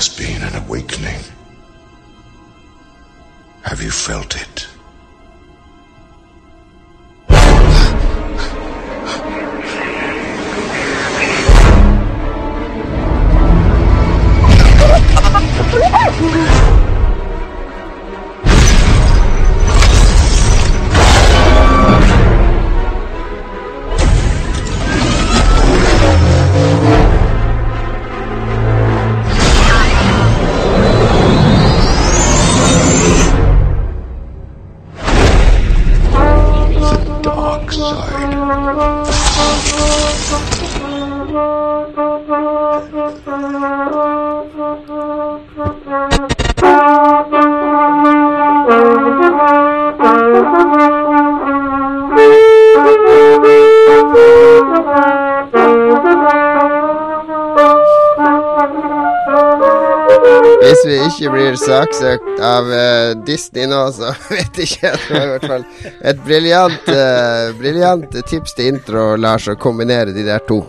[0.00, 1.20] has been an awakening.
[3.64, 4.69] Have you felt it?
[61.90, 65.00] Saksøkt av uh, Disney nå, så vet ikke jeg.
[65.08, 65.64] Det var i hvert fall
[66.10, 70.62] et briljant uh, briljant tips til intro, Lars, å kombinere de der to.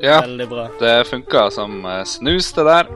[0.00, 2.86] Ja, det funka som eh, snus, det der.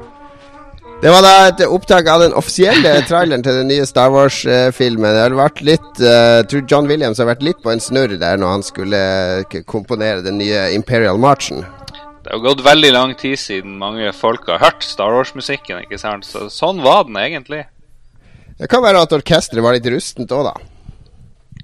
[1.03, 5.11] Det var da et opptak av den offisielle traileren til den nye Star Wars-filmen.
[5.13, 8.41] Det har vært litt Jeg tror John Williams har vært litt på en snurr der
[8.41, 9.03] når han skulle
[9.69, 11.61] komponere den nye Imperial Marchen.
[12.25, 16.25] Det har gått veldig lang tid siden mange folk har hørt Star Wars-musikken, ikke sant?
[16.25, 17.67] Så sånn var den egentlig.
[18.57, 20.55] Det kan være at orkesteret var litt rustent òg, da.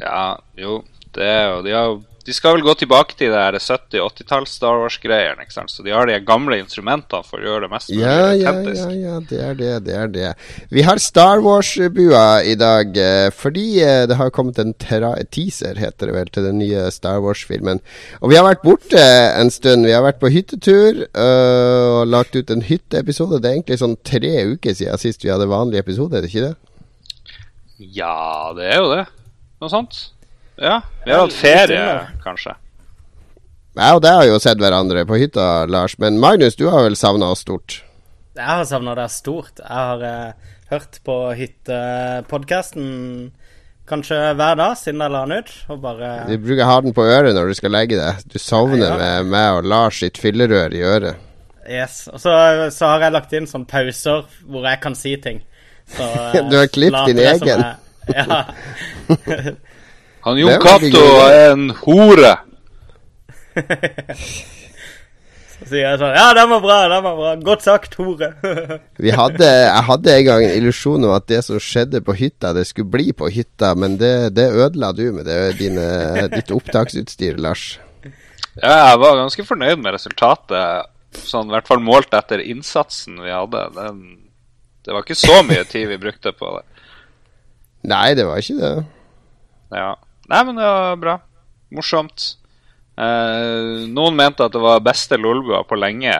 [0.03, 0.25] Ja,
[0.61, 0.83] jo,
[1.16, 5.46] det er De, har, de skal vel gå tilbake til det her 70-80-talls Star Wars-greiene?
[5.48, 9.14] Så de har de gamle instrumentene for å gjøre det mest Ja, ja, ja, ja,
[9.30, 10.32] det er det, det er det.
[10.68, 16.10] Vi har Star Wars-bua i dag eh, fordi eh, det har kommet en teaser, heter
[16.10, 17.80] det vel, til den nye Star Wars-filmen.
[18.20, 19.88] Og vi har vært borte en stund.
[19.88, 23.41] Vi har vært på hyttetur øh, og lagt ut en hytteepisode.
[23.41, 26.50] Det er egentlig sånn tre uker siden sist vi hadde vanlig episode, er det ikke
[26.50, 26.56] det?
[27.80, 29.04] Ja, det er jo det.
[29.60, 30.10] Noe sånt.
[30.60, 30.81] Ja.
[31.04, 31.84] Vi har hatt ferie,
[32.25, 32.54] kanskje.
[33.81, 35.94] Jeg og deg har jo sett hverandre på hytta, Lars.
[36.03, 37.78] Men Magnus, du har vel savna oss stort?
[38.37, 39.60] Jeg har savna deg stort.
[39.62, 40.32] Jeg har eh,
[40.72, 43.31] hørt på hyttepodkasten
[43.91, 47.03] kanskje hver dag siden jeg la den ut, og bare Du bruker ha den på
[47.10, 48.21] øret når du skal legge deg.
[48.31, 48.97] Du sovner Ja.
[49.00, 51.16] med meg og Lars sitt fyllerør i øret.
[51.71, 52.04] Yes.
[52.12, 52.31] Og så,
[52.75, 55.41] så har jeg lagt inn sånne pauser hvor jeg kan si ting.
[55.91, 56.03] Så,
[56.34, 57.48] eh, Du har klippet din egen.
[57.48, 57.77] jeg-
[58.10, 58.44] Ja.
[60.25, 62.34] Han Jon Cato er en hore.
[65.60, 67.32] Så sier jeg sånn Ja, den var bra, den var bra.
[67.44, 68.30] Godt sagt, hore.
[69.04, 72.54] Vi hadde, jeg hadde en gang en illusjon om at det som skjedde på hytta,
[72.56, 75.84] det skulle bli på hytta, men det, det ødela du med det, dine,
[76.32, 77.75] ditt opptaksutstyr, Lars.
[78.60, 80.91] Ja, jeg var ganske fornøyd med resultatet.
[81.16, 83.66] Sånn, I hvert fall målt etter innsatsen vi hadde.
[83.76, 84.03] Den,
[84.86, 86.64] det var ikke så mye tid vi brukte på det.
[87.91, 88.75] Nei, det var ikke det.
[89.76, 89.92] Ja.
[90.30, 91.16] Nei, men det var bra.
[91.74, 92.34] Morsomt.
[93.00, 96.14] Eh, noen mente at det var beste lolbua på lenge.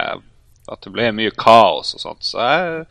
[0.71, 2.25] At det ble mye kaos og sånt.
[2.27, 2.85] Så jeg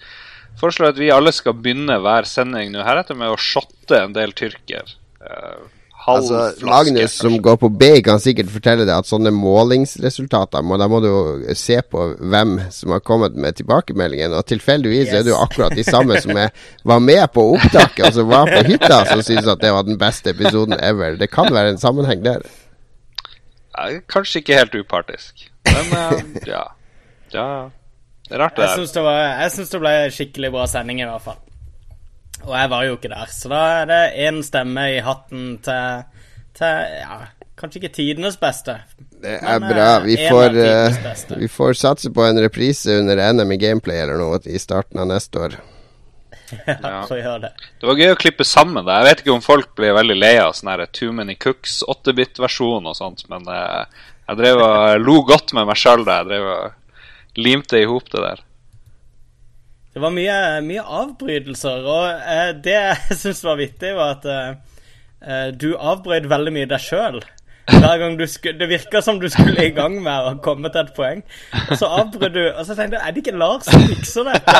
[0.60, 4.34] foreslår at vi alle skal begynne hver sending nå heretter med å shotte en del
[4.36, 4.96] tyrker.
[5.20, 5.68] Eh,
[6.08, 10.78] Altså, flaske, Magnus som går på B, kan sikkert fortelle deg at sånne målingsresultater må,
[10.80, 14.32] Da må du jo se på hvem som har kommet med tilbakemeldingen.
[14.38, 16.48] Og tilfeldigvis er det jo akkurat de samme som er,
[16.88, 19.98] var med på opptaket, og som var på hytta, som syns at det var den
[20.00, 21.18] beste episoden ever.
[21.20, 22.46] Det kan være en sammenheng der.
[23.76, 25.46] Ja, Kanskje ikke helt upartisk.
[25.68, 26.16] Men uh,
[26.54, 26.64] ja.
[27.34, 27.46] Ja.
[28.30, 28.76] Det er rart, det Jeg der.
[28.80, 31.38] syns det, var- jeg syns det ble skikkelig bra sending, i hvert fall.
[32.46, 36.04] Og jeg var jo ikke der, så da er det én stemme i hatten til,
[36.56, 37.18] til ja,
[37.60, 38.78] kanskje ikke tidenes beste.
[39.20, 39.88] Det er Men, bra.
[39.98, 44.16] eh, Vi får, eh, vi får satse på en reprise under NM i Gameplay eller
[44.22, 45.58] noe i starten av neste år.
[46.66, 47.04] Ja.
[47.06, 47.50] så gjør det.
[47.78, 48.94] Det var gøy å klippe sammen det.
[48.96, 52.88] Jeg vet ikke om folk blir veldig lei av sånn her Too Many Cooks 8-bit-versjon
[52.90, 53.84] og sånt, men uh,
[54.26, 58.10] jeg drev og lo godt med meg sjøl da jeg drev og limte i hop
[58.10, 58.42] det der.
[59.94, 62.76] Det var mye, mye avbrytelser, og eh, det
[63.10, 64.50] jeg syns var vittig, var at eh,
[65.26, 67.18] eh, du avbrøt veldig mye deg sjøl.
[67.70, 70.80] Hver gang du skulle, Det virka som du skulle i gang med å komme til
[70.80, 71.20] et poeng.
[71.70, 74.54] Og så avbrøt du, og så tenkte jeg er det ikke Lars som fikser dette?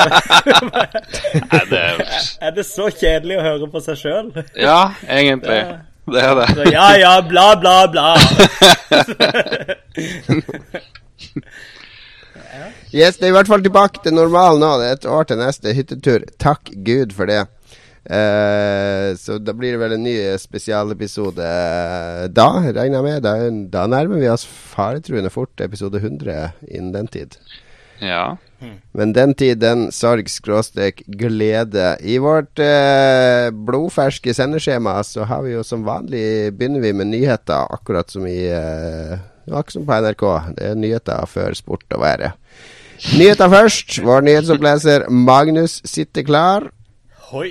[2.46, 4.30] Er det så kjedelig å høre på seg sjøl?
[4.58, 5.62] ja, egentlig.
[6.10, 6.72] Det er Så det.
[6.74, 8.08] ja ja, bla, bla, bla.
[12.90, 14.70] Yes, det er i hvert fall tilbake til normalen nå.
[14.80, 16.26] Det er et år til neste hyttetur.
[16.42, 17.44] Takk Gud for det.
[18.10, 23.26] Uh, så da blir det vel en ny spesialepisode eh, da, regner jeg med.
[23.26, 23.34] Da,
[23.76, 27.36] da nærmer vi oss faretruende fort episode 100 innen den tid.
[28.00, 28.38] Ja.
[28.92, 31.94] Men den tid, den sorg, skråstrek, glede.
[32.00, 37.70] I vårt eh, blodferske sendeskjema så har vi jo som vanlig begynner vi med nyheter,
[37.70, 39.18] akkurat som i eh,
[39.50, 40.26] Akkurat som på NRK.
[40.56, 42.36] Det er nyheter før sport og været.
[43.00, 44.02] Nyheter først.
[44.04, 46.70] Vår nyhetsoppleser Magnus sitter klar.
[47.30, 47.50] Hoi.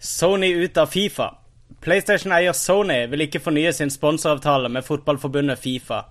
[0.00, 1.32] Sony ut av Fifa.
[1.82, 6.04] PlayStation-eier Sony vil ikke fornye sin sponsoravtale med fotballforbundet Fifa.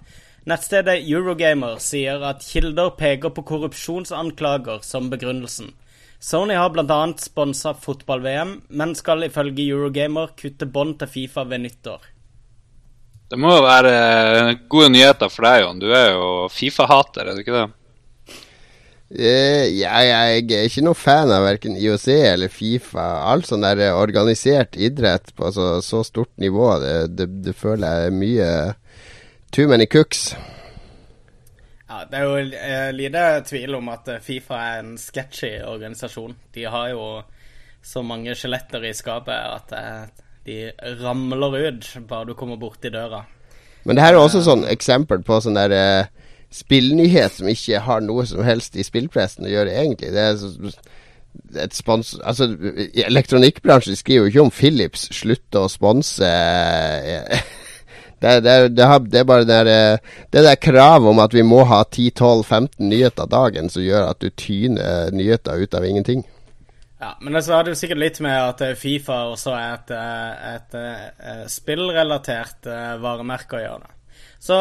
[0.49, 5.75] Nettstedet Eurogamer sier at kilder peker på korrupsjonsanklager som begrunnelsen.
[6.21, 7.01] Sony har bl.a.
[7.21, 12.09] sponsa fotball-VM, men skal ifølge Eurogamer kutte bånd til Fifa ved nyttår.
[13.29, 15.79] Det må jo være eh, gode nyheter for deg, Jon.
[15.79, 17.67] Du er jo Fifa-hater, er du ikke det?
[19.11, 23.07] Eh, ja, jeg er ikke noen fan av verken IOC eller Fifa.
[23.29, 28.09] All sånn der organisert idrett på så, så stort nivå, det, det, det føler jeg
[28.09, 28.51] er mye
[29.51, 30.35] too many cooks.
[31.89, 36.35] Ja, Det er jo eh, lite tvil om at eh, Fifa er en sketchy organisasjon.
[36.55, 37.05] De har jo
[37.83, 40.57] så mange skjeletter i skapet at eh, de
[41.01, 43.25] ramler ut bare du kommer borti døra.
[43.83, 46.09] Men det her er også sånn eksempel på sånn der eh,
[46.53, 50.11] spillnyhet som ikke har noe som helst i spillpressen å gjøre, egentlig.
[50.13, 50.71] Det er så,
[51.59, 52.13] et spons...
[52.23, 52.49] Altså,
[53.07, 57.41] elektronikkbransjen skriver jo ikke om Philips slutter å sponse eh,
[58.21, 58.83] det, det, det,
[59.19, 63.29] er bare det der, eh, det der kravet om at vi må ha 10-12-15 nyheter
[63.29, 66.21] dagen som gjør at du tyner nyheter ut av ingenting.
[67.01, 69.95] Ja, Men så har det jo sikkert litt med at eh, Fifa også er et,
[69.97, 70.77] eh, et,
[71.33, 72.69] et spillrelatert
[73.01, 73.89] varemerke å gjøre.
[73.89, 73.97] det.
[74.41, 74.57] Så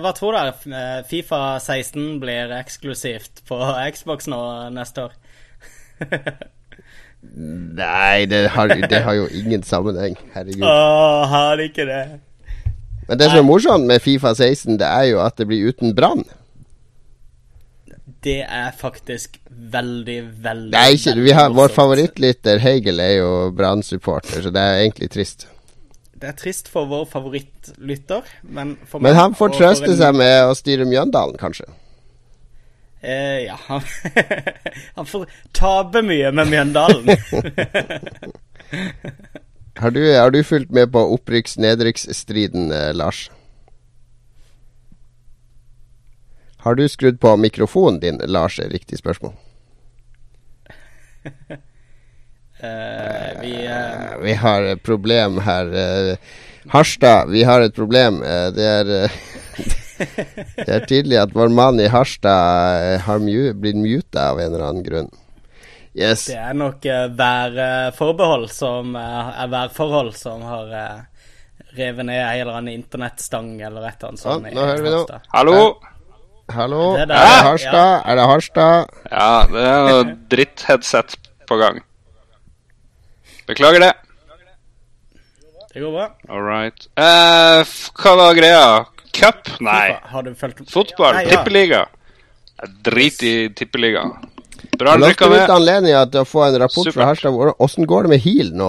[0.00, 1.04] hva tror dere?
[1.08, 3.60] Fifa 16 blir eksklusivt på
[3.96, 4.40] Xbox nå
[4.72, 5.16] neste år?
[7.24, 10.16] Nei, det har, det har, jo ingen sammenheng.
[10.34, 10.64] Herregud.
[10.64, 12.04] Åh, har det ikke det?
[13.08, 15.94] Men det som er morsomt med Fifa 16, det er jo at det blir uten
[15.96, 16.24] brann.
[18.24, 23.50] Det er faktisk veldig, veldig Det er ikke, vi har, Vår favorittlytter Heigel er jo
[23.56, 25.48] Brann-supporter, så det er egentlig trist.
[26.14, 29.98] Det er trist for vår favorittlytter, men for Men han får trøste en...
[29.98, 31.66] seg med å styre Mjøndalen, kanskje?
[33.04, 33.58] Eh, ja.
[33.66, 33.82] Han,
[34.96, 37.10] han får tape mye med Mjøndalen.
[39.76, 43.30] har, du, har du fulgt med på opprykks-nedrykksstriden, eh, Lars?
[46.64, 49.34] Har du skrudd på mikrofonen din, Lars, er riktig spørsmål.
[51.24, 51.56] uh,
[53.42, 54.22] vi, uh...
[54.22, 55.74] vi har et problem her.
[56.72, 58.22] Harstad, vi har et problem.
[58.56, 59.12] det er
[60.56, 64.86] Det er tydelig at vår mann i Harstad har blitt muta av en eller annen
[64.86, 65.12] grunn.
[65.94, 66.26] Yes.
[66.26, 66.86] Det er nok
[67.18, 70.72] værforbehold som er værforhold som har
[71.78, 74.48] revet ned en eller annen internettstang eller et eller annet sånt.
[74.48, 75.20] Ja, nå hører vi noe.
[75.34, 75.58] Hallo?
[76.52, 77.78] Hallo, det er, det Harstad?
[77.78, 78.00] Ja.
[78.04, 78.96] Er det Harstad?
[79.08, 80.02] Ja, det er noe
[80.34, 81.14] drittheadset
[81.48, 81.80] på gang.
[83.48, 83.92] Beklager det.
[85.72, 86.04] Det går bra.
[86.28, 86.86] All right.
[87.00, 87.64] Uh,
[87.98, 88.66] hva var greia?
[89.14, 89.48] Cup?
[89.64, 89.96] Nei.
[90.70, 91.22] Fotball?
[91.22, 91.30] Ja.
[91.32, 91.86] Tippeliga?
[92.86, 94.04] Drit i tippeliga.
[94.78, 96.96] Bra La oss benytte anledningen til å få en rapport Supert.
[96.96, 97.54] fra Harstad.
[97.62, 98.68] Åssen går det med HIL nå?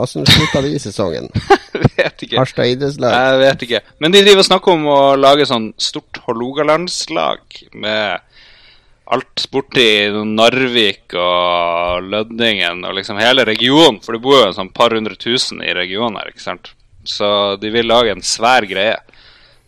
[0.00, 1.28] Åssen slutta de sesongen?
[1.96, 2.38] vet ikke.
[2.40, 3.16] Harstad idrettslag?
[3.16, 3.82] Jeg vet ikke.
[4.02, 8.24] Men de driver og snakker om å lage sånn stort Hålogalandslag med
[9.06, 9.86] alt borti
[10.26, 14.00] Narvik og Lødningen og liksom hele regionen.
[14.02, 16.72] For det bor jo en sånn par hundre tusen i regionen her, ikke sant.
[17.06, 17.28] Så
[17.62, 18.98] de vil lage en svær greie.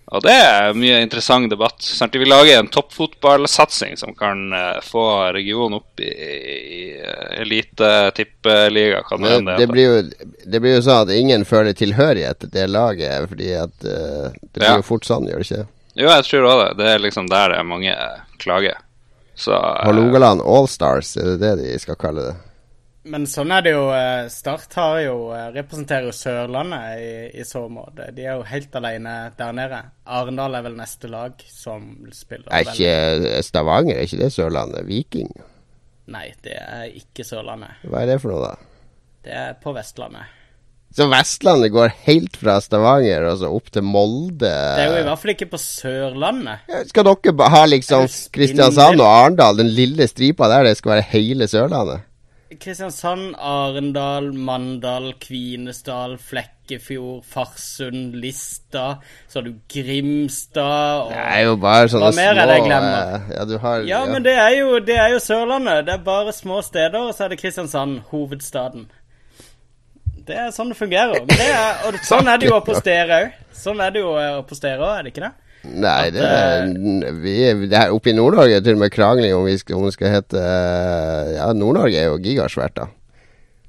[0.09, 1.83] Og det er mye interessant debatt.
[1.85, 2.15] Sant?
[2.15, 5.05] De vil lage en toppfotballsatsing som kan uh, få
[5.37, 9.03] regionen opp i, i uh, elite-tippeliga.
[9.05, 9.99] Det, det, blir jo,
[10.47, 14.63] det blir jo sånn at ingen føler tilhørighet til det laget, fordi at uh, det
[14.63, 14.79] blir ja.
[14.81, 15.65] jo fort sånn, gjør det ikke?
[15.99, 16.73] Jo, jeg tror òg det.
[16.81, 17.97] Det er liksom der det er mange
[18.41, 18.85] klager.
[19.39, 22.37] Så Hålogaland Allstars, er det det de skal kalle det?
[23.09, 23.85] Men sånn er det jo.
[23.95, 28.11] Eh, Start har jo, eh, representerer jo Sørlandet i, i, så måte.
[28.15, 29.83] De er jo helt alene der nede.
[30.19, 32.51] Arendal er vel neste lag som spiller.
[32.51, 34.89] Er ikke Stavanger er ikke det Sørlandet?
[34.89, 35.31] Viking?
[36.09, 37.85] Nei, det er ikke Sørlandet.
[37.87, 38.75] Hva er det for noe, da?
[39.29, 40.35] Det er på Vestlandet.
[40.97, 44.49] Så Vestlandet går helt fra Stavanger og så opp til Molde?
[44.49, 46.65] Det er jo i hvert fall ikke på Sørlandet.
[46.71, 51.11] Ja, skal dere ha liksom Kristiansand og Arendal, den lille stripa der, det skal være
[51.13, 52.08] hele Sørlandet?
[52.49, 59.03] Kristiansand, Arendal, Mandal, Kvinesdal, Flekkefjord, Farsund, Lista.
[59.29, 63.85] Så har du Grimstad og Det er jo bare sånne små eh, Ja, du har
[63.85, 65.85] Ja, men det er, jo, det er jo Sørlandet.
[65.87, 68.89] Det er bare små steder, og så er det Kristiansand, hovedstaden.
[70.29, 71.21] Det er sånn det fungerer.
[71.29, 73.37] Det er, og sånn er det jo oppe hos dere òg.
[73.59, 75.35] Sånn er det jo hos dere òg, er det ikke det?
[75.69, 77.35] Nei, det, eh, vi,
[77.69, 79.95] det er oppe i Nord-Norge er til og med krangling om, vi skal, om det
[79.97, 82.89] skal hete eh, Ja, Nord-Norge er jo gigasvært, da.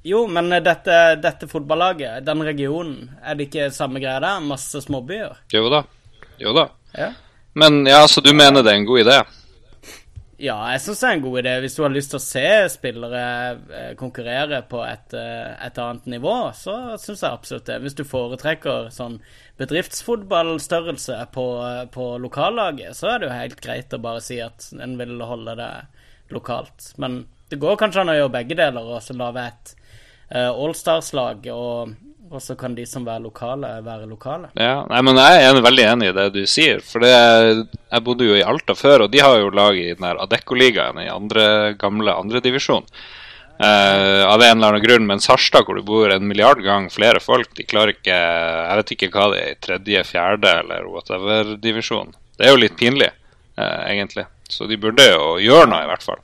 [0.08, 4.46] Jo, men eh, dette, dette fotballaget, den regionen, er det ikke samme greia der?
[4.46, 5.42] Masse småbyer?
[5.54, 5.84] Jo da.
[6.40, 6.70] Jo da.
[6.96, 7.12] Ja.
[7.60, 9.20] Men ja, så du mener det er en god idé?
[10.40, 11.54] Ja, jeg syns det er en god idé.
[11.60, 13.24] Hvis du har lyst til å se spillere
[13.76, 17.80] eh, konkurrere på et, eh, et annet nivå, så syns jeg absolutt det.
[17.84, 19.18] Hvis du foretrekker sånn
[19.60, 21.46] bedriftsfotballstørrelse på,
[21.92, 25.58] på lokallaget, så er det jo helt greit å bare si at en vil holde
[25.60, 25.74] det
[26.32, 26.94] lokalt.
[27.04, 29.74] Men det går kanskje an å gjøre begge deler, og så lage et
[30.32, 31.96] uh, Allstars-lag, og,
[32.30, 34.52] og så kan de som er lokale, være lokale.
[34.60, 36.84] Ja, nei, men Jeg er veldig enig i det du sier.
[36.86, 37.14] For det,
[37.90, 41.02] Jeg bodde jo i Alta før, og de har jo lag i den her Adecco-ligaen
[41.02, 42.86] i andre gamle andredivisjon.
[43.60, 47.20] Uh, av en eller annen grunn, mens Harstad, hvor det bor en milliard gang flere
[47.20, 52.14] folk, de klarer ikke Jeg vet ikke hva det er, i tredje, fjerde eller whatever-divisjon.
[52.40, 53.10] Det er jo litt pinlig,
[53.60, 54.30] uh, egentlig.
[54.50, 56.22] Så de burde jo gjøre noe, i hvert fall.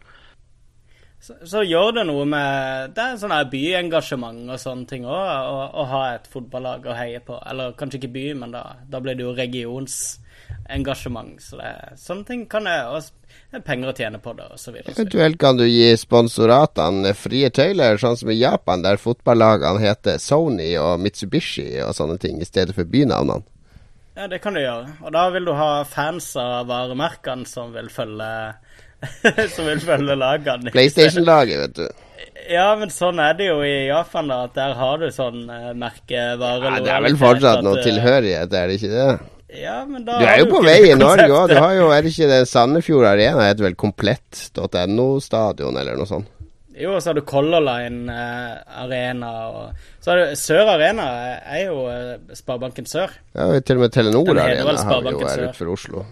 [1.26, 5.62] Så, så gjør det noe med Det er sånn byengasjement og sånne ting òg, å,
[5.74, 7.34] å ha et fotballag å heie på.
[7.50, 11.42] Eller kanskje ikke by, men da, da blir det jo regionsengasjement.
[11.42, 12.86] Så det, sånne ting kan jeg
[13.56, 14.94] det er penger å tjene på det, videre.
[14.94, 20.76] Eventuelt kan du gi sponsoratene frie tøyler, sånn som i Japan, der fotballagene heter Sony
[20.82, 23.46] og Mitsubishi og sånne ting, i stedet for bynavnene.
[24.16, 24.94] Ja, det kan du gjøre.
[25.04, 28.30] Og da vil du ha fans av varemerkene som vil følge
[29.56, 30.74] Som vil følge lagene.
[30.76, 31.88] PlayStation-laget, vet du.
[32.50, 34.44] Ja, men sånn er det jo i Japan, da.
[34.50, 38.70] At der har du sånn uh, merkevare Ja, det er vel fortsatt noe tilhørighet, er
[38.70, 39.10] det ikke det?
[39.56, 41.52] Ja, men da Du er jo på vei i Norge òg.
[41.52, 46.32] Du har jo, er det ikke det Sandefjord Arena heter vel komplett.no-stadion eller noe sånt?
[46.76, 51.06] Jo, og så har du Color Line eh, Arena og Så har du Sør Arena
[51.40, 53.14] er jo eh, Sparebanken Sør.
[53.32, 56.04] Ja, til og med Telenor Den Arena har jo her utenfor Oslo.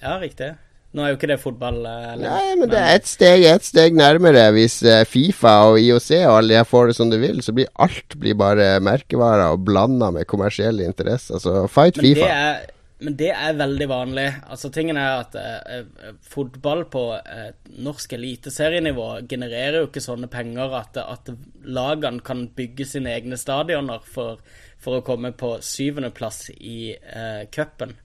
[0.00, 0.54] Ja, riktig.
[0.96, 3.96] Nå er jo ikke det fotball eller, Nei, men det er ett steg, et steg
[3.98, 4.46] nærmere.
[4.56, 7.68] Hvis eh, Fifa og IOC og alle de får det som de vil, så blir
[7.84, 11.42] alt blir bare merkevarer og blanda med kommersielle interesser.
[11.44, 12.30] Så fight men det, Fifa.
[12.32, 12.64] er,
[13.04, 14.26] men det er veldig vanlig.
[14.48, 17.52] Altså Tingen er at eh, eh, fotball på eh,
[17.84, 21.28] norsk eliteserienivå genererer jo ikke sånne penger at, at
[21.68, 24.40] lagene kan bygge sine egne stadioner for,
[24.80, 27.98] for å komme på syvendeplass i eh, cupen.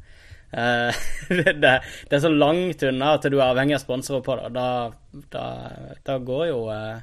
[0.53, 1.53] Eh, det,
[2.09, 4.51] det er så langt unna at du er avhengig av sponsorer på det.
[4.55, 4.67] Da,
[5.33, 5.47] da,
[6.05, 7.01] da går jo eh,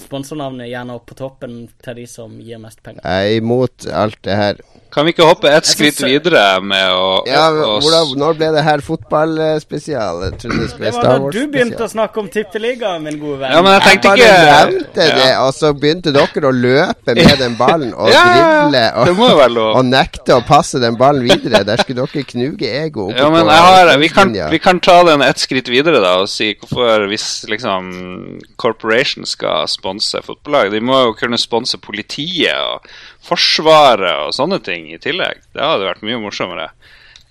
[0.00, 3.02] sponsornavnet gjerne opp på toppen til de som gir mest penger.
[3.04, 4.62] Jeg er imot alt det her.
[4.92, 8.62] Kan vi ikke hoppe ett skritt synes- videre med å Ja, hvordan, Når ble det
[8.62, 10.20] her fotballspesial?
[10.26, 13.38] Jeg trodde det skulle Det var da du begynte å snakke om Tippeligaen, min gode
[13.40, 13.52] venn.
[13.52, 17.14] Ja, men jeg Jeg tenkte bare nevnte nevnte det, og så begynte dere å løpe
[17.16, 18.90] med den ballen og Ja, ja, ja.
[19.00, 21.64] og, og nekte å passe den ballen videre.
[21.64, 25.02] Der skulle dere knuge ego Ja, men på jeg har, vi, kan, vi kan ta
[25.08, 30.80] den ett skritt videre da og si hvorfor hvis liksom Corporation skal sponse fotballag De
[30.84, 32.86] må jo kunne sponse politiet og
[33.26, 35.42] Forsvaret og sånne ting i tillegg.
[35.54, 36.70] Det hadde vært mye morsommere.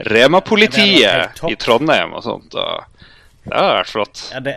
[0.08, 2.56] Rema-politiet i Trondheim og sånt.
[2.56, 3.02] Og
[3.46, 4.24] det hadde vært flott.
[4.34, 4.56] Ja, det,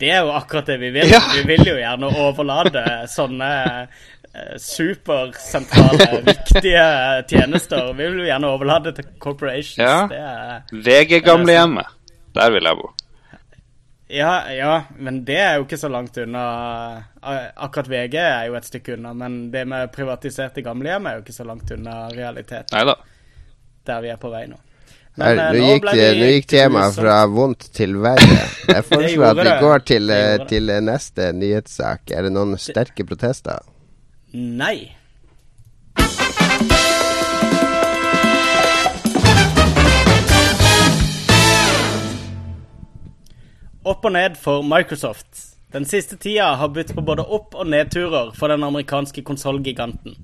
[0.00, 1.08] det er jo akkurat det vi vil.
[1.10, 1.22] Ja.
[1.34, 3.50] Vi vil jo gjerne overlate sånne
[3.84, 6.86] eh, supersentrale, viktige
[7.30, 7.90] tjenester.
[7.96, 9.80] Vi vil jo gjerne overlate til corporations.
[9.80, 10.60] Ja.
[10.72, 11.96] VG-gamlehjemmet.
[12.34, 12.92] Der vil jeg bo.
[14.14, 16.44] Ja, ja, men det er jo ikke så langt unna.
[17.22, 21.36] Akkurat VG er jo et stykke unna, men det med privatiserte gamlehjem er jo ikke
[21.36, 22.94] så langt unna realiteten, Neida.
[23.86, 24.60] der vi er på vei nå.
[25.14, 28.40] Her, eh, nå, gikk, det- nå gikk temaet fra vondt til verre.
[28.66, 32.10] Jeg foreslår at vi går til, Det eh, til eh, neste nyhetssak.
[32.10, 33.60] Er det noen sterke protester?
[34.34, 34.90] Nei.
[43.84, 45.26] Opp og ned for Microsoft.
[45.74, 50.14] Den siste tida har budt på både opp- og nedturer for den amerikanske konsollgiganten.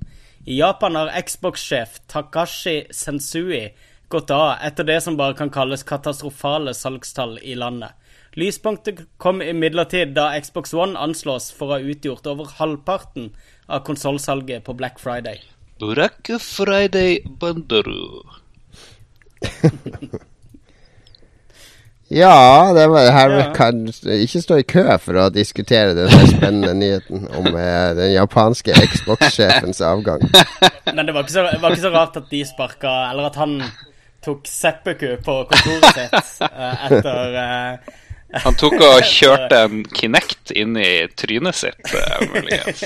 [0.47, 3.67] I Japan har Xbox-sjef Takashi Sensui
[4.09, 7.93] gått av etter det som bare kan kalles katastrofale salgstall i landet.
[8.33, 13.35] Lyspunktet kom imidlertid da Xbox One anslås for å ha utgjort over halvparten
[13.69, 15.45] av konsollsalget på Black Friday.
[15.85, 18.25] Black Friday Bandaru.
[22.11, 23.53] Ja, det var, her Ja.
[23.55, 28.75] kan ikke stå i kø for å diskutere den spennende nyheten om eh, den japanske
[28.75, 30.25] Xbox-sjefens avgang.
[30.97, 33.37] Men det var, ikke så, det var ikke så rart at de sparka Eller at
[33.39, 33.61] han
[34.27, 37.95] tok seppeku på kontoret sitt eh, etter eh,
[38.43, 42.85] Han tok og kjørte en Kinect inn i trynet sitt, eh, muligens.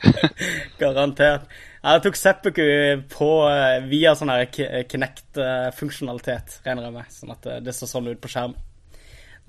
[0.82, 1.46] Garantert.
[1.80, 2.64] Jeg tok seppuku
[3.08, 7.14] på eh, via sånn her Ki- Kinect-funksjonalitet, regner jeg med.
[7.14, 8.58] Sånn at eh, det så sånn ut på skjermen.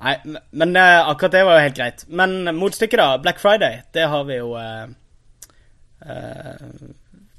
[0.02, 0.14] Nei,
[0.58, 2.06] men eh, akkurat det var jo helt greit.
[2.08, 3.18] Men motstykket, da.
[3.22, 4.88] Black Friday, det har vi jo eh,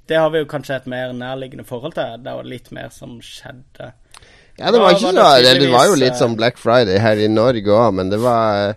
[0.07, 2.21] Det har vi jo kanskje et mer nærliggende forhold til.
[2.23, 3.93] Det var litt mer som skjedde.
[4.61, 7.01] Ja, det var, var ikke så det det, det var jo litt som Black Friday
[7.01, 8.75] her i Norge òg, men det var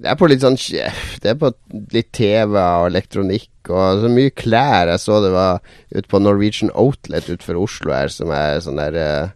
[0.00, 1.50] Det er på litt sånn Det er på
[1.92, 4.88] litt TV og elektronikk og så mye klær.
[4.88, 5.60] Jeg så det var
[5.92, 9.34] ute på Norwegian Outlet utenfor Oslo her, som er sånn der uh,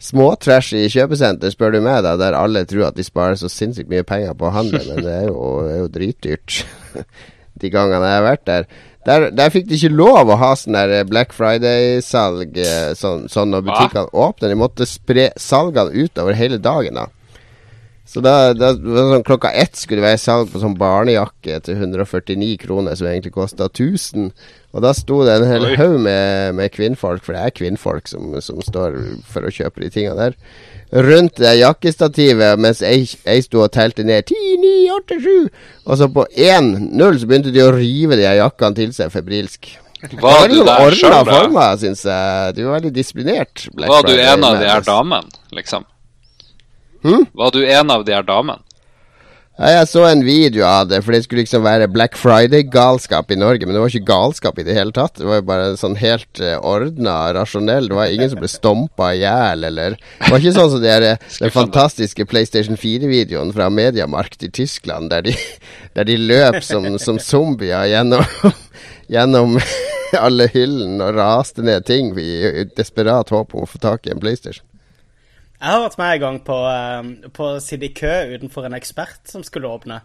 [0.00, 4.06] småtrashy kjøpesenter, spør du meg, da, der alle tror at de sparer så sinnssykt mye
[4.08, 6.62] penger på å handle, men det er jo, er jo dritdyrt.
[7.60, 8.68] de gangene jeg har vært der.
[9.04, 13.52] Der, der fikk de ikke lov å ha sånn der Black Friday-salg eh, sånn, sånn
[13.52, 14.52] når butikkene åpner.
[14.52, 16.96] De måtte spre salgene utover hele dagen.
[17.00, 17.08] da
[18.10, 22.56] Så da, da sånn, klokka ett skulle det være salg på sånn barnejakke til 149
[22.58, 24.32] kroner, som egentlig kosta 1000.
[24.74, 28.32] Og da sto det en hel haug med, med kvinnfolk, for det er kvinnfolk som,
[28.42, 28.96] som står
[29.30, 30.34] for å kjøpe de tinga der,
[30.90, 35.62] rundt det jakkestativet mens jeg, jeg sto og telte ned 10, 9, 8, 7.
[35.86, 39.70] Og så på 1-0 så begynte de å rive de jakkene til seg febrilsk.
[40.18, 41.22] Var du der sjøl, da?
[41.28, 42.58] former, syns jeg.
[42.58, 43.68] Du var veldig disiplinert.
[43.76, 45.86] Var du en av de her damene, liksom?
[47.04, 47.26] Hm?
[47.32, 48.60] Var du en av de her damene?
[49.60, 53.36] Ja, jeg så en video av det, for det skulle liksom være Black Friday-galskap i
[53.36, 53.66] Norge.
[53.66, 55.18] Men det var ikke galskap i det hele tatt.
[55.18, 57.90] Det var jo bare sånn helt uh, ordna, rasjonell.
[57.90, 60.88] Det var ingen som ble stompa i hjel, eller Det var ikke sånn som de
[60.88, 65.36] her, eh, den fantastiske PlayStation 4-videoen fra Mediamarkt i Tyskland, der de,
[65.98, 68.24] der de løp som, som zombier gjennom,
[69.12, 69.60] gjennom
[70.24, 74.24] alle hyllene og raste ned ting i desperat håp om å få tak i en
[74.24, 74.64] PlayStation.
[75.60, 78.76] Jeg har vært med en gang på, eh, på å sitte i kø utenfor en
[78.78, 80.00] ekspert som skulle åpne.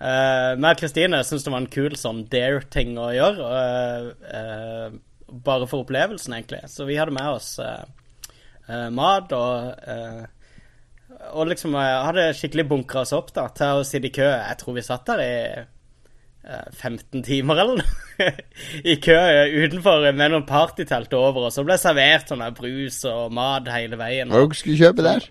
[0.00, 3.48] Uh, meg og Kristine syntes det var en kul sånn dare-ting å gjøre.
[3.52, 6.62] Uh, uh, bare for opplevelsen, egentlig.
[6.72, 7.52] Så vi hadde med oss
[8.94, 9.74] mat og
[11.34, 14.26] Og liksom hadde skikkelig bunkra oss opp da til å sitte i kø.
[14.26, 15.32] Jeg tror vi satt der i
[16.42, 18.30] 15 timer eller noe.
[18.92, 19.16] I kø
[19.64, 23.98] utenfor med noen partytelt over, og så ble det servert sånn brus og mat hele
[24.00, 24.32] veien.
[24.32, 25.28] Hva skulle skulle kjøpe der?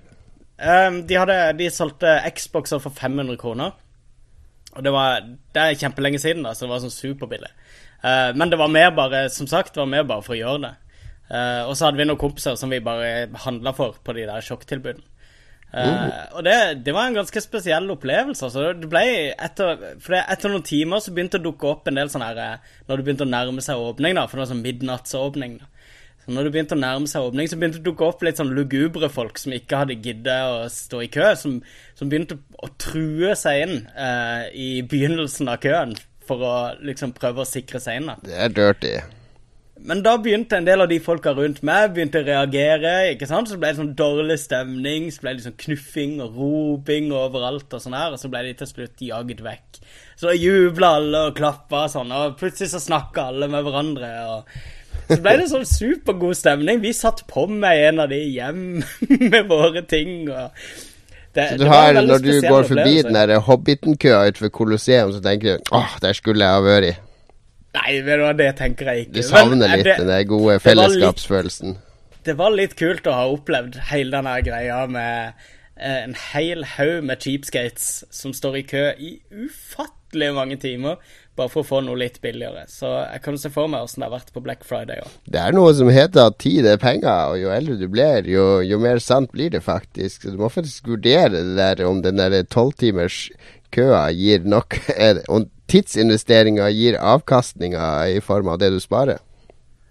[0.60, 3.78] De, hadde, de solgte Xboxer for 500 kroner.
[4.76, 7.52] Og det var Det er kjempelenge siden, da, så det var sånn superbillig.
[8.36, 10.74] Men det var mer bare Som sagt, det var mer bare for å gjøre det.
[11.70, 15.06] Og så hadde vi noen kompiser som vi bare handla for på de der sjokktilbudene.
[15.70, 16.56] Uh, Og det,
[16.86, 18.48] det var en ganske spesiell opplevelse.
[18.48, 18.72] Altså.
[18.74, 19.04] Det ble
[19.36, 22.26] etter, for det, etter noen timer så begynte det å dukke opp en del sånn
[22.26, 25.60] her eh, Når det begynte å nærme seg åpning, da, for det var sånn midnattsåpning.
[25.62, 25.70] da
[26.30, 28.38] så når det begynte å nærme seg åpning, så begynte det å dukke opp litt
[28.38, 31.56] sånn lugubre folk som ikke hadde giddet å stå i kø, som,
[31.98, 35.96] som begynte å true seg inn uh, i begynnelsen av køen
[36.30, 36.54] for å
[36.86, 38.12] liksom prøve å sikre seg inn.
[38.12, 38.20] da.
[38.22, 38.94] Det er dirty.
[39.86, 43.14] Men da begynte en del av de folka rundt meg begynte å reagere.
[43.14, 43.50] ikke sant?
[43.50, 47.72] Så ble det sånn dårlig stemning, så ble det sånn knuffing og roping overalt.
[47.72, 49.80] Og sånn her, og så ble de til slutt jagd vekk.
[50.20, 54.12] Så jubla alle og klappa og sånn, og plutselig så snakka alle med hverandre.
[54.34, 56.84] og så ble det sånn supergod stemning.
[56.84, 58.64] Vi satt på med en av de hjem
[59.34, 60.30] med våre ting.
[60.30, 60.52] og
[61.34, 65.58] det, Så du har, når du går forbi den der Hobbiten-køa utenfor Colosseum, så tenker
[65.58, 67.06] du åh, der skulle jeg ha vært.
[67.78, 68.00] Nei,
[68.34, 69.14] det tenker jeg ikke.
[69.20, 71.78] Du savner eh, litt det- den gode det fellesskapsfølelsen.
[72.26, 75.34] Det var litt kult å ha opplevd hele denne greia med
[75.78, 80.98] eh, en hel haug med cheapskates som står i kø i ufattelig mange timer
[81.40, 82.66] bare for å få noe litt billigere.
[82.68, 85.14] Så jeg kan se for meg åssen det har vært på Black Friday òg.
[85.32, 88.60] Det er noe som heter at tid er penger, og jo eldre du blir, jo,
[88.66, 90.26] jo mer sant blir det faktisk.
[90.26, 93.30] Så du må faktisk vurdere det der om den der tolvtimers
[93.72, 94.76] køa gir nok
[95.74, 99.20] er det- gir avkastninger i form av det du sparer.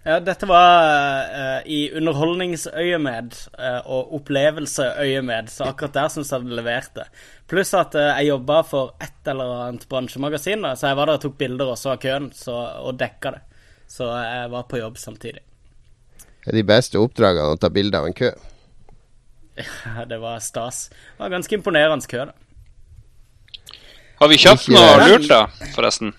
[0.07, 6.55] Ja, dette var uh, i underholdningsøyemed uh, og opplevelseøyemed, så akkurat der syns jeg det
[6.55, 7.05] leverte.
[7.51, 11.19] Pluss at uh, jeg jobba for et eller annet bransjemagasin, da, så jeg var der
[11.19, 13.43] og tok bilder også av køen så, og dekka det.
[13.91, 15.43] Så jeg var på jobb samtidig.
[16.45, 18.31] Det er de beste oppdragene å ta bilde av en kø.
[20.09, 20.87] Det var stas.
[20.89, 22.48] Det var ganske imponerende kø, da.
[24.19, 26.13] Har vi kjøpt Ikke- noe lurt, da, forresten?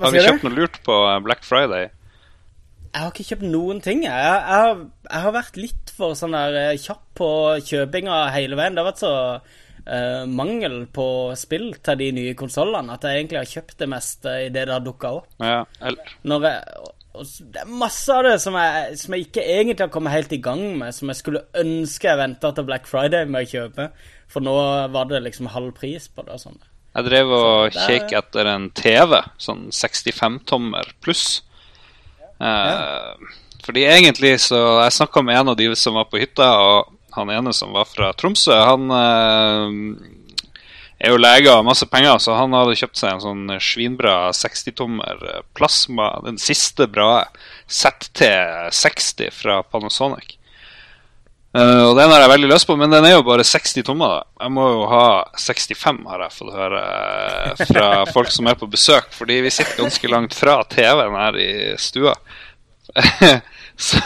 [0.00, 1.90] Har vi kjøpt noe lurt på eh, Black Friday?
[2.96, 4.06] jeg har ikke kjøpt noen ting.
[4.06, 4.78] Jeg, jeg, har,
[5.10, 7.30] jeg har vært litt for sånn der eh, kjapp på
[7.68, 8.76] kjøpinga hele veien.
[8.76, 13.40] Det har vært så uh, mangel på spill til de nye konsollene at jeg egentlig
[13.42, 15.28] har kjøpt det meste i det det har dukka opp.
[15.44, 16.86] Ja, eller, Når jeg,
[17.52, 20.40] det er masse av det som jeg, som jeg ikke egentlig har kommet helt i
[20.48, 23.90] gang med, som jeg skulle ønske jeg venta til Black Friday med å kjøpe.
[24.32, 24.56] For nå
[24.96, 26.58] var det liksom halv pris på det og sånn.
[26.96, 31.42] Jeg drev og Så det er- etter en TV, sånn 65-tommer pluss.
[32.40, 33.14] Eh,
[33.66, 37.30] Fordi egentlig så Jeg snakka med en av de som var på hytta, og han
[37.30, 40.06] ene som var fra Tromsø, han eh,
[41.00, 44.30] er jo lege og har masse penger, så han hadde kjøpt seg en sånn svinbra
[44.36, 47.24] 60-tommer eh, plasma, den siste bra
[47.68, 50.36] ZT60 fra Panasonic.
[51.56, 54.26] Eh, og den har jeg veldig lyst på, men den er jo bare 60 tommer.
[54.42, 55.06] Jeg må jo ha
[55.40, 59.78] 65, har jeg fått høre eh, fra folk som er på besøk, fordi vi sitter
[59.80, 62.16] ganske langt fra TV-en her i stua.
[63.76, 64.00] så,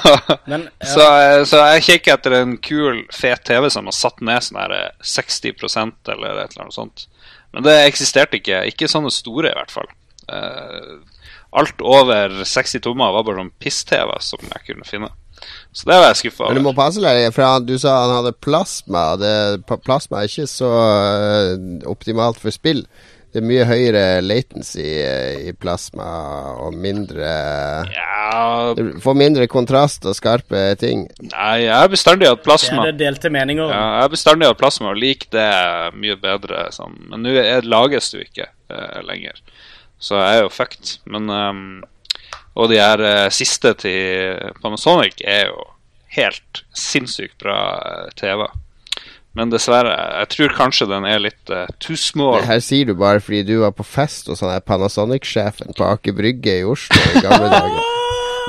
[0.46, 0.86] Men, ja.
[0.86, 4.60] så, eh, så jeg kikker etter en kul, fet TV som har satt ned sånn
[4.60, 7.08] her eh, 60% eller et eller annet sånt.
[7.50, 8.62] Men det eksisterte ikke.
[8.70, 9.88] Ikke sånne store, i hvert fall.
[10.30, 11.00] Uh,
[11.58, 15.10] alt over 60 tommer var bare sånn piss-TV som jeg kunne finne.
[15.72, 18.16] Så det var jeg skuffa Men du må passe deg, for han- du sa han
[18.18, 19.16] hadde plasma.
[19.20, 19.32] Det,
[19.86, 22.84] plasma er ikke så øh, optimalt for spill.
[23.30, 26.06] Det er mye høyere latency øh, i plasma
[26.64, 27.28] og mindre
[27.94, 31.04] Ja, Du får mindre kontrast og skarpe ting.
[31.30, 33.70] nei, jeg har bestandig hatt Det er det delte meninger om.
[33.70, 36.66] Ja, jeg har bestandig hatt plasma og liker det mye bedre.
[36.74, 36.98] Sånn.
[37.08, 39.38] Men nå lages det jo ikke uh, lenger,
[40.00, 40.98] så jeg er jo fucked.
[41.06, 41.64] Men ehm,
[42.58, 45.68] Og de her eh, siste til Panasonic er jo
[46.16, 48.46] helt sinnssykt bra eh, TV.
[49.38, 49.92] Men dessverre,
[50.24, 52.40] jeg tror kanskje den er litt uh, too small.
[52.40, 56.16] Det her sier du bare fordi du var på fest hos han Panasonic-sjefen på Aker
[56.18, 57.78] Brygge i Oslo i gamle dager.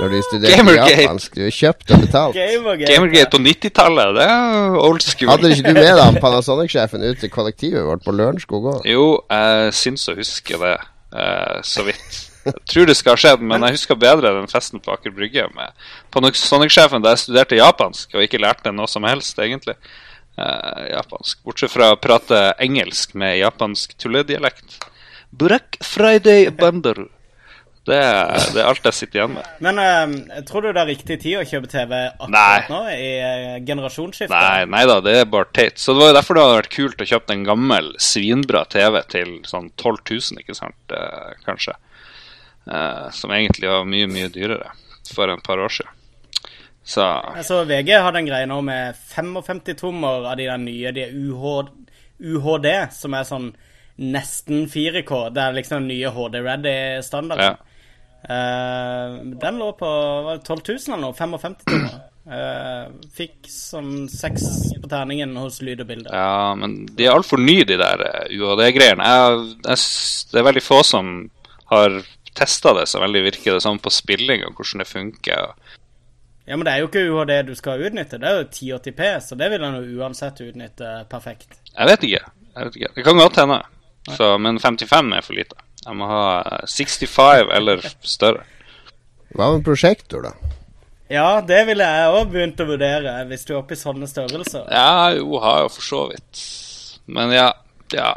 [0.02, 0.96] Når du studerte Gamergate.
[1.04, 1.38] japansk.
[1.38, 2.40] Du er kjøpt og betalt.
[2.40, 2.90] Gamergate.
[2.96, 5.30] Gamergate på 90-tallet, det er old school.
[5.30, 8.90] Hadde ikke du med deg Panasonic-sjefen ut til kollektivet vårt på Lørenskog òg?
[8.90, 10.76] Jo, jeg syns å huske det,
[11.14, 12.24] uh, så vidt.
[12.46, 15.48] Jeg tror det skal ha skjedd, men jeg husker bedre den festen på Aker Brygge
[15.56, 15.76] med
[16.14, 19.78] Panasonic-sjefen da jeg studerte japansk og ikke lærte noe som helst, egentlig.
[20.40, 21.42] Uh, japansk.
[21.46, 24.80] Bortsett fra å prate engelsk med japansk tulledialekt.
[25.32, 27.10] Black Friday Bandaru.
[27.82, 27.98] Det,
[28.54, 29.46] det er alt jeg sitter igjen med.
[29.66, 32.60] Men uh, tror du det er riktig tid å kjøpe TV akkurat Nei.
[32.70, 34.36] nå, i uh, generasjonsskiftet?
[34.36, 35.82] Nei, nei da, det er bare teit.
[35.82, 39.00] Så det var jo derfor det hadde vært kult å kjøpe en gammel, svinbra TV
[39.14, 41.72] til sånn 12 000, ikke sant, Uh, kanskje.
[42.68, 44.70] Eh, som egentlig var mye, mye dyrere
[45.16, 45.98] for en par år siden.
[46.84, 51.08] Så Altså, VG hadde en greie nå med 55 tommer av de der nye, de
[51.10, 51.70] UH,
[52.20, 53.52] UHD, som er sånn
[54.02, 55.30] nesten 4K.
[55.34, 57.52] Det er liksom den nye HD-ready-standarden.
[57.52, 57.58] ja.
[58.22, 59.88] Uh, den lå på
[60.24, 61.14] var det 12 000 eller noe?
[61.18, 61.96] 55 tommer.
[62.22, 64.44] Uh, fikk sånn seks
[64.78, 66.12] på terningen hos Lyd og Bilde.
[66.14, 69.08] ja, men de er altfor nye, de der UHD-greiene.
[69.66, 71.10] Det er veldig få som
[71.74, 71.98] har
[72.38, 75.54] testa det, så veldig virker det sånn på spilling og hvordan det funker.
[76.50, 78.20] Ja, men det er jo ikke UHD du skal utnytte.
[78.22, 81.60] Det er jo 1080P, så det vil han jo uansett utnytte perfekt.
[81.72, 82.24] Jeg vet ikke.
[82.56, 82.94] Jeg vet ikke.
[82.96, 83.60] Det kan godt hende.
[84.18, 85.60] Så, men 55 er for lite.
[85.86, 88.44] Jeg må ha eh, 65 eller større.
[89.32, 90.58] Hva med prosjektor, da?
[91.12, 94.68] Ja, det ville jeg òg begynt å vurdere, hvis du er oppe i sånne størrelser.
[94.72, 96.44] Ja, jo, har jo for så vidt.
[97.12, 97.50] Men ja,
[97.96, 98.14] ja.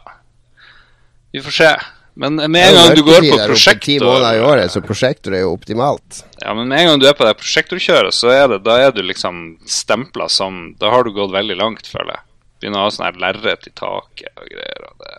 [1.35, 1.71] Vi får se.
[2.15, 4.05] Men med en gang du går på Ti måneder i prosjektor
[4.47, 6.21] året, så prosjektor er jo optimalt.
[6.39, 8.95] Ja, men med en gang du er på det prosjektorkjøret, så er det, da er
[8.95, 12.27] du liksom stempla som Da har du gått veldig langt, føler jeg.
[12.63, 14.87] Begynner å ha sånn her lerret i taket og greier.
[14.87, 15.19] Og det.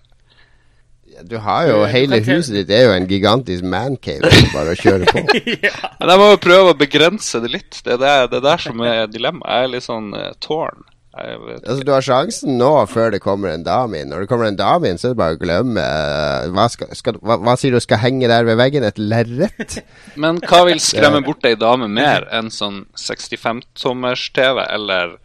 [1.28, 4.32] Du har jo Hele huset ditt er jo en gigantisk mancave.
[4.56, 5.24] Bare å kjøre på.
[6.00, 7.84] Men jeg må jo prøve å begrense det litt.
[7.84, 9.52] Det er det, det er der som er dilemmaet.
[9.52, 10.88] Jeg er litt sånn uh, tårn.
[11.16, 11.62] Jeg vet.
[11.64, 14.10] Altså, du har sjansen nå før det kommer en dame inn.
[14.12, 16.92] Når det kommer en dame inn, så er det bare å glemme eh, hva, skal,
[16.98, 18.84] skal, hva, hva sier du skal henge der ved veggen?
[18.84, 19.78] Et lerret?
[20.22, 25.16] Men hva vil skremme bort ei dame mer enn sånn 65-tommers-TV eller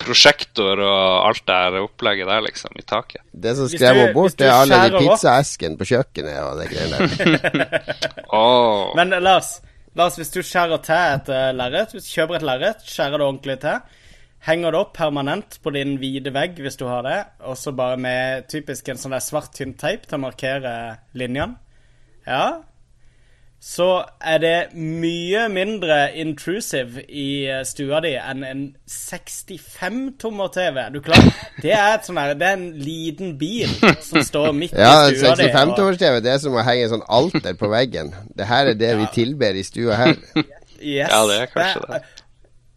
[0.00, 3.20] prosjektor og alt det her opplegget der, liksom, i taket?
[3.32, 7.04] Det som skremmer henne bort, det er alle de pizzaeskene på kjøkkenet og det greiene
[7.04, 7.86] der.
[8.36, 8.96] oh.
[8.96, 9.58] Men eh, Lars,
[9.96, 13.28] Lars, hvis du skjærer til et uh, lerret, hvis du kjøper et lerret, skjærer det
[13.28, 14.02] ordentlig til,
[14.46, 17.98] henger det opp permanent på din hvite vegg hvis du har det, og så bare
[17.98, 20.72] med typisk en sånn der svart, tynn teip til å markere
[21.18, 21.56] linjene,
[22.26, 22.46] ja,
[23.66, 23.86] så
[24.20, 30.82] er det mye mindre intrusive i eh, stua di enn en 65-tommer TV.
[30.94, 31.24] Du klar?
[31.62, 33.72] Det er, et sånn her, det er en liten bil
[34.04, 35.48] som står midt Ja, i stua di.
[35.48, 38.12] og- 65-tommers-TV, det er som å henge en sånn alter på veggen.
[38.36, 40.14] Det her er det vi tilber i stua her.
[40.76, 41.08] Yes.
[41.08, 42.02] Ja, det er kanskje det.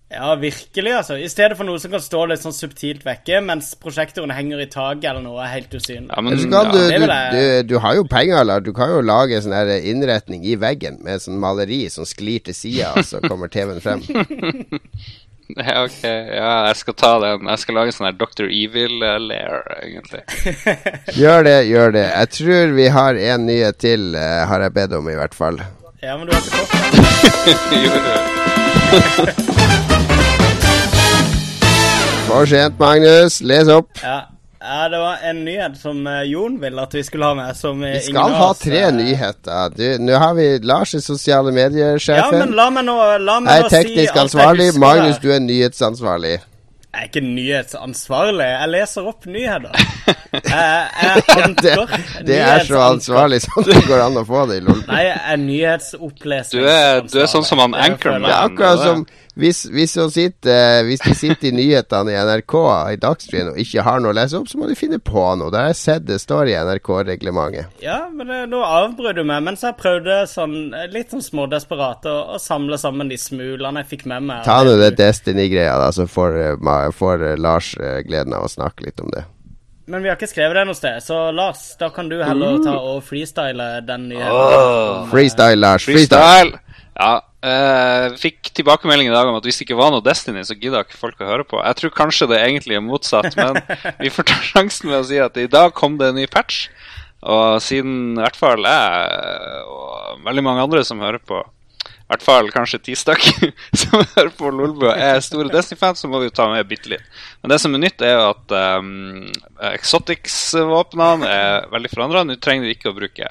[0.09, 1.15] Ja, virkelig, altså.
[1.21, 4.65] I stedet for noe som kan stå litt sånn subtilt vekke, mens prosjektoren henger i
[4.71, 6.09] taket eller noe er helt usynlig.
[6.09, 6.63] Ja, men ja.
[6.65, 10.41] du, du, du, du har jo penger, eller du kan jo lage en sånn innretning
[10.49, 14.01] i veggen med sånn maleri som sklir til sida, og så kommer TV-en frem.
[15.57, 16.03] Ja, ok.
[16.03, 17.47] Ja, jeg skal ta den.
[17.49, 18.45] Jeg skal lage en sånn her Dr.
[18.53, 20.21] Evil-lair, egentlig.
[21.21, 22.05] Gjør det, gjør det.
[22.05, 25.57] Jeg tror vi har en nyhet til, uh, har jeg bedt om i hvert fall.
[26.05, 26.99] Ja, men du har ikke fått den.
[29.69, 29.77] Jo.
[32.29, 33.41] For sent, Magnus.
[33.41, 33.89] Les opp.
[34.03, 34.19] Ja.
[34.61, 37.81] ja, det var en nyhet som eh, Jon ville at vi skulle ha med, som
[37.83, 39.73] eh, Vi skal ha oss, tre eh, nyheter.
[39.73, 43.65] Du, Nå har vi Lars i sosiale Ja, men la meg nå, la meg jeg
[43.65, 44.69] nå si teknisk er teknisk ansvarlig.
[44.77, 46.35] Magnus, du er nyhetsansvarlig.
[46.89, 48.45] Jeg er ikke nyhetsansvarlig.
[48.53, 49.73] Jeg leser opp nyheter.
[50.29, 51.73] Jeg, jeg Det,
[52.27, 54.83] det er så ansvarlig som det går an å få det i LOL.
[54.85, 56.61] Nei, jeg er nyhetsoppleser.
[56.61, 56.67] Du
[57.09, 58.27] du er sånn som han Anchorman.
[58.29, 59.03] Det er akkurat som
[59.39, 62.55] hvis, hvis, sitter, hvis de sitter i nyhetene i NRK
[62.93, 65.51] i Dagsrevyen og ikke har noe å lese opp, så må de finne på noe.
[65.53, 67.79] Det har jeg sett det står i NRK-reglementet.
[67.83, 72.41] Ja, men nå avbrøt du meg mens jeg prøvde sånn, litt sånn smådesperat å, å
[72.41, 74.43] samle sammen de smulene jeg fikk med meg.
[74.47, 78.51] Ta nå det Destiny-greia, da, så får, eh, får eh, Lars eh, gleden av å
[78.51, 79.23] snakke litt om det.
[79.89, 82.75] Men vi har ikke skrevet det noe sted, så Lars, da kan du heller ta
[82.77, 84.27] og freestyle den nye.
[84.29, 85.07] Oh.
[85.09, 85.87] Freestyle, Lars.
[85.87, 86.51] Freestyle.
[86.51, 86.85] Freestyle!
[86.99, 87.15] Ja.
[87.45, 90.85] Eh, fikk tilbakemelding i dag om at hvis det ikke var noe Destiny, så gidder
[90.85, 91.59] ikke folk å høre på.
[91.63, 93.61] Jeg tror kanskje det egentlig er motsatt, men
[94.03, 96.67] vi får ta sjansen med å si at i dag kom det en ny patch.
[97.19, 101.41] Og siden i hvert fall jeg og veldig mange andre som hører på,
[102.09, 106.23] i hvert fall kanskje ti stykker som hører på Lolbua, er store Destiny-fans, så må
[106.23, 107.19] vi jo ta med bitte litt.
[107.43, 109.27] Men det som er nytt, er jo at um,
[109.75, 112.23] Exotics-våpnene er veldig forandra.
[112.25, 113.29] Nå trenger du ikke å bruke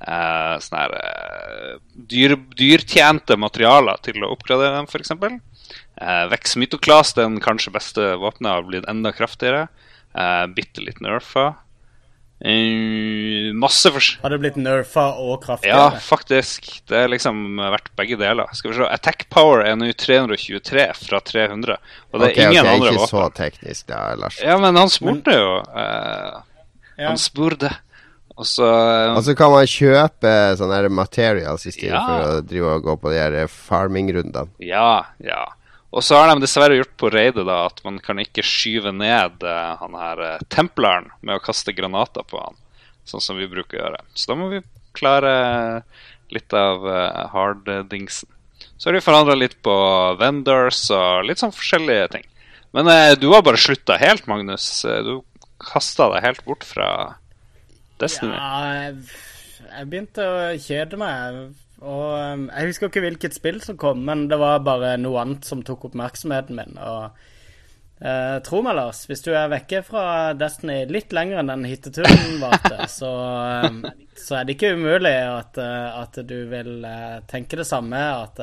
[0.00, 1.74] eh, sånne her eh,
[2.10, 5.14] dyr, dyrtjente materialer til å oppgradere dem, f.eks.
[5.96, 9.68] Eh, Vex Mytoklas, den kanskje beste våpenet, har blitt enda kraftigere.
[10.16, 11.54] Eh, bitte litt nerfa.
[12.36, 15.76] Eh, masse forskjell Har det blitt nerfa og kraftigere?
[15.94, 16.66] Ja, faktisk.
[16.88, 18.50] Det har liksom vært begge deler.
[18.52, 18.88] Skal vi se.
[18.92, 21.78] Attack power er nå 323 fra 300.
[22.12, 24.42] Og det er okay, ok, okay, andre ikke så teknisk da, Lars.
[24.44, 25.56] Ja, men han spurte jo.
[25.80, 26.44] eh,
[26.96, 27.10] Ja.
[27.10, 27.72] Han spurte.
[28.36, 32.02] Og så eh, Og kan man kjøpe sånne her materials i stedet Ja.
[32.04, 34.50] for å drive og gå på de her farming-rundene.
[34.60, 35.44] Ja, ja.
[35.96, 39.42] Og så har de dessverre gjort på raidet da at man kan ikke skyve ned
[39.46, 42.58] uh, han her uh, templeren med å kaste granater på han,
[43.08, 44.02] sånn som vi bruker å gjøre.
[44.12, 44.60] Så da må vi
[44.98, 45.32] klare
[46.34, 48.28] litt av uh, hard-dingsen.
[48.76, 49.72] Så har de forandra litt på
[50.20, 52.26] vendors og litt sånn forskjellige ting.
[52.76, 54.66] Men eh, du har bare slutta helt, Magnus.
[54.84, 55.22] Eh, Du
[55.62, 56.88] kasta deg helt bort fra
[58.00, 58.34] Destiny.
[58.34, 58.90] Ja,
[59.70, 61.38] jeg, begynte å kjede meg.
[61.84, 65.48] Og um, Jeg husker ikke hvilket spill som kom, men det var bare noe annet
[65.48, 66.78] som tok oppmerksomheten min.
[66.80, 67.10] Og
[68.00, 70.06] eh, tro meg, Lars, hvis du er vekke fra
[70.38, 73.12] Destiny litt lenger enn den hitteturen varte, så,
[73.66, 73.82] um,
[74.16, 78.00] så er det ikke umulig at, eh, at du vil eh, tenke det samme.
[78.24, 78.40] At,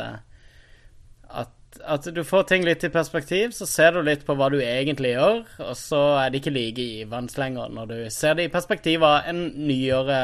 [1.85, 5.13] at, du får ting litt i perspektiv, så ser du litt på hva du egentlig
[5.15, 9.03] gjør, og så er det ikke like givende lenger når du ser det i perspektiv
[9.07, 10.19] av en nyere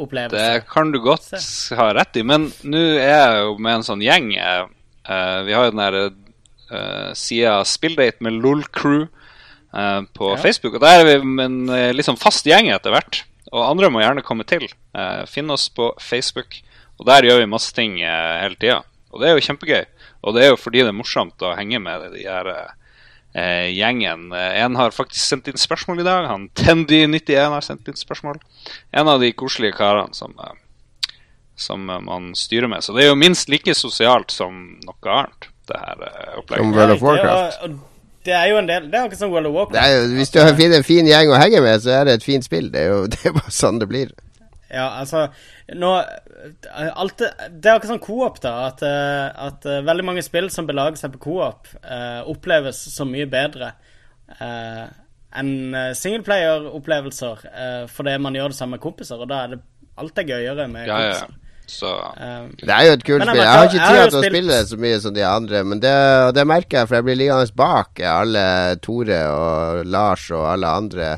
[0.00, 0.38] opplevelse.
[0.38, 1.30] Det kan du godt
[1.78, 4.32] ha rett i, men nå er jeg jo med en sånn gjeng.
[4.36, 4.64] eh,
[5.06, 5.98] eh, vi har jo den der
[6.74, 10.40] uh, sida Spilldate med LOL Crew eh, på Ja.
[10.42, 10.74] Facebook.
[10.74, 13.22] Og der er vi med en eh, litt sånn fast gjeng etter hvert.
[13.52, 14.66] Og andre må gjerne komme til.
[14.96, 16.56] Uh, Finn oss på Facebook.
[16.98, 18.80] Og der gjør vi masse ting eh, hele tida.
[19.14, 19.84] Og det er jo kjempegøy.
[20.24, 24.30] Og det er jo fordi det er morsomt å henge med de her eh, gjengen.
[24.32, 26.28] Eh, En har faktisk sendt inn spørsmål i dag.
[26.30, 28.40] Han Tendy91 har sendt inn spørsmål.
[28.96, 30.54] En av de koselige karene som, eh,
[31.56, 32.82] som man styrer med.
[32.86, 36.72] Så det er jo minst like sosialt som noe annet, det her eh, Som.
[36.74, 37.68] World of Warcraft.
[38.24, 39.84] Det er jo en del Det er akkurat som World of Det Warcraft.
[39.84, 42.24] er jo, hvis du finner en fin gjeng å henge med, så er det et
[42.24, 42.70] fint spill.
[42.72, 44.14] Det er jo det er bare sånn det blir.
[44.74, 45.28] Ja, altså
[45.78, 45.92] nå,
[46.74, 47.30] alt det,
[47.62, 48.54] er akkurat sånn coop, da.
[48.68, 53.06] At, eh, at eh, veldig mange spill som belager seg på coop, eh, oppleves så
[53.08, 53.72] mye bedre
[54.40, 54.82] eh,
[55.34, 57.46] enn eh, singleplayer-opplevelser.
[57.52, 59.62] Eh, fordi man gjør det sammen med kompiser, og da er det
[60.02, 61.24] alt er gøyere med Ja, ja.
[61.66, 63.38] Så um, Det er jo et kult spill.
[63.40, 65.94] Jeg har ikke tid til å spille det så mye som de andre, men det,
[66.36, 68.44] det merker jeg, for jeg blir liggende bak alle
[68.84, 71.08] Tore og Lars og alle andre.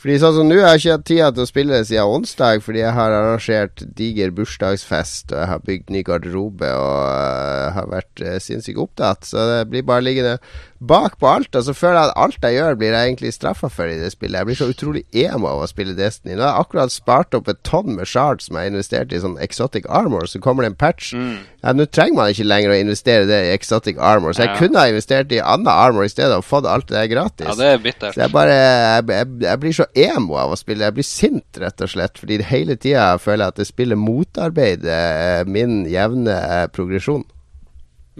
[0.00, 2.96] Fordi sånn som nå, Jeg ikke tida til å spille det siden onsdag, fordi jeg
[2.96, 8.38] har arrangert diger bursdagsfest, og jeg har bygd ny garderobe og uh, har vært uh,
[8.40, 9.28] sinnssykt opptatt.
[9.28, 10.38] Så det blir bare liggende
[10.80, 13.68] bak på alt, og så føler jeg at alt jeg gjør, blir jeg egentlig straffa
[13.68, 14.38] for i det spillet.
[14.40, 16.32] Jeg blir så utrolig emo av å spille Destiny.
[16.38, 19.36] Nå har jeg akkurat spart opp et tonn med shards som jeg investerte i sånn
[19.44, 21.10] exotic armor, så kommer det en patch.
[21.12, 24.56] Ja, Nå trenger man ikke lenger å investere det i exotic armor, så jeg Ja.
[24.56, 27.46] kunne ha investert i annen armor i stedet og fått alt det der gratis.
[27.46, 28.14] Ja, det er bittert.
[28.14, 30.84] Så jeg bare jeg, jeg, jeg blir så emo av å spille.
[30.88, 32.16] Jeg blir sint, rett og slett.
[32.18, 34.88] Fordi hele tida føler jeg at det spillet motarbeider
[35.40, 37.24] eh, min jevne eh, progresjon.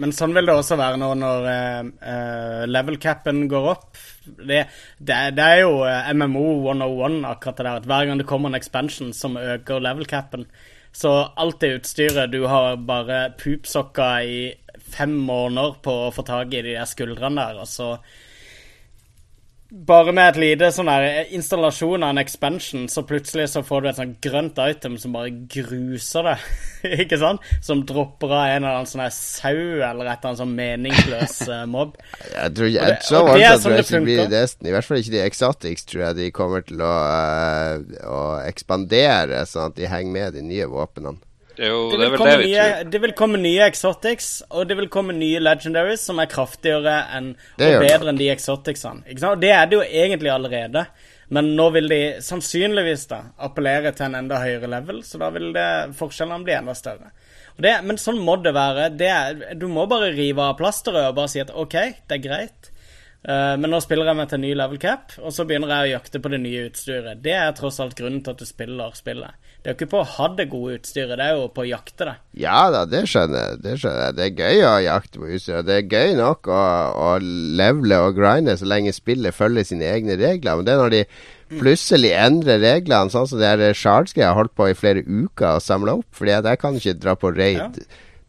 [0.01, 3.99] Men sånn vil det også være nå når uh, level capen går opp.
[4.25, 4.63] Det,
[4.97, 7.79] det, det er jo eh, MMO 101, akkurat det der.
[7.81, 10.47] At hver gang det kommer en expansion som øker level capen,
[10.91, 14.41] så alt det utstyret du har bare pupsokka i
[14.91, 17.93] fem måneder på å få tak i de der skuldrene der, og så
[19.71, 23.87] bare med et lite sånn der installasjon av en expansion, så plutselig så får du
[23.87, 26.33] et sånn grønt item som bare gruser det.
[27.05, 27.39] ikke sant?
[27.63, 31.63] Som dropper av en eller annen sånn sau eller et eller annet sånn meningsløs eh,
[31.71, 31.95] mobb.
[32.35, 34.37] Jeg tror ikke, Og det- og det er sånn det funker.
[34.67, 39.45] I hvert fall ikke de exotics, tror jeg de kommer til å, eh, å ekspandere,
[39.47, 41.15] sånn at de henger med de nye våpnene.
[41.61, 44.87] Det er jo Det vil, det nye, det vil komme nye exotics, og det vil
[44.89, 49.05] komme nye legendaries som er kraftigere enn, og bedre enn de exoticsene.
[49.05, 49.35] Ikke sant?
[49.35, 50.87] Og det er det jo egentlig allerede.
[51.29, 55.51] Men nå vil de sannsynligvis da appellere til en enda høyere level, så da vil
[55.53, 55.67] det,
[55.99, 57.13] forskjellene bli enda større.
[57.53, 58.89] Og det, men sånn må det være.
[58.97, 59.13] Det
[59.61, 61.77] du må bare rive av plasteret og bare si at OK,
[62.09, 62.71] det er greit.
[63.21, 65.91] Uh, men nå spiller jeg meg til en ny level cap, og så begynner jeg
[65.91, 67.21] å jakte på det nye utstyret.
[67.21, 69.50] Det er tross alt grunnen til at du spiller spillet.
[69.61, 71.67] Det er jo ikke på å ha det gode utstyret, det er jo på å
[71.69, 72.13] jakte det.
[72.41, 73.59] Ja da, det skjønner jeg.
[73.61, 74.15] Det skjønner jeg.
[74.17, 75.59] Det er gøy å jakte på utstyr.
[75.67, 76.61] Det er gøy nok å,
[76.97, 80.57] å levele og grinde så lenge spillet følger sine egne regler.
[80.57, 81.03] Men det er når de
[81.61, 85.61] plutselig endrer reglene, sånn som det her Charles-greia har holdt på i flere uker å
[85.61, 86.09] samle opp.
[86.17, 87.83] Fordi at jeg kan ikke dra på raid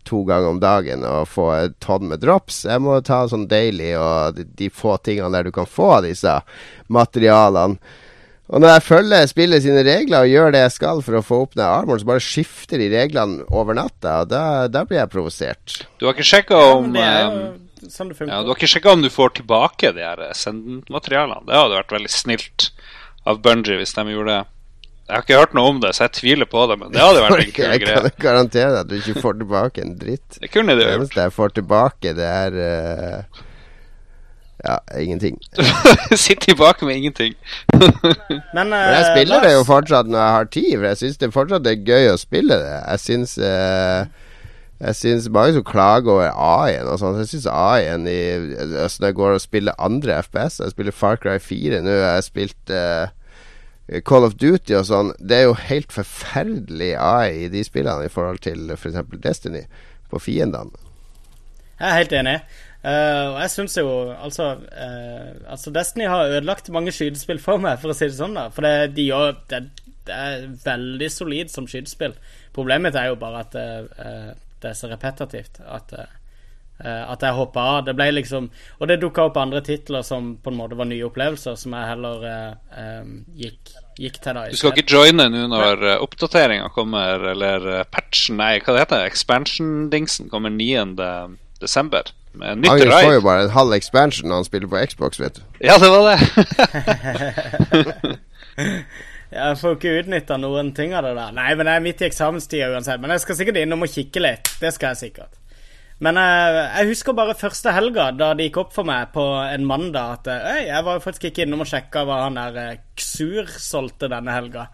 [0.05, 2.67] to ganger om dagen og få et tonn med drops.
[2.69, 6.43] Jeg må ta sånn daily og de, de få tingene der du kan få disse
[6.93, 7.81] materialene.
[8.53, 11.39] Og når jeg følger spillet sine regler og gjør det jeg skal for å få
[11.47, 15.09] opp den armoren, så bare skifter de reglene over natta, og da, da blir jeg
[15.15, 15.77] provosert.
[15.97, 17.37] Du har ikke sjekka om ja, er eh,
[17.87, 18.13] jo sånn.
[18.29, 21.47] Ja, Du har ikke sjekka om du får tilbake de her sendmaterialene?
[21.49, 22.69] Det hadde vært veldig snilt
[23.25, 24.43] av Bungie hvis de gjorde det.
[25.09, 27.25] Jeg har ikke hørt noe om det, så jeg tviler på det, men det hadde
[27.25, 28.13] vært en kul jeg kan greie.
[28.23, 30.39] garantere deg at du ikke får tilbake en dritt.
[30.45, 30.99] Det kunne Det gjort.
[31.01, 33.43] eneste jeg får tilbake, det er eh,
[34.65, 35.39] Ja, ingenting.
[36.17, 37.35] Sitt tilbake med ingenting.
[38.55, 41.19] Men, Men jeg eh, spiller det jo fortsatt når jeg har tid, for jeg syns
[41.19, 42.77] det fortsatt er gøy å spille det.
[42.77, 44.05] Jeg syns eh,
[44.83, 47.19] Jeg syns mange som klager over AI-en og sånn.
[47.23, 48.21] Jeg syns AI-en i
[48.85, 52.15] altså Når jeg går og spiller andre FPS Jeg spiller Far Cry 4 nå, jeg
[52.17, 53.11] har spilt eh,
[54.07, 55.11] Call of Duty og sånn.
[55.19, 59.03] Det er jo helt forferdelig AI i de spillene i forhold til f.eks.
[59.03, 59.67] For Destiny
[60.13, 60.71] på fiendene.
[61.81, 62.37] Jeg er helt enig.
[62.83, 67.77] Eh, og jeg syns jo altså, uh, altså Destiny har ødelagt mange skytespill for meg,
[67.79, 68.35] for å si det sånn.
[68.35, 69.61] da For det, de gjør, det,
[70.09, 72.17] det er veldig solid som skytespill.
[72.57, 75.63] Problemet er jo bare at uh, det er så repetitivt.
[75.63, 75.95] At,
[76.83, 77.79] at jeg hoppa av.
[77.87, 78.49] Det ble liksom
[78.81, 81.91] Og det dukka opp andre titler som på en måte var nye opplevelser, som jeg
[81.93, 82.25] heller
[83.39, 84.49] gikk, gikk til da.
[84.51, 88.85] Du skal ikke joine nå når uh, oppdateringa kommer, eller uh, patchen Nei, hva det
[88.87, 90.99] heter Expansion-dingsen kommer 9.
[92.35, 95.43] nytt Agnes får jo bare en halv expansion når han spiller på Xbox, vet du.
[95.69, 96.19] Ja, det var det.
[99.33, 101.31] Jeg får ikke utnytta noen ting av det der.
[101.33, 103.01] Nei, men jeg er midt i eksamenstida uansett.
[103.01, 104.51] Men jeg skal sikkert innom og kikke litt.
[104.61, 105.39] Det skal jeg sikkert.
[106.05, 109.65] Men eh, jeg husker bare første helga, da det gikk opp for meg på en
[109.65, 112.59] mandag at eh, Øy, jeg var jo faktisk ikke innom og sjekka hva han der
[112.61, 114.67] eh, Xur solgte denne helga.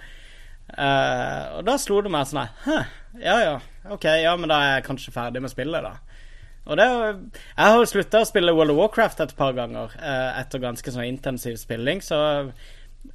[0.68, 2.82] Uh, og da slo det meg sånn her
[3.24, 3.52] ja ja,
[3.88, 5.94] ok, ja, men da er jeg kanskje ferdig med spillet, da.
[6.68, 6.84] Og det,
[7.56, 11.06] jeg har slutta å spille World of Warcraft et par ganger eh, etter ganske sånn
[11.08, 12.18] intensiv spilling, så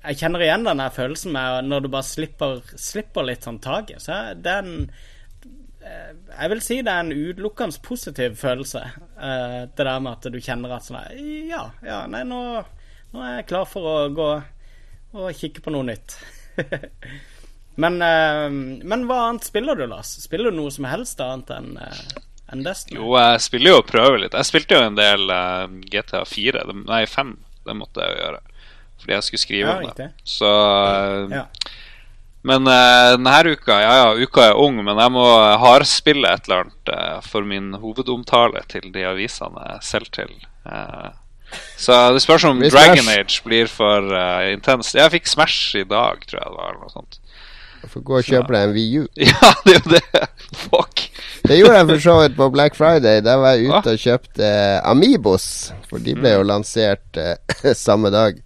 [0.04, 4.02] jeg kjenner igjen den følelsen med når du bare slipper, slipper litt sånn taket.
[4.02, 4.92] Så jeg- det er en
[5.84, 8.82] eh, Jeg vil si det er en utelukkende positiv følelse.
[9.22, 12.42] eh, det der med at du kjenner at sånn Ja, ja, nei, nå,
[13.13, 14.30] nå er jeg klar for å gå
[15.13, 16.18] og kikke på noe nytt.
[17.84, 20.16] men, eh, men hva annet spiller du, Lars?
[20.26, 22.22] Spiller du noe som helst annet enn uh,
[22.54, 23.00] enn Destiny?
[23.02, 24.38] Jo, jeg spiller jo og prøver litt.
[24.38, 26.66] Jeg spilte jo en del uh, GTA 4.
[26.70, 27.34] Det, nei, 5.
[27.68, 28.42] Det måtte jeg jo gjøre.
[29.04, 29.89] Fordi jeg skulle skrive Ja, om det.
[29.94, 30.30] riktig.
[30.38, 31.48] Så uh, Ja.
[32.44, 35.23] Men uh, denne uka Ja, ja, uka er ung, men jeg må
[35.62, 40.34] hardspille et eller annet uh, for min hovedomtale til de avisene jeg selger til.
[40.67, 41.13] Uh,
[41.80, 43.19] så det spørs om Dragon Smash.
[43.21, 44.96] Age blir for uh, intenst.
[45.00, 46.73] Jeg fikk Smash i dag, tror jeg det var.
[46.73, 47.19] Eller noe sånt.
[47.94, 49.08] Får gå og kjøpe deg en VU.
[49.32, 50.27] Ja, det er jo det.
[51.44, 53.19] Det gjorde jeg for så vidt på Black Friday.
[53.23, 55.48] Da var jeg ute og kjøpte eh, Amibos.
[55.89, 58.39] For de ble jo lansert eh, samme dag.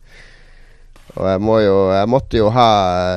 [1.17, 2.71] Og jeg må jo Jeg måtte jo ha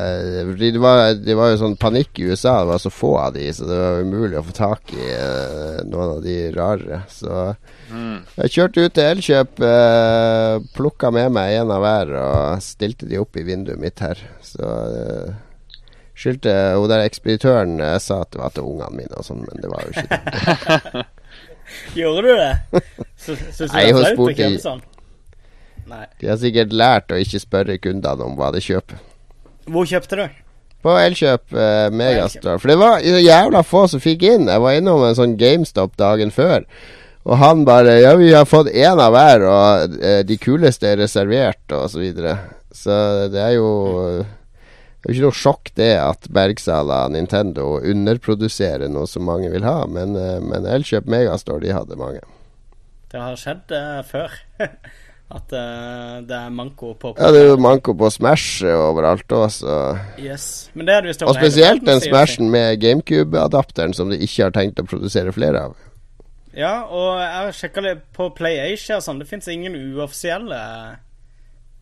[0.07, 2.59] eh, fordi det var, det var jo sånn panikk i USA.
[2.61, 5.81] Det var så få av de, så det var umulig å få tak i uh,
[5.89, 7.03] noen av de rarere.
[7.13, 7.43] Så
[7.91, 13.21] jeg kjørte ut til Elkjøp, uh, plukka med meg en av hver og stilte de
[13.21, 14.21] opp i vinduet mitt her.
[14.45, 15.39] Så eh,
[16.21, 19.63] skyldte hun der ekspeditøren jeg sa at det var til ungene mine og sånn, men
[19.65, 21.05] det var jo ikke det.
[22.01, 22.85] Gjorde du det?
[23.21, 24.85] Syns så Nei, det var flaut å kjøpe sånn?
[25.91, 26.05] Nei.
[26.21, 29.01] De har sikkert lært å ikke spørre kundene om hva de kjøper.
[29.71, 30.25] Hvor kjøpte du?
[30.81, 32.57] På Elkjøp eh, Megastore.
[32.61, 34.49] For det var jævla få som fikk inn.
[34.49, 36.65] Jeg var innom en sånn GameStop dagen før.
[37.29, 41.03] Og han bare Ja, vi har fått én av hver, og eh, de kuleste er
[41.03, 42.39] reservert, og så videre.
[42.73, 42.95] Så
[43.33, 43.69] det er jo
[45.01, 49.65] Det er jo ikke noe sjokk det at Bergsala Nintendo underproduserer noe som mange vil
[49.65, 52.21] ha, men, eh, men Elkjøp Megastore, de hadde mange.
[53.11, 54.35] Det har skjedd uh, før.
[55.31, 59.47] At uh, det er manko på Ja, det er jo manko på Smash overalt òg,
[59.55, 59.77] så
[60.19, 60.69] Yes.
[60.75, 62.03] Men det er det Og spesielt den.
[62.03, 65.79] Smashen med GameCube-adapteren som de ikke har tenkt å produsere flere av.
[66.51, 69.23] Ja, og jeg sjekka litt på PlayAsia og sånn.
[69.23, 70.61] Det fins ingen uoffisielle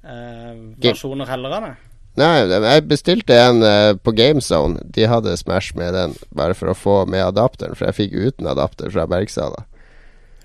[0.04, 0.54] uh,
[0.84, 1.74] versjoner heller av det.
[2.18, 4.82] Nei, jeg bestilte en uh, på GameZone.
[4.94, 7.76] De hadde Smash med den, bare for å få med adapteren.
[7.78, 9.64] For jeg fikk uten adapter fra Bergsala.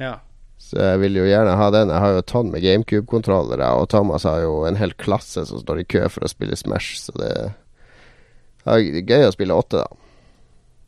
[0.01, 0.17] Ja.
[0.61, 1.91] Så jeg vil jo gjerne ha den.
[1.93, 5.61] Jeg har jo et tonn med GameCube-kontrollere, og Thomas har jo en hel klasse som
[5.61, 7.31] står i kø for å spille Smash, så det
[8.63, 9.99] er gøy å spille åtte, da.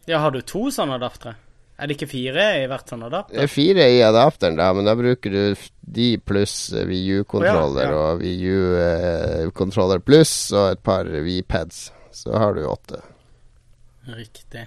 [0.08, 1.36] ja, har du to sånne adaptere?
[1.76, 3.36] Er det ikke fire i hvert sånn adapter?
[3.36, 5.66] Det er fire i adapteren, da, men da bruker du
[5.96, 8.06] de pluss VU-kontroller oh, ja, ja.
[8.14, 11.90] og VU-kontroller pluss og et par V-pads.
[12.16, 13.02] Så har du åtte.
[14.08, 14.64] Riktig.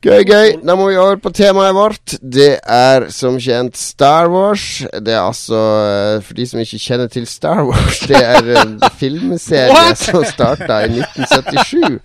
[0.00, 0.54] Gøy, gøy.
[0.64, 2.14] Da må vi over på temaet vårt.
[2.22, 4.78] Det er som kjent Star Wars.
[4.96, 5.58] Det er altså,
[5.90, 10.86] eh, for de som ikke kjenner til Star Wars, det er en filmserie som starta
[10.86, 11.98] i 1977.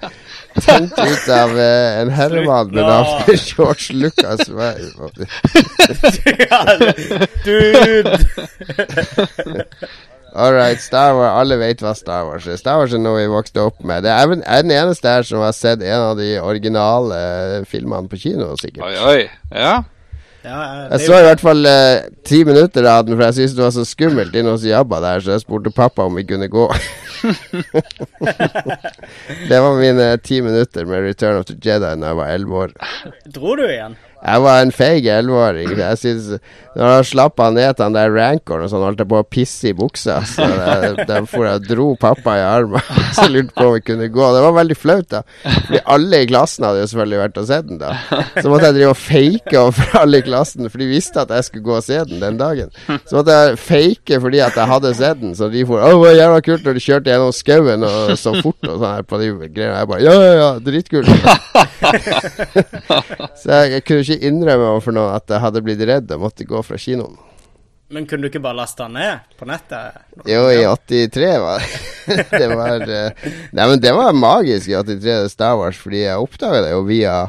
[0.64, 4.48] Tenkt ut av uh, en herremann med navn George Lucas.
[7.44, 8.20] Dude!
[10.36, 11.32] All right, Star Wars.
[11.32, 12.58] Alle vet hva Star Wars er.
[12.60, 14.04] Star Wars er noe vi vokste opp med.
[14.04, 18.12] Det er, er den eneste her som har sett en av de originale eh, filmene
[18.12, 18.84] på kino, sikkert.
[18.84, 19.54] Oi, oi.
[19.56, 19.78] Ja.
[20.46, 20.58] Ja,
[20.92, 23.72] Jeg så i hvert fall eh, ti minutter av den, for jeg syntes det var
[23.74, 26.68] så skummelt inne hos Jabba der, så jeg spurte pappa om vi kunne gå.
[29.50, 32.76] det var mine ti minutter med Return of the Jedi da jeg var elleve år.
[33.34, 33.98] Dro du igjen?
[34.26, 35.74] Jeg var en feig elleveåring.
[35.78, 36.40] Jeg synes,
[36.76, 39.70] Når han slapp han ned Den der rancoren og sånn, holdt jeg på å pisse
[39.70, 40.18] i buksa.
[40.28, 40.44] Så
[41.08, 42.82] der for jeg dro pappa i armen.
[43.16, 44.26] Så lurte på om vi kunne gå.
[44.36, 45.22] Det var veldig flaut, da.
[45.46, 47.94] Fordi alle i klassen hadde jo selvfølgelig vært og sett den, da.
[48.42, 51.48] Så måtte jeg drive og fake overfor alle i klassen, for de visste at jeg
[51.50, 52.74] skulle gå og se den den dagen.
[53.06, 56.02] Så måtte jeg fake fordi at jeg hadde sett den, så de for Å, det
[56.02, 59.20] var jævla kult når de kjørte gjennom skauen og så fort og sånn her på
[59.22, 59.80] de greiene.
[59.80, 61.08] Jeg bare Ja, ja, ja, dritkult.
[63.42, 66.62] Så jeg kunne ikke innrømme overfor noen at jeg hadde blitt redd og måtte gå
[66.66, 67.18] fra kinoen.
[67.94, 70.00] Men kunne du ikke bare laste den ned på nettet?
[70.26, 71.66] Jo, i 83 var
[72.40, 76.64] det var eh, Nei, men det var magisk i 83, Star Wars, fordi jeg oppdaga
[76.66, 77.20] det jo via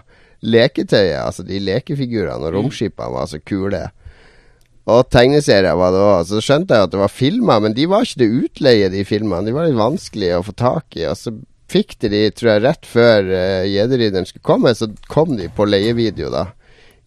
[0.47, 1.21] leketøyet.
[1.21, 3.83] Altså de lekefigurene og romskipene var så kule.
[4.87, 6.25] Og tegneserier var det òg.
[6.31, 9.45] Så skjønte jeg at det var filmer, men de var ikke det utleie, de filmene.
[9.49, 11.05] De var litt vanskelige å få tak i.
[11.11, 11.35] Og så
[11.73, 16.31] fikk de de, tror jeg, rett før uh, skulle komme, så kom de på leievideo,
[16.31, 16.47] da.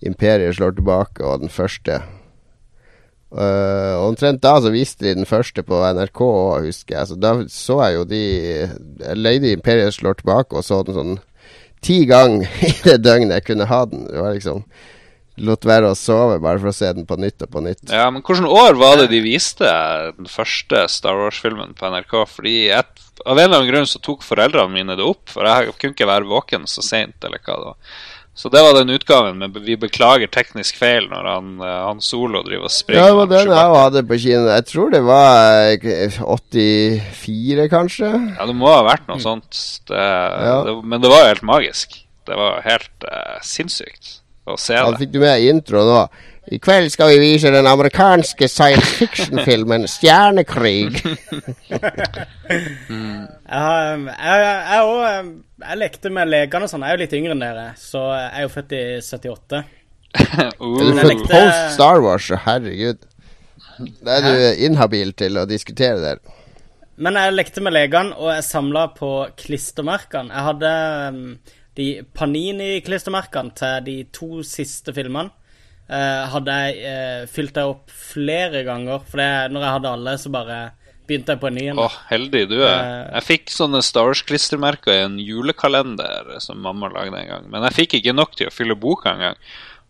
[0.06, 2.02] Imperiet slår tilbake, og den første.
[3.30, 7.10] Uh, omtrent da så viste de den første på NRK òg, husker jeg.
[7.12, 8.24] Så da så jeg jo de
[9.14, 11.20] leide Imperiet slår tilbake og så den sånn
[11.86, 14.08] ti ganger i det døgnet jeg kunne ha den.
[14.10, 14.64] Det var liksom
[15.40, 17.86] Lot være å sove bare for å se den på nytt og på nytt.
[17.88, 19.70] ja, men hvilket år var det de viste
[20.18, 22.16] den første Star Wars-filmen på NRK?
[22.28, 22.92] Fordi et,
[23.24, 26.10] av en eller annen grunn så tok foreldrene mine det opp, for jeg kunne ikke
[26.10, 27.96] være våken så seint, eller hva det var.
[28.40, 32.40] Så det var den utgaven, men vi beklager teknisk feil når han, eh, han Solo
[32.46, 33.02] driver og springer.
[33.02, 34.46] Ja, det var den jeg hadde på kino.
[34.48, 38.14] Jeg tror det var eh, 84, kanskje.
[38.38, 39.60] Ja, det må ha vært noe sånt.
[39.92, 40.06] Det,
[40.70, 42.00] det, men det var jo helt magisk.
[42.30, 45.02] Det var helt uh, sinnssykt å se Ja, det.
[45.02, 46.02] fikk du med introen nå?
[46.50, 50.98] I kveld skal vi vise den amerikanske science fiction-filmen 'Stjernekrig'.
[53.50, 54.42] Jeg, har, um, jeg,
[54.72, 55.30] jeg, også, um,
[55.62, 56.84] jeg lekte med legene og sånn.
[56.86, 59.62] Jeg er jo litt yngre enn dere, så jeg er jo født i 78.
[60.20, 62.30] Er du er født post Star Wars?
[62.46, 63.08] Herregud.
[64.06, 66.22] Da er du inhabil til å diskutere der.
[66.98, 70.34] men jeg lekte med legene, og jeg samla på klistremerkene.
[70.34, 70.74] Jeg hadde
[71.10, 71.22] um,
[71.78, 75.34] de Panini-klistremerkene til de to siste filmene.
[75.90, 80.14] Uh, hadde jeg uh, fylt det opp flere ganger, for det, når jeg hadde alle,
[80.22, 80.60] så bare
[81.10, 81.82] begynte jeg på en ny en.
[81.82, 82.76] Å, heldig du er.
[82.78, 83.06] Eh.
[83.18, 87.48] Jeg fikk sånne Star Wars-klistremerker i en julekalender som mamma lagde en gang.
[87.50, 89.40] Men jeg fikk ikke nok til å fylle boka engang.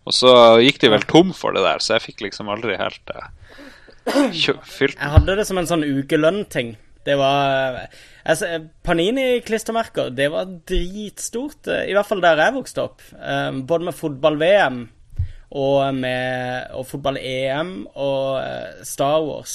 [0.08, 0.32] Og så
[0.64, 3.28] gikk de vel tom for det der, så jeg fikk liksom aldri helt uh,
[4.64, 6.72] fylt Jeg hadde det som en sånn ukelønn-ting.
[7.04, 7.82] Det var
[8.24, 8.48] altså,
[8.84, 11.68] Panini-klistremerker, det var dritstort.
[11.68, 13.04] eh, I hvert fall der jeg vokste opp.
[13.16, 14.82] Eh, Både med fotball-VM
[15.50, 19.54] og med og fotball-EM og eh, Star Wars.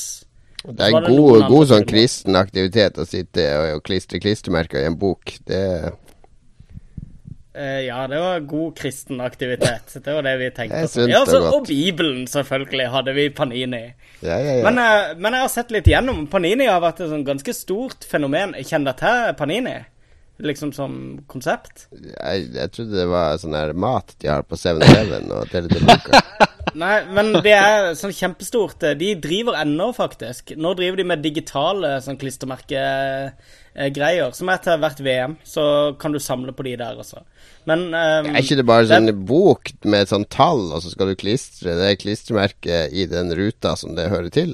[0.66, 4.89] Det er en god, god sånn kristen aktivitet å sitte og, og klistre klistremerker i
[4.89, 5.36] en bok.
[5.46, 5.62] Det
[7.56, 9.93] Eh, ja, det var god kristen aktivitet.
[10.04, 10.82] Det var det vi tenkte.
[10.98, 11.54] Jeg Ja, godt.
[11.54, 13.93] og Bibelen, selvfølgelig, hadde vi Panini.
[14.22, 14.64] Ja, ja, ja.
[14.64, 16.28] Men, eh, men jeg har sett litt gjennom.
[16.28, 18.54] Panini har vært et sånn ganske stort fenomen.
[18.60, 19.86] Kjenner dere til Panini?
[20.44, 20.96] Liksom som
[21.32, 21.86] konsept?
[21.94, 25.80] jeg, jeg trodde det var sånn her mat de har på 7-Eleven og Tele.
[26.76, 28.84] Nei, men det er sånn kjempestort.
[29.00, 30.52] De driver ennå, faktisk.
[30.60, 35.36] Nå driver de med digitale sånn klistremerkegreier, som er til hvert VM.
[35.48, 35.64] Så
[36.02, 37.20] kan du samle på de der også.
[37.70, 41.08] Men um, Er ikke det bare sånn bok med et sånt tall, og så skal
[41.12, 44.52] du klistre det klistremerket i den ruta som det hører til?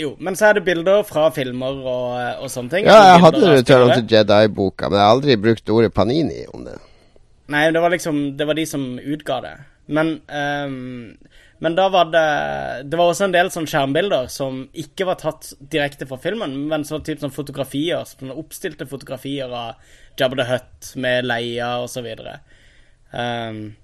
[0.00, 2.86] Jo, men så er det bilder fra filmer og, og sånne ting.
[2.88, 6.64] Ja, jeg hadde Return of the Jedi-boka, men jeg har aldri brukt ordet Panini om
[6.64, 6.78] det.
[7.50, 9.56] Nei, det var liksom Det var de som utga det.
[9.90, 11.16] Men um,
[11.58, 12.26] Men da var det
[12.88, 16.86] Det var også en del sånne skjermbilder som ikke var tatt direkte fra filmen, men
[16.88, 18.06] så typ sånn fotografier.
[18.06, 22.38] sånn oppstilte fotografier av Jabba the Hutt med Leia og så videre.
[23.12, 23.74] Ehm,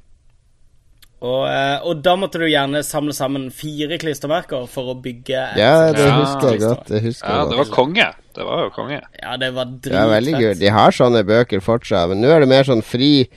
[1.26, 5.60] og, eh, og da måtte du gjerne samle sammen fire klistremerker for å bygge et
[5.60, 6.86] Ja, det husker jeg godt.
[6.90, 8.08] Det husker Ja, jeg det var konge.
[8.36, 9.00] Det var jo konge.
[9.22, 10.58] Ja, det var Det dritfett.
[10.60, 13.28] De har sånne bøker fortsatt, men nå er det mer sånn fri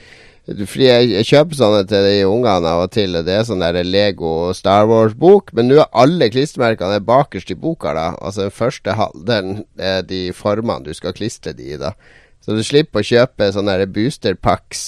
[0.49, 3.13] fordi jeg, jeg kjøper sånne til de ungene av og til.
[3.19, 7.51] og Det er sånn der Lego Star Wars-bok, men nå er alle klistremerkene er bakerst
[7.53, 7.93] i boka.
[7.93, 11.77] da Altså den første halvdelen er de formene du skal klistre de i.
[11.77, 11.93] da
[12.49, 14.33] Så du slipper å kjøpe sånne der booster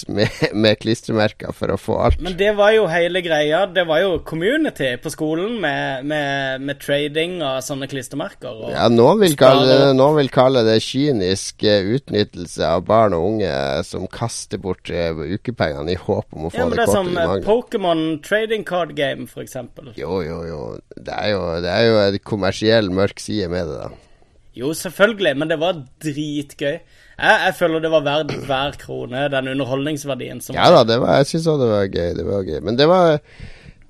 [0.10, 2.22] med, med klistremerker for å få alt.
[2.26, 3.68] Men det var jo hele greia.
[3.70, 8.64] Det var jo community på skolen med, med, med trading av sånne klistremerker.
[8.74, 13.28] Ja, noen vil, kalle det, noen vil kalle det kynisk eh, utnyttelse av barn og
[13.28, 13.54] unge
[13.86, 16.98] som kaster bort eh, ukepengene i håp om å få ja, det det er kortet
[16.98, 17.46] som de eh, mangler.
[17.46, 19.94] Pokémon trading card game, eksempel.
[20.02, 20.64] Jo, jo, jo.
[20.98, 24.10] Det er jo, det er jo en kommersiell mørk side med det, da.
[24.58, 26.82] Jo, selvfølgelig, men det var dritgøy.
[27.22, 31.20] Jeg, jeg føler det var verdt hver krone, den underholdningsverdien som Ja da, det var,
[31.22, 32.14] jeg syns òg det var gøy.
[32.18, 32.60] Det var gøy.
[32.66, 33.20] Men det var,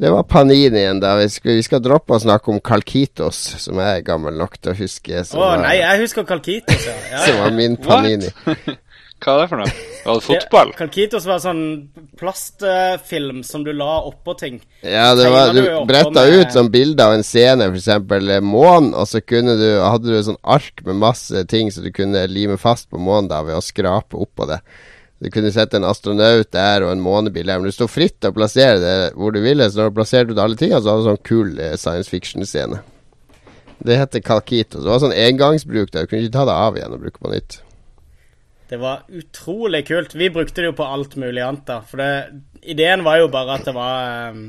[0.04, 1.14] det var Paninien, da.
[1.22, 4.74] Vi skal, vi skal droppe å snakke om Kalkitos, som jeg er gammel nok til
[4.74, 5.24] å huske.
[5.24, 6.98] Å oh, nei, jeg husker Kalkitos, ja.
[7.14, 7.80] ja, som var min?
[7.80, 8.34] Panini.
[9.22, 9.72] Hva er det for noe?
[10.06, 10.72] Var det fotball?
[10.74, 11.60] Kalkitos var sånn
[12.18, 14.56] plastfilm som du la oppå ting.
[14.82, 18.42] Ja, det var, du du bretta med- ut sånn bilde av en scene, f.eks.
[18.42, 22.24] månen, og så kunne du, hadde du sånn ark med masse ting som du kunne
[22.28, 24.58] lime fast på månen da ved å skrape oppå det.
[25.22, 28.32] Du kunne sette en astronaut der og en månebil der, men du sto fritt til
[28.34, 29.70] å plassere det hvor du ville.
[29.70, 32.82] Så når du plasserte ut alle tingene, så hadde du sånn kul eh, science fiction-scene.
[33.86, 34.82] Det heter Kalkitos.
[34.82, 36.06] Det var sånn engangsbruk der.
[36.06, 37.62] Du kunne ikke ta det av igjen og bruke på nytt.
[38.72, 40.16] Det var utrolig kult.
[40.16, 41.82] Vi brukte det jo på alt mulig annet, da.
[41.84, 44.46] For det, ideen var jo bare at det var um,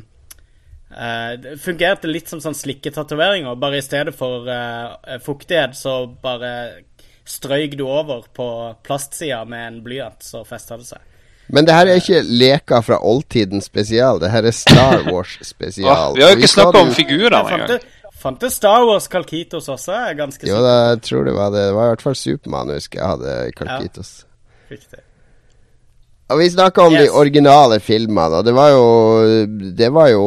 [0.95, 3.59] uh, Det fungerte litt som sånn slikketatoveringer.
[3.59, 6.53] Bare i stedet for uh, fuktighet, så bare
[7.27, 8.47] strøyk du over på
[8.87, 11.03] plastsida med en blyant, så festa det seg.
[11.51, 14.23] Men det her er ikke leker fra oldtiden spesial.
[14.23, 15.51] Det her er Star Wars spesial.
[15.57, 16.15] spesial.
[16.15, 17.75] vi har jo ikke snakka om fant engang.
[18.23, 21.35] Det- Fant det Star Wars Kalkitos også, jeg er ganske Jo, det, jeg tror det
[21.35, 21.67] var det.
[21.69, 24.13] Det var i hvert fall Supermann, husker jeg hadde i Kalkitos.
[24.71, 25.01] Riktig.
[26.33, 29.47] Og vi snakka om de originale filmene, og det var jo
[29.77, 30.23] Det var jo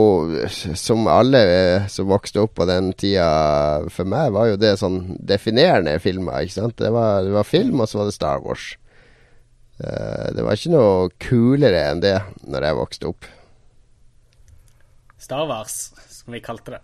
[0.78, 5.96] Som alle som vokste opp på den tida For meg var jo det sånn definerende
[6.04, 6.76] filmer, ikke sant.
[6.78, 8.76] Det var, det var film, og så var det Star Wars.
[9.80, 13.26] Eh, det var ikke noe kulere enn det når jeg vokste opp.
[15.18, 16.84] Star Wars, som vi kalte det.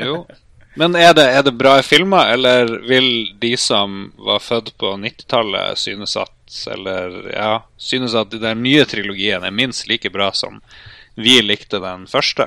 [0.00, 0.22] Jo.
[0.74, 3.08] Men er det, er det bra filmer, eller vil
[3.42, 6.30] de som var født på 90-tallet, synes at
[6.68, 10.60] Eller ja, synes at den nye trilogien er minst like bra som
[11.16, 12.44] vi likte den første?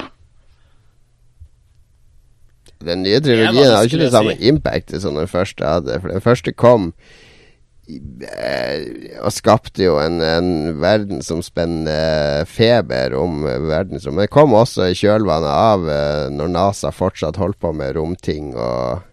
[2.85, 4.47] Den nye trilogien har ikke det samme si.
[4.51, 5.97] impactet som den første hadde.
[6.01, 6.91] For den første kom
[7.85, 14.25] og skapte jo en, en verdensomspennende feber om verdensrommet.
[14.25, 19.05] det kom også i kjølvannet av eh, når NASA fortsatt holdt på med romting og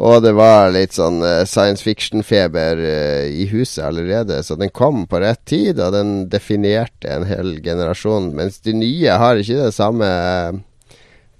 [0.00, 5.02] Og det var litt sånn eh, science fiction-feber eh, i huset allerede, så den kom
[5.10, 8.30] på rett tid, og den definerte en hel generasjon.
[8.38, 10.60] Mens de nye har ikke det samme eh,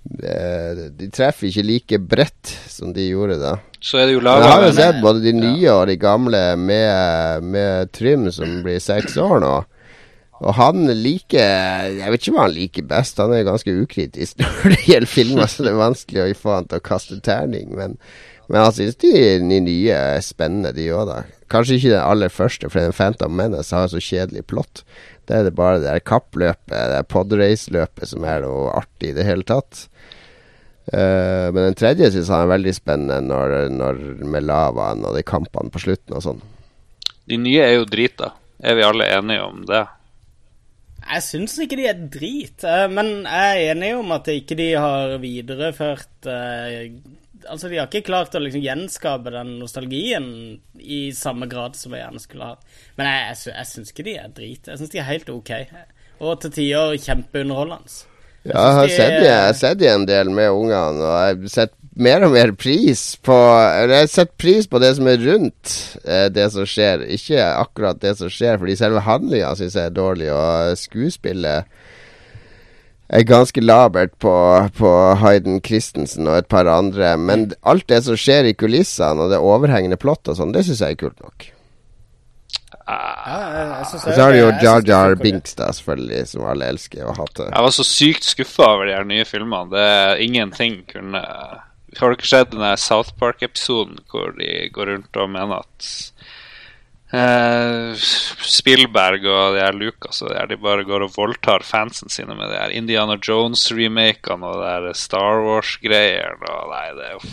[0.04, 3.56] De treffer ikke like bredt som de gjorde da.
[3.80, 6.40] Så er det jo laget jeg har jo sett både de nye og de gamle
[6.60, 9.52] med, med Trym, som blir seks år nå.
[10.40, 13.20] Og han liker Jeg vet ikke hva han liker best.
[13.20, 16.70] Han er ganske ukritisk når det gjelder filmer, så det er vanskelig å få han
[16.70, 17.74] til å kaste terning.
[17.76, 17.98] Men,
[18.48, 19.12] men han syns de,
[19.44, 21.20] de nye er spennende, de òg, da.
[21.52, 24.84] Kanskje ikke den aller første, for den Phantom Menace har så kjedelig plott.
[25.30, 29.28] Det er det bare det der kappløpet, det podrace-løpet, som er noe artig i det
[29.28, 29.84] hele tatt.
[30.90, 35.22] Uh, men den tredje syns han er veldig spennende, når, når med lavaen og de
[35.22, 36.42] kampene på slutten og sånn.
[37.30, 38.32] De nye er jo drita.
[38.58, 39.84] Er vi alle enige om det?
[41.00, 44.68] Jeg syns ikke de er drit, eh, men jeg er enig om at ikke de
[44.74, 46.90] har videreført eh,
[47.48, 50.28] Altså, de har ikke klart å liksom gjenskape den nostalgien
[50.76, 52.78] i samme grad som jeg gjerne skulle hatt.
[52.98, 54.70] Men jeg, jeg, jeg syns ikke de er drit.
[54.70, 55.52] Jeg syns de er helt OK.
[56.20, 58.00] Og til tider kjempeunderholdende.
[58.42, 61.10] Ja, jeg har de sett de, jeg har sett de en del med ungene, og
[61.12, 65.10] jeg har sett mer og mer pris på jeg har sett pris på det som
[65.10, 65.72] er rundt
[66.06, 69.96] eh, det som skjer, ikke akkurat det som skjer, fordi selve handlinga syns jeg er
[69.96, 71.68] dårlig, og skuespillet
[73.10, 74.32] er ganske labert på,
[74.78, 79.32] på Hayden Christensen og et par andre, men alt det som skjer i kulissene, og
[79.32, 81.48] det overhengende plott og sånn, det syns jeg er kult nok.
[82.90, 85.16] Ja, jeg, jeg synes Og så har du jo Jar det Jar.
[85.20, 87.50] Binks, da, selvfølgelig, som alle elsker og hater.
[87.52, 89.70] Jeg var så sykt skuffa over de her nye filmene.
[89.70, 91.22] Det er Ingenting kunne
[91.98, 95.88] Har dere sett den der South Park-episoden hvor de går rundt og mener at
[97.16, 98.06] eh,
[98.50, 102.36] Spielberg og de her Lucas og de, her, de bare går og voldtar fansen sine
[102.38, 106.38] med de her Indiana Jones-remakene og de her Star Wars-greier.
[106.40, 107.26] Nei, det er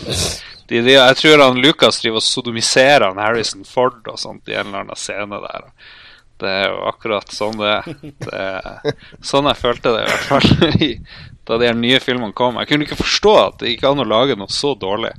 [0.67, 4.57] de, de, Jeg tror han Lucas driver og sodomiserer han Harrison Ford og sånt i
[4.57, 5.71] en eller annen scene der.
[6.37, 7.87] Det er jo akkurat sånn det er.
[8.27, 8.93] Det
[9.25, 10.93] sånn jeg følte det, i hvert fall.
[11.47, 12.57] Da de nye filmene kom.
[12.59, 15.13] Jeg kunne ikke forstå at det gikk an å lage noe så dårlig.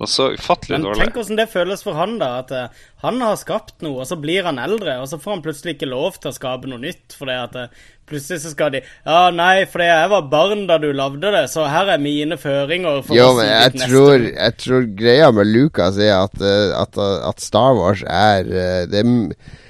[0.00, 1.04] Noe så ufattelig Men dårlig.
[1.04, 2.30] tenk hvordan det føles for han, da.
[2.40, 5.42] At uh, han har skapt noe, og så blir han eldre, og så får han
[5.44, 7.16] plutselig ikke lov til å skape noe nytt.
[7.18, 10.88] Fordi at uh, plutselig så skal de Ja, nei, fordi jeg var barn da du
[10.96, 13.02] lagde det, så her er mine føringer.
[13.04, 16.96] For Jo, men jeg tror, jeg tror greia med Lucas er at, uh, at,
[17.28, 18.48] at Star Wars er
[18.88, 19.68] det, er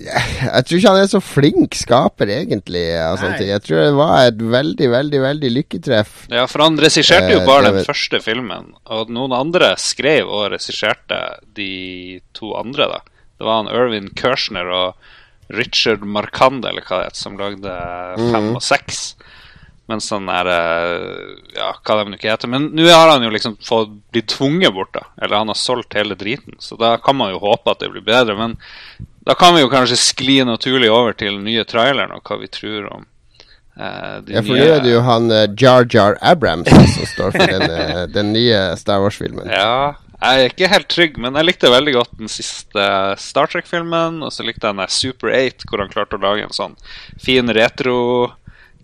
[0.00, 2.84] jeg, jeg tror ikke han er så flink skaper, egentlig.
[3.22, 3.48] Ting.
[3.48, 6.14] Jeg tror det var et veldig, veldig veldig lykketreff.
[6.32, 8.72] Ja, for han regisserte jo Eh, bare eh, den første filmen.
[8.94, 11.20] Og noen andre skrev og regisserte
[11.56, 13.00] de to andre, da.
[13.38, 17.78] Det var han Irvin Kershner og Richard Markande, eller hva det heter, som lagde
[18.32, 19.02] fem og seks.
[19.90, 22.48] Mens han er eh, Ja, hva de nå ikke heter.
[22.50, 25.04] Men nå har han jo liksom fått blitt tvunget bort, da.
[25.20, 26.56] Eller han har solgt hele driten.
[26.58, 28.36] Så da kan man jo håpe at det blir bedre.
[28.38, 28.56] Men
[29.24, 32.50] da kan vi jo kanskje skli naturlig over til den nye traileren og hva vi
[32.52, 33.04] tror om
[33.80, 37.54] uh, Ja, for nå er det jo han uh, Jar Jar Abrams som står for
[37.54, 39.48] den, uh, den nye Star Wars-filmen.
[39.48, 42.84] Ja, jeg er ikke helt trygg, men jeg likte veldig godt den siste
[43.20, 44.22] Star Trek-filmen.
[44.24, 46.76] Og så likte jeg den Super 8, hvor han klarte å lage en sånn
[47.20, 47.52] fin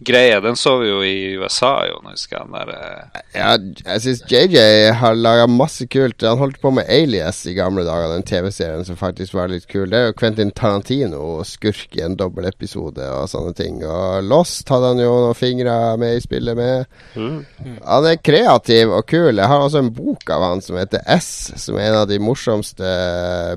[0.01, 0.41] retro-greie.
[0.41, 4.23] Den så vi jo i USA, jo, husker jeg den der eh, Ja, jeg syns
[4.31, 6.23] JJ har laga masse kult.
[6.23, 9.89] Han holdt på med Alias i gamle dager, den TV-serien som faktisk var litt kul.
[9.91, 13.83] Det er jo Quentin Tarantino, skurk i en dobbeltepisode og sånne ting.
[13.85, 16.87] Og Lost hadde han jo noen fingre med i spillet med.
[17.17, 19.37] Han er kreativ og kul.
[19.37, 22.21] Jeg har også en bok av han som heter S, som er en av de
[22.23, 22.91] morsomste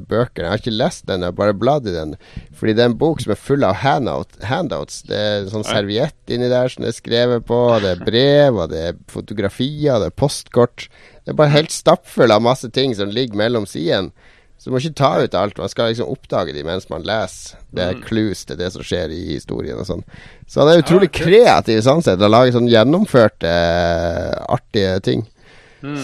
[0.07, 0.45] bøkene.
[0.45, 2.15] Jeg har ikke lest den, jeg har bare bladd i den.
[2.57, 5.01] Fordi det er en bok som er full av handout, handouts.
[5.07, 7.59] Det er sånn serviett inni der som det er skrevet på.
[7.83, 10.87] Det er brev, og det er fotografier, det er postkort.
[11.23, 14.11] Det er bare helt stappfull av masse ting som ligger mellom sidene.
[14.57, 15.57] Så du må ikke ta ut alt.
[15.59, 17.57] Man skal liksom oppdage de mens man leser.
[17.75, 20.05] Det er clues til det som skjer i historien og sånn.
[20.47, 25.25] Så han er utrolig kreativ sånn sett, til å lage sånn gjennomførte, eh, artige ting.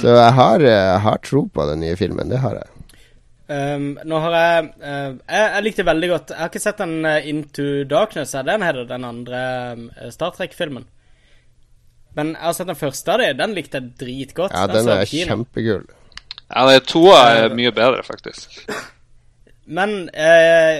[0.01, 2.27] Så jeg har, eh, har tro på den nye filmen.
[2.27, 2.67] Det har jeg.
[3.49, 6.99] Um, nå har jeg, uh, jeg Jeg likte veldig godt Jeg har ikke sett den
[7.09, 9.39] eh, Into Darkness, er den heter den andre
[9.73, 10.85] eh, Star Trek-filmen.
[12.13, 13.39] Men jeg har sett den første av dem.
[13.39, 14.53] Den likte jeg dritgodt.
[14.53, 15.89] Ja, den den er kjempekul.
[16.49, 18.53] Ja, det to er mye bedre, faktisk.
[19.65, 20.77] Men eh,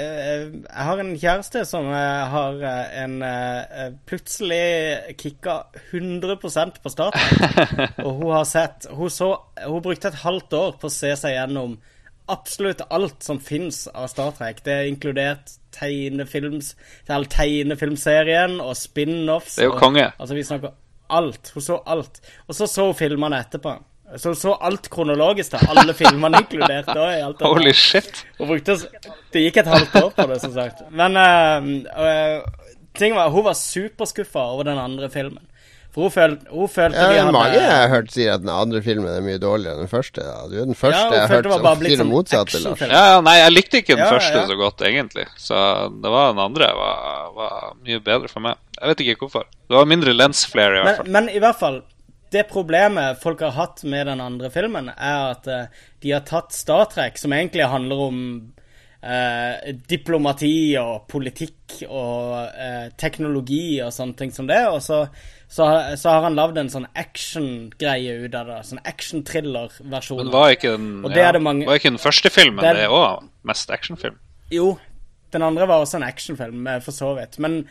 [0.54, 2.64] jeg har en kjæreste som har
[3.04, 5.62] en eh, plutselig kicka
[5.92, 7.70] 100% på Star Trek.
[8.06, 11.38] og hun har sett Hun, så, hun brukte et halvt år på å se seg
[11.38, 11.80] gjennom
[12.30, 14.64] absolutt alt som fins av Star Trek.
[14.66, 16.74] Det er inkludert tegnefilms,
[17.08, 19.56] tegnefilmserien og spin-offs.
[19.58, 20.12] Det er jo og- konge.
[20.20, 20.72] Altså, vi snakker
[21.10, 21.52] alt.
[21.54, 22.22] Hun så alt.
[22.48, 23.76] Og så så hun filmene etterpå.
[24.18, 25.60] Så så alt kronologisk, da.
[25.70, 26.86] Alle filmene inkludert.
[26.88, 27.32] Da.
[27.46, 28.26] Holy shit.
[28.40, 28.78] Brukte,
[29.34, 30.82] det gikk et halvt år på det, som sagt.
[30.92, 32.42] Men uh,
[32.98, 35.46] ting var, hun var superskuffa over den andre filmen.
[36.00, 39.10] Hun, føl, hun følte Ja, hadde mange jeg har hørt sier at den andre filmen
[39.12, 40.24] er mye dårligere enn den første.
[40.24, 40.46] Da.
[40.48, 42.84] Du er den første Ja, jeg har hørt som sier det sånn motsatte, Lars.
[42.86, 44.46] Ja, ja, nei, jeg likte ikke den Ja, første ja.
[44.50, 45.26] så godt, egentlig.
[45.42, 45.62] Så
[46.00, 48.60] det var den andre var, var mye bedre for meg.
[48.80, 49.50] Jeg vet ikke hvorfor.
[49.70, 51.12] Det var mindre lens flare, i hvert Men, fall.
[51.18, 51.82] men i hvert fall,
[52.32, 56.54] det problemet folk har hatt med den andre filmen, er at uh, de har tatt
[56.56, 58.24] Star Trek, som egentlig handler om
[59.02, 65.04] eh, diplomati og politikk og eh, teknologi og sånne ting som det, og så,
[65.50, 65.66] så,
[65.98, 68.58] så har han lagd en sånn action-greie ut av det.
[68.68, 70.20] Sånn action-thriller-versjon.
[70.24, 73.26] Men var ikke den, det ja, det mange- var ikke den første filmen Det òg
[73.50, 74.20] mest actionfilm?
[74.54, 74.78] Jo,
[75.34, 77.40] den andre var også en actionfilm, eh, for så vidt.
[77.42, 77.64] Men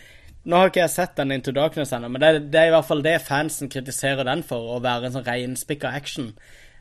[0.44, 2.86] nå har ikke jeg sett den Into Darkness ennå, men det, det er i hvert
[2.88, 6.32] fall det fansen kritiserer den for, å være en sånn reinspikka action.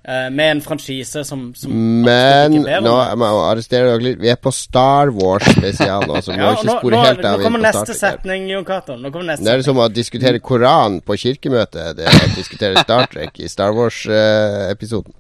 [0.07, 1.75] Eh, med en franchise som, som
[2.07, 4.17] Men nå må jeg arrestere dere litt.
[4.23, 7.23] Vi er på Star Wars spesial nå, så vi må ikke nå, spore nå, helt
[7.23, 8.97] nå av inn kommer neste setning, Jon Cato.
[8.97, 11.97] Nå Det er som å diskutere Koran på kirkemøtet.
[11.99, 15.13] Det er å diskutere Star Trek i Star Wars-episoden.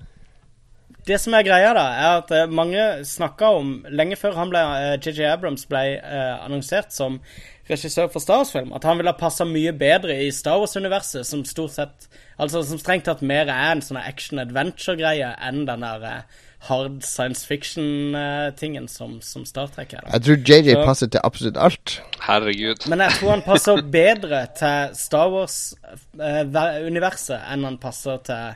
[1.07, 4.59] Det som er greia, da, er at eh, mange snakka om Lenge før han ble
[4.59, 7.19] eh, JJ Abrams ble eh, annonsert som
[7.67, 11.45] regissør for Star Wars-film, at han ville ha passa mye bedre i Star Wars-universet, som
[11.47, 16.21] stort sett Altså som strengt tatt mer er en sånn action-adventure-greie enn den der eh,
[16.67, 20.01] hard science fiction-tingen som, som Star Trek er.
[20.05, 20.11] da.
[20.17, 21.95] Jeg tror JJ Så- passer til absolutt alt.
[22.27, 22.85] Herregud.
[22.93, 28.53] Men jeg tror han passer bedre til Star Wars-universet enn han passer til, eh,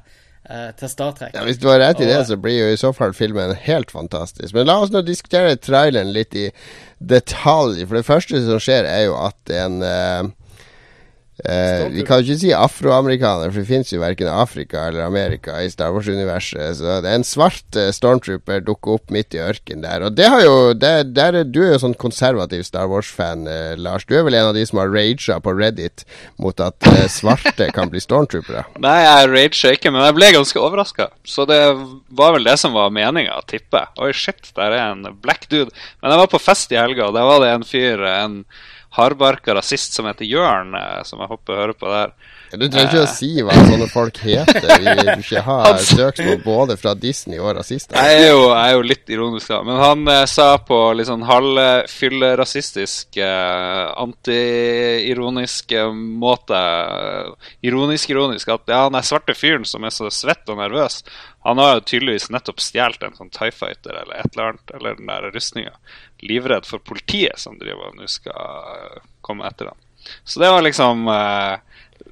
[0.80, 1.36] til Star Trek.
[1.36, 3.92] Ja, hvis du har rett i det, så blir jo i så fall filmen helt
[3.94, 4.56] fantastisk.
[4.58, 6.48] Men la oss nå diskutere traileren litt i
[6.98, 7.84] detalj.
[7.86, 9.78] For det første som skjer, er jo at en
[11.46, 15.58] eh, Vi kan jo ikke si afroamerikaner, for det fins jo verken Afrika eller Amerika
[15.64, 16.78] i Star Wars-universet.
[16.80, 20.06] Så det er en svart eh, stormtrooper dukker opp midt i ørkenen der.
[20.08, 23.74] Og det har jo det, der, er- Du er jo sånn konservativ Star Wars-fan, eh,
[23.78, 24.06] Lars.
[24.06, 26.06] Du er vel en av de som har raga på Reddit
[26.42, 28.66] mot at eh, svarte kan bli stormtroopere?
[28.86, 31.10] Nei, jeg rager ikke, men jeg ble ganske overraska.
[31.28, 31.62] Så det
[32.12, 33.94] var vel det som var meninga, tipper jeg.
[34.06, 35.72] Oi, shit, der er en black dude.
[36.02, 38.38] Men jeg var på fest i helga, og der var det en fyr, en
[38.98, 42.14] hardbarka rasist som heter Jørn, eh, som jeg håper hører på der.
[42.52, 44.66] Du trenger ikke å si hva sånne folk heter.
[44.84, 47.96] Vi vil ikke ha søksmål både fra Disney og rasister.
[47.96, 49.62] Jeg er jo, jeg er jo litt ironisk, da.
[49.68, 56.60] Men han eh, sa på litt sånn halvfyllerasistisk, eh, anti-ironisk eh, måte
[57.64, 61.02] Ironisk-ironisk at ja, han er svarte fyren som er så svett og nervøs.
[61.44, 65.00] Han har jo tydeligvis nettopp stjålet en sånn Tie Fighter eller et eller annet, eller
[65.00, 65.74] den der rustninga.
[66.22, 69.80] Livredd for politiet som driver og nå skal eh, komme etter ham.
[70.26, 71.58] Så det var liksom eh,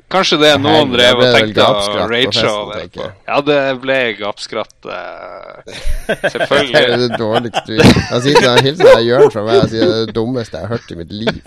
[0.09, 2.79] Kanskje det noen drev og tenkte å rage over.
[2.81, 3.09] jeg.
[3.29, 4.75] Ja, det ble gapskratt.
[4.85, 5.77] eh,
[6.25, 7.77] Det er det dårligste
[8.09, 10.65] Han sitter og hilser deg Jørn fra meg og sier det er det dummeste jeg
[10.65, 11.39] har hørt i mitt liv.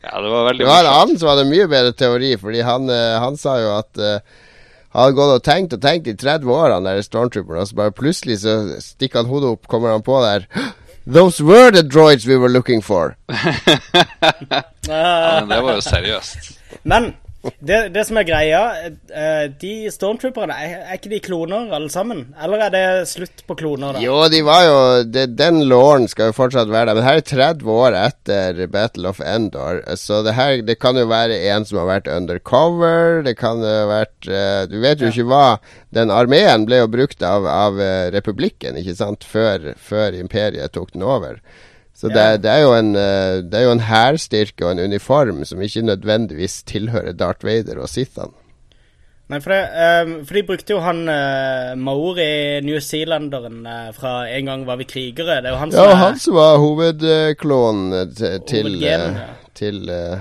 [0.00, 2.86] Ja, det var veldig Det var en annen som hadde mye bedre teori, fordi han,
[2.90, 4.38] eh, han sa jo at eh,
[4.90, 7.78] han hadde gått og tenkt og tenkt i 30 år, han der stormtrooperen, og så
[7.78, 10.46] bare plutselig så stikker han hodet opp, kommer han på der
[11.10, 13.16] Those were the droids we were looking for.
[14.90, 16.48] Ja, men det var jo seriøst.
[16.82, 17.12] Men
[17.42, 18.60] det, det som er greia,
[19.08, 22.26] eh, de stormtrooperne, er, er ikke de kloner alle sammen?
[22.36, 24.02] Eller er det slutt på kloner, da?
[24.04, 27.26] Jo, de var jo det, Den låren skal jo fortsatt være der, men her er
[27.30, 29.80] 30 år etter Battle of Endor.
[29.96, 33.72] Så det her Det kan jo være en som har vært undercover, det kan jo
[33.72, 35.46] ha vært eh, Du vet jo ikke hva
[35.96, 40.92] Den armeen ble jo brukt av, av eh, republikken, ikke sant, før, før imperiet tok
[40.92, 41.40] den over.
[42.00, 42.36] Så det, Ja.
[42.40, 45.82] det er jo en eh, Det er jo en hærstyrke og en uniform som ikke
[45.84, 48.32] nødvendigvis tilhører Darth Vader og Sithan.
[49.30, 52.24] Nei, for, det, eh, for de brukte jo han uh, Maori,
[52.66, 55.36] newzealenderen, Zealanderen, fra En gang var vi krigere.
[55.44, 59.28] Det er jo han som Ja, han som var hovedklonen til, til, eh, ja.
[59.54, 60.18] til eh,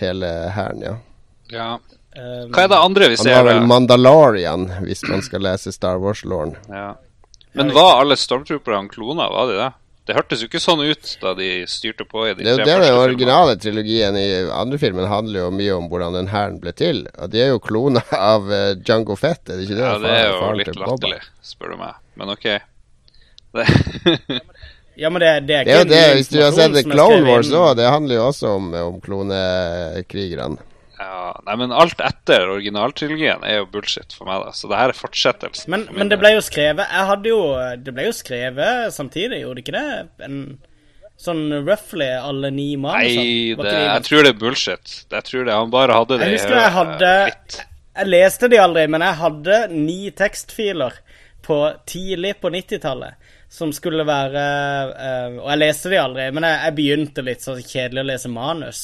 [0.00, 0.94] hele hæren, ja.
[1.52, 1.68] Ja.
[2.16, 3.36] eh, Hva er det andre vi Han ser?
[3.36, 3.66] var vel da?
[3.66, 6.56] Mandalorian, hvis man skal lese Star Wars-låren.
[6.68, 6.94] Ja.
[7.54, 9.30] Men var alle stormtrooperne kloner?
[9.30, 9.70] Var de det?
[10.10, 12.72] Det hørtes jo ikke sånn ut da de styrte på i de Det tre det
[12.72, 16.56] første den originale originale trilogien i andre filmen handler jo mye om hvordan den hæren
[16.62, 17.04] ble til.
[17.14, 18.02] Og de er jo klona
[18.32, 19.84] av uh, Django Fett, er det ikke det?
[19.84, 22.00] Ja, det er jo Faren litt latterlig, spør du meg.
[22.18, 22.48] Men ok.
[23.54, 23.68] Det
[25.00, 26.74] ja, men det, det er Det er jo ikke det, ny hvis du har sett
[26.74, 30.69] The Clone Wars òg, det handler jo også om, om klonekrigerne.
[31.00, 34.54] Ja, Nei, men alt etter originaltrilogien er jo bullshit for meg, da.
[34.56, 35.70] Så det her er fortsettelsen.
[35.72, 37.38] Men, men det ble jo skrevet Jeg hadde jo
[37.80, 40.26] Det ble jo skrevet samtidig, gjorde det ikke det?
[40.26, 40.42] En,
[41.20, 42.96] sånn roughly alle ni manus?
[43.04, 43.16] Nei,
[43.56, 43.64] sånn.
[43.66, 44.94] Det, jeg tror det er bullshit.
[45.12, 47.58] Jeg tror det, Han bare hadde det Jeg husker jeg hadde litt.
[48.00, 50.96] jeg leste de aldri, men jeg hadde ni tekstfiler
[51.44, 53.19] på tidlig på 90-tallet
[53.50, 54.42] som skulle være
[54.94, 58.30] eh, Og jeg leste de aldri, men jeg, jeg begynte litt så kjedelig å lese
[58.30, 58.82] manus.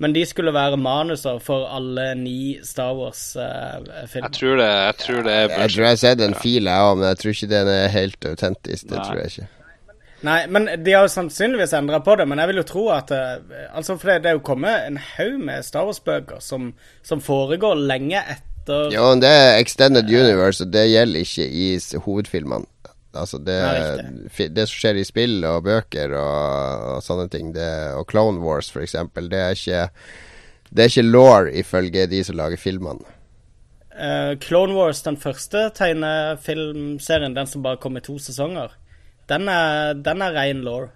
[0.00, 4.30] Men de skulle være manuser for alle ni Star Wars-filmer.
[4.30, 6.88] Jeg tror det, jeg tror det er Jeg tror jeg har sett en fil, jeg
[6.88, 8.88] òg, men jeg tror ikke den er helt autentisk.
[8.88, 9.04] Det Nei.
[9.04, 9.48] tror jeg ikke.
[10.24, 13.12] Nei, men de har jo sannsynligvis endra på det, men jeg vil jo tro at
[13.12, 16.72] eh, Altså, for det, det er jo kommet en haug med Star Wars-bøker som,
[17.04, 21.68] som foregår lenge etter Jo, men det er Extended Universe, og det gjelder ikke i
[22.08, 22.66] hovedfilmene.
[23.16, 23.58] Altså det,
[24.28, 28.42] det, det som skjer i spill og bøker og, og sånne ting, det, og Clone
[28.44, 29.84] Wars eksempel, det er ikke
[30.70, 33.16] Det er ikke law ifølge de som lager filmene.
[33.96, 38.74] Uh, Clone Wars, den første tegnefilmserien, den som bare kom i to sesonger,
[39.30, 40.88] den er, den er ren law.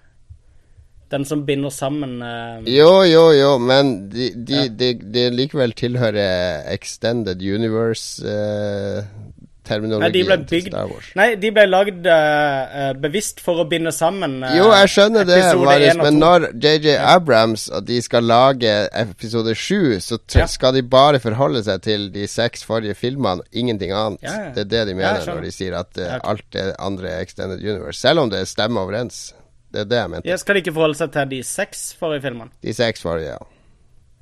[1.10, 6.68] Den som binder sammen uh, Jo, jo, jo, men de, de, de, de likevel tilhører
[6.70, 9.29] Extended Nei,
[9.70, 11.08] Universe-terminologien de ble til Star Wars.
[11.18, 15.38] Nei, de ble lagd eh, bevisst for å binde sammen uh, Jo, jeg skjønner det,
[15.60, 20.46] Marius, men når JJ Abrams og de skal lage episode sju, så tr Ja.
[20.50, 24.22] skal de bare forholde seg til de seks forrige filmene, ingenting annet.
[24.24, 24.52] Ja, ja.
[24.56, 27.60] Det er det de mener når de sier at uh, alt det andre er Extended
[27.62, 28.00] Universe.
[28.00, 29.30] Selv om det stemmer overens.
[29.70, 30.26] Det er det jeg mente.
[30.28, 32.50] Ja, skal de ikke forholde seg til de seks forrige filmene?
[32.64, 33.38] De seks forrige, ja.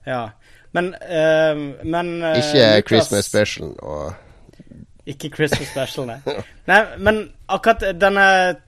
[0.09, 0.23] Ja.
[0.77, 1.57] Men, eh,
[1.89, 4.13] men eh, Ikke Lucas- Christmas Special og
[5.09, 6.19] Ikke Christmas Special, nei.
[6.69, 6.79] nei.
[7.01, 8.27] Men akkurat denne,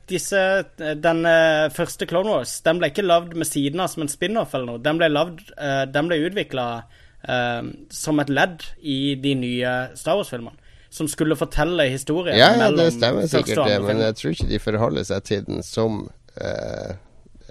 [0.08, 0.40] disse,
[0.78, 1.34] denne
[1.76, 4.82] første Clone Wars, den ble ikke lagd med siden av som en spin-off eller noe.
[4.84, 6.66] Den ble, lavd, eh, den ble utvikla
[7.20, 10.56] som et ledd i de nye Star Wars-filmene.
[10.90, 14.58] Som skulle fortelle historien Ja, ja, det stemmer sikkert det, men jeg tror ikke de
[14.58, 16.00] forholder seg til den som
[16.34, 16.96] eh,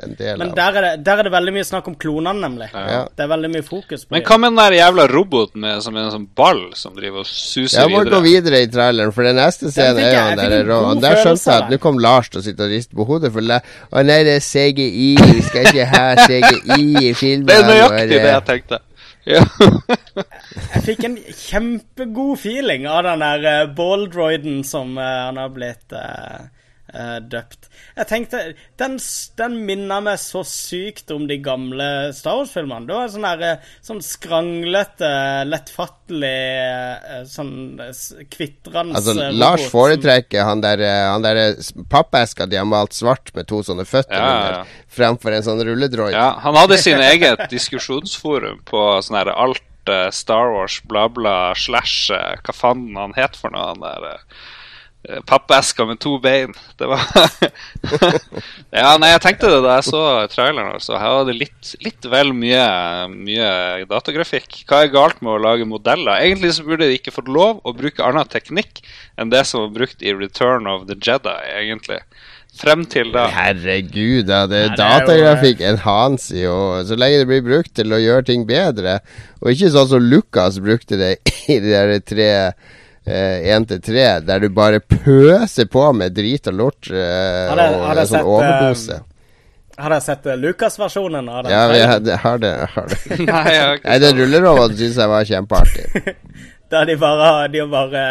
[0.06, 2.34] en del Men av der er, det, der er det veldig mye snakk om klonene,
[2.44, 2.68] nemlig.
[2.74, 3.02] Ja.
[3.16, 5.98] Det er veldig mye fokus på Men hva med den der jævla roboten med, som
[6.00, 8.24] er en sånn ball som driver og suser Jeg må gå videre?
[8.30, 11.52] videre i traileren, for den neste scenen er jo han der en Og der skjønte
[11.52, 14.04] jeg at nå kom Lars til å sitte og riste på hodet, for le- Å
[14.06, 17.48] nei, det er CGI, vi skal ikke ha CGI i filmen.
[17.50, 18.80] Det er nøyaktig det jeg tenkte.
[19.30, 19.44] Ja.
[20.74, 25.94] Jeg fikk en kjempegod feeling av den der uh, balldroiden som uh, han har blitt
[25.96, 26.48] eh,
[26.94, 27.70] eh, døpt.
[27.98, 28.40] Jeg tenkte
[28.80, 28.98] Den,
[29.40, 32.88] den minner meg så sykt om de gamle Star Wars-filmene.
[32.88, 35.12] Det var sånn der eh, sånn skranglete,
[35.50, 36.34] lettfattelig,
[36.64, 41.42] eh, sånn eh, kvitrende Altså, Lars foretrekker han der, han der
[41.92, 45.64] pappeska de har malt svart med to sånne føtter Ja, ja, under, fremfor en sånn
[45.68, 46.16] rulledroid.
[46.16, 49.66] ja, han hadde sin eget diskusjonsforum på sånn her alt
[50.14, 52.12] Star Wars bla bla slash
[52.46, 54.20] Hva faen han het for noe, han der
[55.08, 56.54] eh, Pappeska med to bein.
[56.80, 57.04] Det var
[58.82, 60.74] Ja, nei, jeg tenkte det da jeg så traileren.
[60.76, 60.98] Altså.
[61.00, 62.66] Her var det litt, litt vel mye,
[63.14, 63.52] mye
[63.90, 64.64] datagrafikk.
[64.70, 66.20] Hva er galt med å lage modeller?
[66.20, 68.84] Egentlig så burde de ikke fått lov å bruke annen teknikk
[69.20, 72.04] enn det som var brukt i Return of the Jedi, egentlig.
[72.60, 73.28] Frem til da.
[73.32, 74.42] Herregud, da.
[74.50, 76.56] Det er jo, datagrafikk enhancer jo
[76.88, 78.98] Så lenge det blir brukt til å gjøre ting bedre,
[79.40, 81.14] og ikke sånn som Lucas brukte det
[81.54, 82.30] i de der tre
[83.10, 87.78] én til tre, der du bare pøser på med drit og lort eh, Har dere-
[87.80, 89.00] og har dere sånn sett, eh, overdose.
[89.80, 91.52] Har dere sett eh, Lucas-versjonen av den?
[91.54, 92.54] Ja, jeg har, det- har det.
[92.76, 93.00] Har det.
[93.20, 96.16] Nei, jeg har ikke Nei, den rulleroboten syns jeg var kjempeartig.
[96.70, 98.02] Der de bare, de bare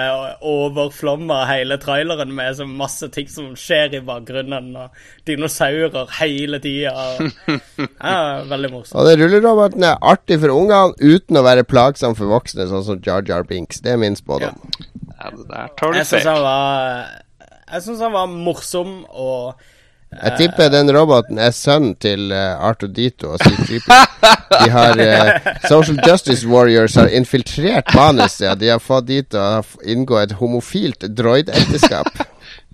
[0.42, 4.96] overflommer hele traileren med så masse ting som skjer i bakgrunnen, og
[5.30, 6.94] dinosaurer hele tida.
[8.08, 8.96] Ja, veldig morsomt.
[8.98, 13.00] Og den rulleroboten er artig for ungene uten å være plagsom for voksne, sånn som
[13.04, 13.82] Jar Jar Binks.
[13.84, 14.58] Det er min spådom.
[15.18, 17.08] Ja, det tar Jeg syns han var
[17.72, 19.66] Jeg synes han var morsom og
[20.08, 23.98] Jeg tipper den roboten er sønnen til uh, Arthur Dito og C-3PO.
[24.54, 29.60] De har uh, Social Justice Warriors har infiltrert manuset, og de har fått dit å
[29.84, 32.08] inngå et homofilt droidekteskap.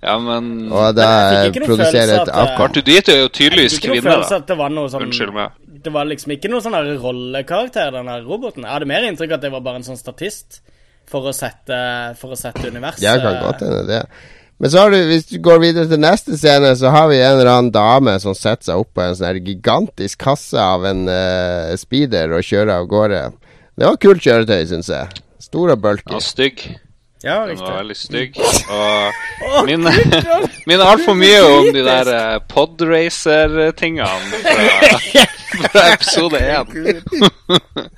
[0.05, 1.09] Ja, men Og da
[1.41, 2.75] jeg produsere et eh, avkort.
[2.75, 4.39] Artudito er jo tydeligvis kvinne, da.
[4.47, 5.55] det var noe sånn Unnskyld meg.
[5.85, 8.65] Det var liksom ikke noen sånn rollekarakter, den her roboten.
[8.65, 10.61] Jeg hadde mer inntrykk av at det var bare en sånn statist
[11.09, 11.77] for å sette,
[12.19, 14.01] for å sette universet Ja, kan godt hende det.
[14.57, 17.41] Men så har du, hvis du går videre til neste scene, så har vi en
[17.41, 21.75] eller annen dame som setter seg opp på en sånn gigantisk kasse av en uh,
[21.79, 23.21] speeder og kjører av gårde.
[23.75, 25.23] Det var kult kjøretøy, syns jeg.
[25.43, 26.07] Stor og bulky.
[26.15, 26.63] Ja, stygg.
[27.25, 28.35] Ja, Den var veldig stygg.
[28.69, 29.81] Og min,
[30.69, 35.23] minner altfor mye om de der eh, podracer-tingene fra,
[35.73, 36.67] fra episode én.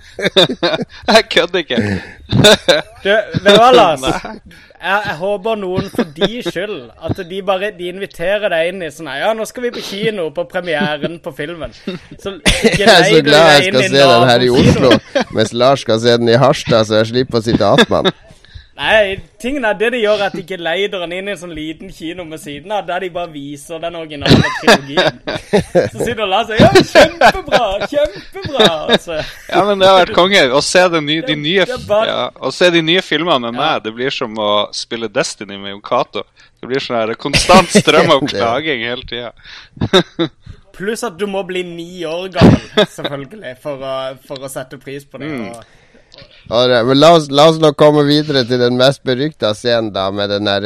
[1.12, 1.82] Jeg kødder ikke.
[3.04, 3.12] Du,
[3.44, 4.06] hva, Lars?
[4.08, 6.78] Jeg, jeg håper noen for de skyld
[7.10, 10.30] at de bare de inviterer deg inn i sånn Ja, nå skal vi på kino
[10.36, 11.74] på premieren på filmen.
[12.22, 14.94] Så Jeg er så glad jeg skal se den her i Oslo,
[15.36, 18.14] mens Lars skal se den i Harstad, så jeg slipper å sitte attmed.
[18.78, 21.54] Nei, tingen er det de gjør, at de ikke leider den inn i en sånn
[21.58, 25.18] liten kino med siden av, der de bare viser den originale trilogien.
[25.90, 27.62] Så sitter du og lar seg Ja, kjempebra!
[27.90, 28.68] Kjempebra!
[28.94, 29.18] Altså,
[29.50, 30.44] Ja, men det har vært konge.
[30.54, 33.82] Å se de nye, de nye, bare- ja, å se de nye filmene med meg,
[33.88, 36.28] det blir som å spille Destiny med Yokato.
[36.62, 39.34] Det blir sånn her konstant strøm av klaging hele tida.
[40.78, 42.62] pluss at du må bli ni år gammel,
[42.94, 43.94] selvfølgelig, for å,
[44.28, 45.30] for å sette pris på det.
[45.34, 45.48] Mm.
[45.50, 45.77] Og,
[46.50, 50.48] la oss, la oss nå komme videre til den mest berykta scenen, da, med den
[50.48, 50.62] der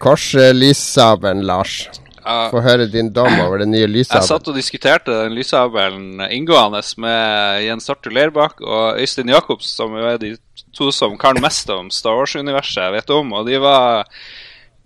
[0.00, 1.82] korslysabelen, Lars.
[2.22, 6.78] Ja, Få høre din dom over den nye jeg satt og diskuterte den lysabelen inngående
[7.02, 10.36] med Jens Arthur Leirbakk og Øystein Jacobs, som jo er de
[10.76, 13.34] to som kan mest om Star Wars-universet jeg vet om.
[13.34, 14.06] Og de var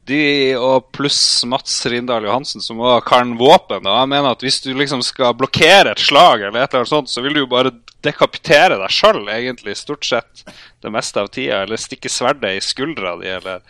[0.07, 0.23] De
[0.59, 3.87] og pluss Mats Rindal Johansen, som også kan våpen.
[3.87, 6.93] Og jeg mener at hvis du liksom skal blokkere et slag, eller et eller annet
[6.93, 7.75] sånt, så vil du jo bare
[8.07, 10.45] dekapitere deg sjøl, egentlig, stort sett
[10.85, 11.65] det meste av tida.
[11.65, 13.65] Eller stikke sverdet i skuldra di, eller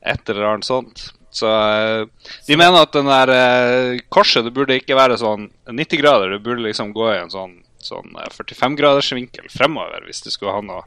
[0.00, 1.10] et eller annet sånt.
[1.32, 2.06] Så eh,
[2.46, 6.42] de mener at den der eh, korset det burde ikke være sånn 90 grader, det
[6.44, 10.64] burde liksom gå i en sånn, sånn 45 graders vinkel fremover hvis du skulle ha
[10.66, 10.84] noe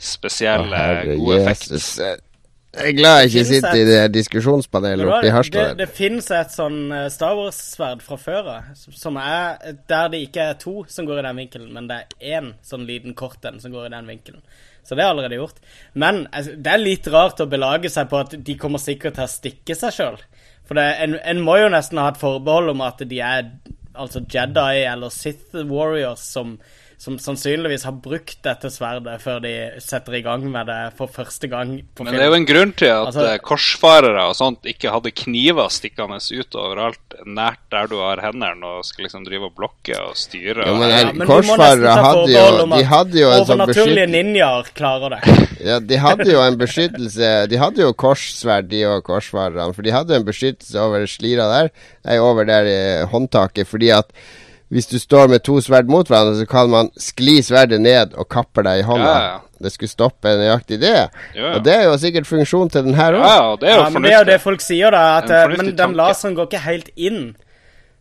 [0.00, 2.28] spesielle Herre gode effekt.
[2.70, 5.72] Jeg er glad jeg ikke sitter et, i det diskusjonspanelet oppe i Harstad.
[5.72, 10.44] det, det finnes et sånn eh, Star Wars-sverd fra før som er der det ikke
[10.52, 13.58] er to som går i den vinkelen, men det er én sånn liten kort en
[13.62, 14.44] som går i den vinkelen.
[14.86, 15.58] Så det er allerede gjort.
[15.98, 19.26] Men altså, det er litt rart å belage seg på at de kommer sikkert til
[19.26, 20.22] å stikke seg sjøl.
[20.66, 23.50] For det, en, en må jo nesten ha et forbehold om at de er
[23.98, 26.54] altså Jedi eller Sith Warriors som,
[27.00, 31.48] som sannsynligvis har brukt dette sverdet før de setter i gang med det for første
[31.48, 34.68] gang på Men det er jo en grunn til at Altså- eh, korsfarere og sånt
[34.68, 39.48] ikke hadde kniver stikkende ut overalt nært der du har hendene og skal liksom drive
[39.48, 40.66] og blokke og styre.
[40.66, 44.70] Ja, men Ja, men korsfarere hadde jo- de hadde jo en sånn Overnaturlige beskytt- ninjaer
[44.76, 45.22] klarer det.
[45.70, 49.74] Ja, de hadde jo en beskyttelse De hadde jo korssverd, de og korsfarerne.
[49.74, 51.70] For de hadde en beskyttelse over slira der,
[52.04, 54.12] nei, over der i håndtaket, fordi at
[54.70, 58.28] hvis du står med to sverd mot hverandre, så kan man skli sverdet ned og
[58.30, 59.14] kappe deg i hånda.
[59.14, 59.38] Ja, ja.
[59.60, 60.94] Det skulle stoppe nøyaktig det.
[61.36, 61.50] Ja.
[61.56, 63.26] Og det er jo sikkert funksjon til den her òg.
[63.26, 65.02] Ja, det er jo Ja, men det er jo det folk sier, da.
[65.18, 65.98] At, eh, men den tanke.
[65.98, 67.20] laseren går ikke helt inn.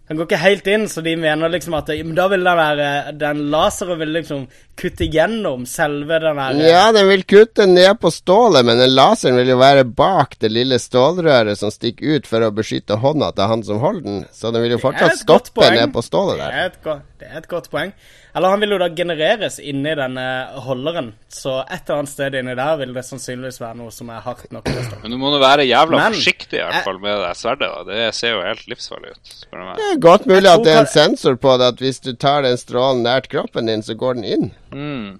[0.09, 3.11] Den går ikke helt inn, så de mener liksom at men da vil den der,
[3.13, 4.47] Den laseren vil liksom
[4.79, 9.37] kutte gjennom selve den der Ja, den vil kutte ned på stålet, men den laseren
[9.37, 13.53] vil jo være bak det lille stålrøret som stikker ut for å beskytte hånda til
[13.53, 14.23] han som holder den.
[14.33, 16.57] Så den vil jo fortsatt stoppe ned på stålet der.
[16.57, 17.91] Det er, et go det er et godt poeng.
[18.35, 20.25] Eller han vil jo da genereres inni denne
[20.65, 24.21] holderen, så et eller annet sted inni der vil det sannsynligvis være noe som er
[24.25, 24.69] hardt nok.
[25.03, 27.69] Men du må nå være jævla Men- forsiktig i hvert fall med det sverdet.
[27.69, 27.83] da.
[27.91, 29.75] Det ser jo helt livsfarlig ut, spør du meg.
[29.81, 32.41] Det er godt mulig at det er en sensor på det, at hvis du tar
[32.47, 34.51] den strålen nært kroppen din, så går den inn.
[34.71, 35.19] Mm.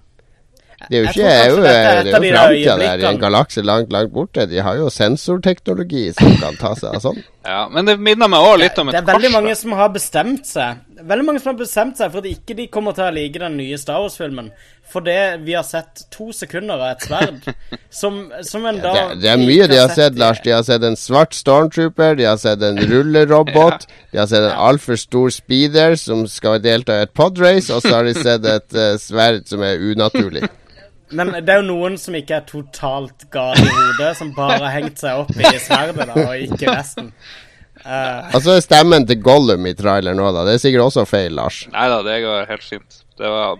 [0.88, 3.20] Det er jo ikke er jo, det er jo de der framtida der, i en
[3.20, 4.46] galakse langt, langt borte.
[4.48, 7.20] De har jo sensorteknologi som kan ta seg av sånn.
[7.40, 8.98] Ja, Men det minner meg òg litt om et kors.
[8.98, 9.32] Det er veldig kors.
[9.38, 9.56] mange da.
[9.56, 12.92] som har bestemt seg Veldig mange som har bestemt seg for at ikke de kommer
[12.92, 14.50] til å like den nye Star Wars-filmen.
[14.92, 15.14] Fordi
[15.46, 17.46] vi har sett to sekunder av et sverd
[18.00, 20.42] som, som en da Det, det er mye de har sett, Lars.
[20.44, 24.64] De har sett en svart stormtrooper, de har sett en rullerobot, de har sett en
[24.68, 28.76] altfor stor speeder som skal delta i et podrace, og så har de sett et
[28.76, 30.44] uh, sverd som er unaturlig.
[31.16, 34.74] Men det er jo noen som ikke er totalt gale i hodet, som bare har
[34.76, 37.10] hengt seg opp i sverdet da, og ikke resten.
[37.80, 38.28] Uh.
[38.36, 40.44] Altså stemmen til Gollum i traileren nå, da.
[40.46, 41.62] Det er sikkert også feil, Lars.
[41.72, 43.02] Nei da, det går helt fint.
[43.18, 43.56] Det var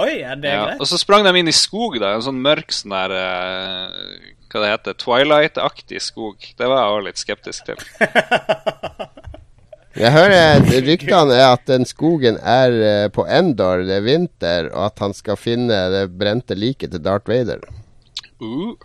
[0.00, 0.64] oi, er det ja.
[0.64, 0.80] greit?
[0.80, 2.14] Og så sprang de inn i skog, da.
[2.16, 4.98] En sånn mørk sånn der uh, Hva det heter?
[5.04, 6.52] Twilight-aktig skog.
[6.56, 7.84] Det var jeg òg litt skeptisk til.
[9.98, 14.84] Jeg hører ryktene er at den skogen er eh, på Endor, det er vinter, og
[14.92, 17.64] at han skal finne det brente liket til Darth Vader.
[18.40, 18.76] Uh,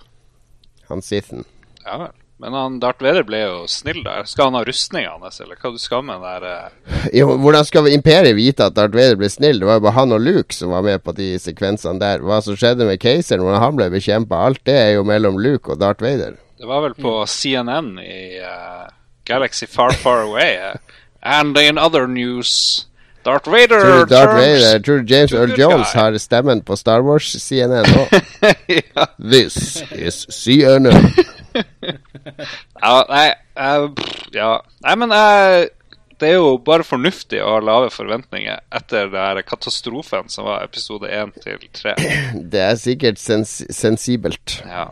[0.89, 1.45] Han Sithen.
[1.85, 2.13] ja vel.
[2.37, 4.25] Men han Darth Vader ble jo snill der.
[4.27, 7.63] Skal han ha rustninga hans, eller hva du skal med den der eh, Jo, hvordan
[7.63, 9.61] skal Imperiet vite at Darth Vader ble snill?
[9.61, 12.25] Det var jo bare han og Luke som var med på de sekvensene der.
[12.25, 15.71] Hva som skjedde med keiseren, hvordan han ble bekjempa, alt det er jo mellom Luke
[15.71, 16.35] og Darth Vader.
[16.59, 18.83] Det var vel på CNN i eh,
[19.25, 20.55] Galaxy Far Far Away.
[20.57, 20.75] eh.
[21.21, 22.85] And in other news
[23.25, 25.99] Darth Vader Tror du Darth turns- Vader, tror du James Earl Jones guy.
[25.99, 28.03] har stemmen på Star Wars CNN nå?
[28.95, 29.05] ja.
[29.17, 30.91] This is CNN.
[32.81, 33.89] ja, nei uh,
[34.35, 34.51] Ja.
[34.85, 35.65] Nei, men uh,
[36.21, 40.63] det er jo bare fornuftig å ha lave forventninger etter det her katastrofen som var
[40.63, 41.95] episode 1 til 3.
[42.53, 44.59] Det er sikkert sens sensibelt.
[44.69, 44.85] Ja.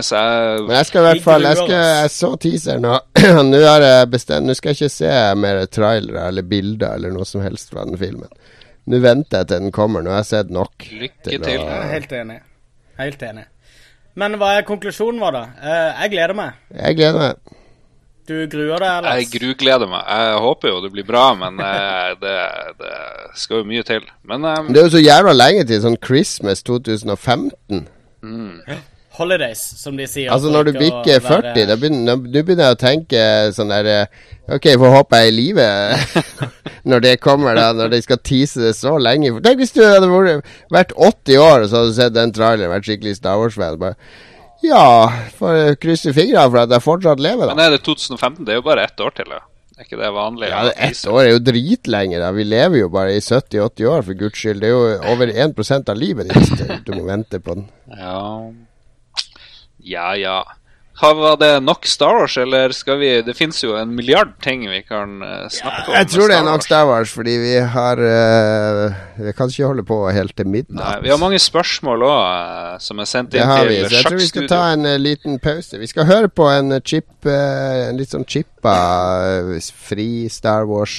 [0.00, 3.60] Så jeg Men jeg skal i hvert fall Jeg, skal, jeg så teaseren, og nå
[3.72, 5.12] har jeg bestemt Nå skal jeg ikke se
[5.42, 8.30] mer trailere eller bilder eller noe som helst fra den filmen.
[8.88, 10.02] Nå venter jeg til den kommer.
[10.02, 10.86] Nå har jeg sett nok.
[10.90, 12.38] Lykke til å- Jeg er helt enig.
[12.98, 13.44] Helt enig.
[14.18, 15.42] Men hva er konklusjonen vår, da?
[15.62, 16.56] Eh, jeg gleder meg.
[16.74, 17.58] Jeg gleder meg.
[18.28, 19.30] Du gruer deg, Jeg Alex?
[19.32, 20.02] grugleder meg.
[20.06, 22.36] Jeg håper jo det blir bra, men eh, det,
[22.78, 22.92] det
[23.40, 24.04] skal jo mye til.
[24.28, 24.68] Men um...
[24.72, 27.86] Det er jo så jævla lenge til sånn Christmas 2015.
[29.18, 30.30] Holidays, som de sier.
[30.32, 33.24] Altså Når du bikker 40, være- 40, da begynner, nå- nå begynner jeg å tenke
[33.52, 34.06] sånn der eh,
[34.56, 35.66] OK, får håpe jeg er i live
[36.90, 37.68] når det kommer, da.
[37.76, 39.34] Når de skal tease det så lenge.
[39.44, 42.72] Tenk hvis du hadde vært, vært 80 år og så hadde du sett den traileren,
[42.72, 43.94] vært skikkelig Star Wars-fan.
[44.62, 44.84] Ja,
[45.38, 47.54] får krysse fingrene for at jeg fortsatt lever, da.
[47.56, 48.44] men er det 2015?
[48.46, 49.40] Det er jo bare ett år til, ja.
[49.80, 50.48] Er ikke det vanlig?
[50.52, 52.18] Ja, Ett år er jo dritlenge.
[52.20, 54.60] da Vi lever jo bare i 70-80 år, for guds skyld.
[54.60, 57.64] Det er jo over 1% av livet ditt du må vente på den.
[57.96, 58.52] Ja,
[59.82, 60.12] ja.
[60.16, 60.40] ja.
[60.94, 64.66] Har, var det nok Star Wars, eller skal vi Det fins jo en milliard ting
[64.70, 65.96] vi kan eh, snakke om.
[65.96, 69.86] Jeg tror det er nok Star Wars, fordi vi har uh, Vi kan ikke holde
[69.88, 73.80] på helt til Nei, vi har mange spørsmål òg som er sendt inn har vi,
[73.80, 75.80] til så jeg tror vi skal ta en uh, liten pause.
[75.80, 78.76] Vi skal høre på en eh, chip uh, En litt sånn chippa,
[79.48, 80.94] eh, fri Star Wars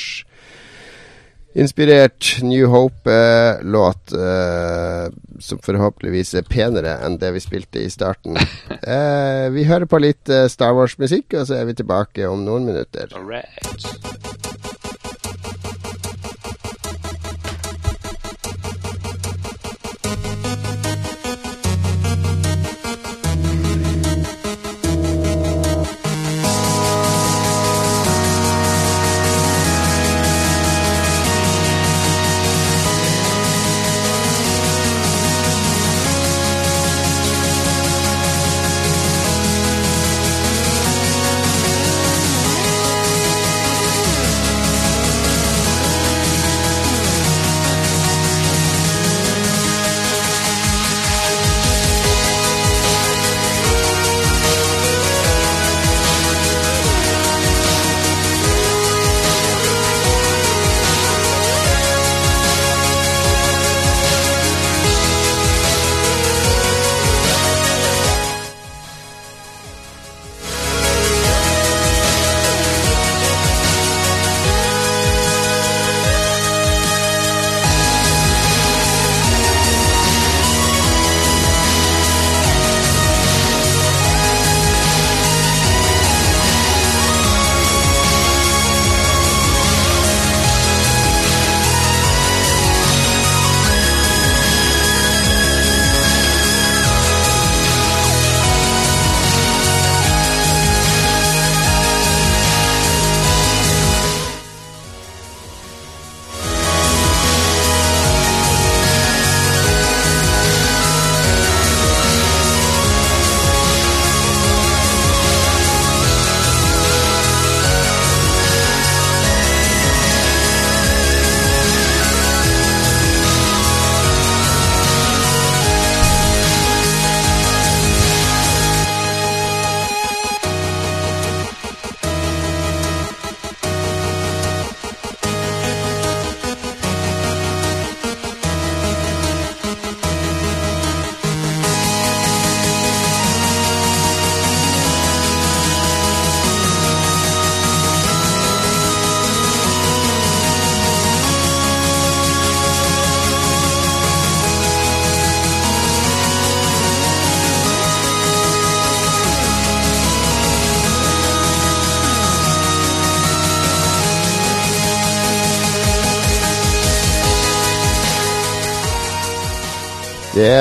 [1.54, 5.06] Inspirert New Hope-låt eh,
[5.39, 8.39] som forhåpentligvis er penere enn det vi spilte i starten.
[8.84, 12.66] Eh, vi hører på litt eh, Star Wars-musikk, og så er vi tilbake om noen
[12.68, 13.08] minutter.
[13.16, 14.33] Alright.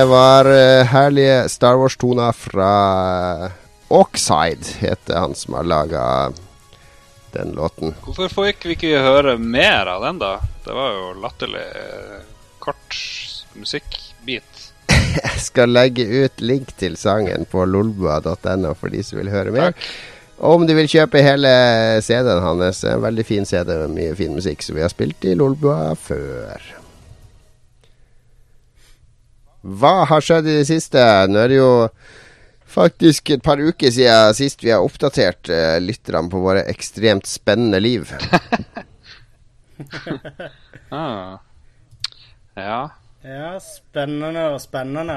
[0.03, 2.71] Det var eh, herlige Star Wars-toner fra
[3.89, 6.33] Oxide, heter han som har laga
[7.33, 7.95] den låten.
[8.03, 10.33] Hvorfor får ikke vi ikke høre mer av den, da?
[10.65, 12.19] Det var jo latterlig eh,
[12.59, 12.99] kort
[13.55, 14.67] musikkbit.
[15.23, 19.79] Jeg skal legge ut link til sangen på lolbua.no for de som vil høre mer.
[20.43, 21.55] Og om de vil kjøpe hele
[22.03, 25.39] CD-en hans, en veldig fin CD med mye fin musikk som vi har spilt i
[25.39, 26.82] Lolbua før.
[29.63, 31.03] Hva har skjedd i det siste?
[31.31, 31.73] Nå er det jo
[32.73, 37.83] faktisk et par uker siden sist vi har oppdatert uh, lytterne på våre ekstremt spennende
[37.83, 38.11] liv.
[40.93, 41.41] Ah.
[42.55, 42.91] Ja.
[43.25, 45.15] Ja, spennende og spennende.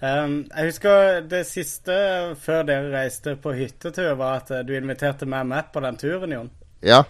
[0.00, 1.96] Um, jeg husker det siste
[2.40, 6.32] før dere reiste på hyttetur, var at eh, du inviterte meg med på den turen,
[6.32, 6.52] Jon.
[6.80, 7.02] Ja.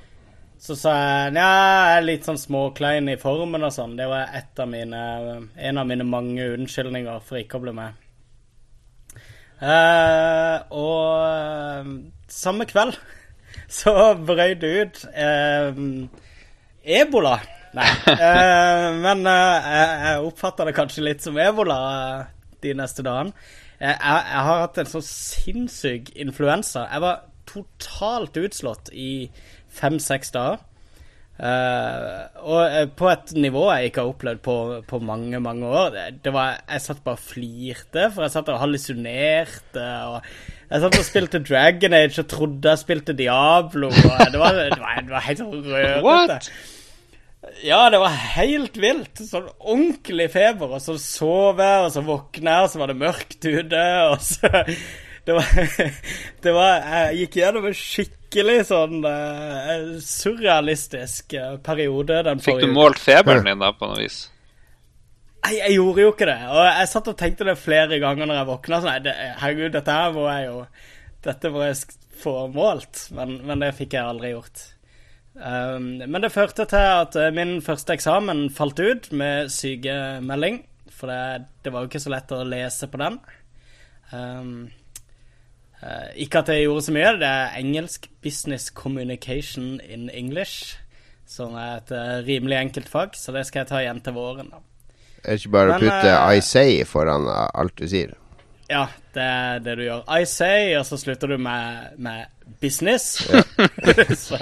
[0.61, 3.95] Så sa jeg nja, jeg er litt sånn småklein i formen og sånn.
[3.97, 5.01] Det var av mine,
[5.57, 8.03] en av mine mange unnskyldninger for ikke å bli med.
[9.61, 11.89] Eh, og eh,
[12.33, 12.99] samme kveld
[13.81, 15.81] så brøt det ut eh,
[17.01, 17.39] ebola.
[17.77, 17.89] Nei.
[18.11, 21.81] Eh, men jeg, jeg oppfatter det kanskje litt som ebola
[22.61, 23.33] de neste dagene.
[23.81, 26.85] Jeg, jeg, jeg har hatt en så sinnssyk influensa.
[26.91, 29.31] Jeg var totalt utslått i
[29.81, 30.67] fem-seks dager.
[31.41, 34.55] Uh, og eh, på et nivå jeg ikke har opplevd på,
[34.85, 35.95] på mange, mange år.
[36.21, 39.87] Det, var, jeg satt bare og flirte, for jeg satt og hallusinerte.
[40.11, 40.19] Og
[40.69, 43.89] jeg satt og spilte Dragon Age og trodde jeg spilte Diablo.
[43.89, 46.53] Og det, var, det, var, det var helt rørete.
[47.65, 49.23] Ja, det var helt vilt.
[49.25, 50.77] Sånn ordentlig feber.
[50.77, 53.87] Og så sov jeg, og så våkna jeg, og så var det mørkt ute.
[54.11, 54.53] Og så
[55.31, 55.95] det var,
[56.43, 62.75] det var Jeg gikk gjennom en skikkelig sånn eh, surrealistisk eh, periode den Fikk du
[62.75, 64.25] målt feberen din da, på noe vis?
[65.41, 66.41] Nei, jeg gjorde jo ikke det.
[66.53, 68.81] Og jeg satt og tenkte det flere ganger når jeg våkna.
[68.83, 70.59] Sånn, nei, det, herregud, dette her må jeg jo
[71.21, 71.79] Dette må jeg
[72.21, 73.07] få målt.
[73.17, 74.65] Men, men det fikk jeg aldri gjort.
[75.35, 80.63] Um, men det førte til at eh, min første eksamen falt ut med sykemelding.
[80.93, 83.21] For det, det var jo ikke så lett å lese på den.
[84.13, 84.55] Um,
[86.17, 87.13] ikke at det gjorde så mye.
[87.21, 90.77] Det er engelsk Business Communication in English.
[91.31, 94.51] Som er et eh, rimelig enkelt fag, så det skal jeg ta igjen til våren.
[94.51, 94.59] da.
[95.21, 98.17] Det Er ikke bare å putte uh, I say foran alt du sier?
[98.71, 100.03] Ja, det er det du gjør.
[100.11, 102.27] I say, og så slutter du med, med
[102.63, 103.21] business.
[104.25, 104.39] så,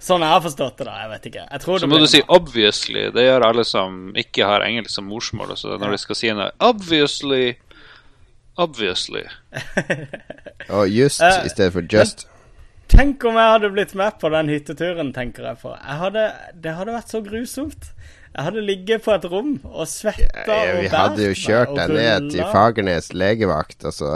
[0.00, 0.96] sånn jeg har forstått det, da.
[1.02, 1.46] Jeg vet ikke.
[1.46, 2.30] Jeg tror Så det må du si med.
[2.36, 3.10] 'obviously'.
[3.16, 5.56] Det gjør alle som ikke har engelsk som morsmål.
[5.60, 7.54] Så når de skal si noe 'obviously',
[8.60, 9.28] 'obviously'.
[10.76, 12.28] Og just uh, i stedet for just.
[12.90, 15.74] Tenk om jeg hadde blitt med på den hytteturen, tenker jeg på.
[15.76, 16.24] Jeg hadde,
[16.62, 17.92] det hadde vært så grusomt.
[18.30, 21.94] Jeg hadde ligget på et rom og svetta Ja, og vi hadde jo kjørt deg
[21.96, 22.42] ned til.
[22.52, 24.10] Fagernes legevakt, og så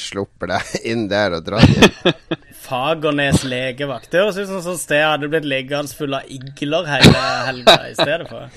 [0.00, 2.16] slipper deg inn der og drar inn.
[2.68, 4.08] Fagernes legevakt.
[4.12, 7.78] Det høres ut som et sted jeg hadde blitt liggende full av igler hele helga
[7.90, 8.48] i stedet for.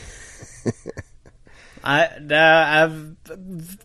[1.82, 3.38] Nei, det jeg er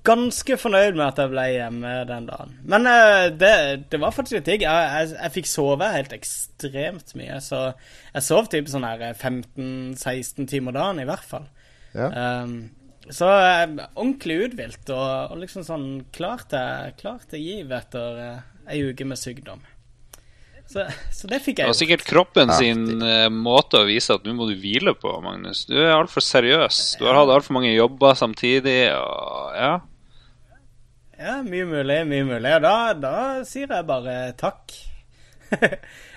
[0.07, 2.57] ganske fornøyd med at jeg ble hjemme den dagen.
[2.69, 3.53] Men uh, det,
[3.93, 4.65] det var faktisk litt digg.
[4.67, 7.39] Jeg, jeg, jeg fikk sove helt ekstremt mye.
[7.45, 11.49] Så jeg sov typ sånn her 15-16 timer dagen, i hvert fall.
[11.97, 12.11] Ja.
[12.45, 12.59] Um,
[13.07, 18.19] så jeg er ordentlig uthvilt og, og liksom sånn klar til, klar til giv etter
[18.19, 19.63] uh, ei uke med sykdom.
[20.67, 20.83] Så,
[21.15, 24.35] så det fikk Det var sikkert kroppen Ja, sin uh, måte å vise at nå
[24.35, 25.65] må du hvile på, Magnus.
[25.69, 26.81] Du er altfor seriøs.
[26.99, 28.81] Du har hatt altfor mange jobber samtidig.
[28.99, 29.75] Og, ja.
[31.17, 32.51] Ja, mye mulig, mye mulig.
[32.59, 33.17] Og da, da
[33.49, 34.75] sier jeg bare takk.
[35.51, 35.71] det,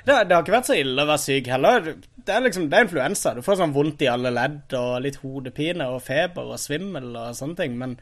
[0.06, 1.92] det har ikke vært så ille å være syk heller.
[2.18, 3.36] Det er liksom, det er influensa.
[3.38, 7.38] Du får sånn vondt i alle ledd og litt hodepine og feber og svimmel og
[7.38, 7.78] sånne ting.
[7.80, 7.96] Men,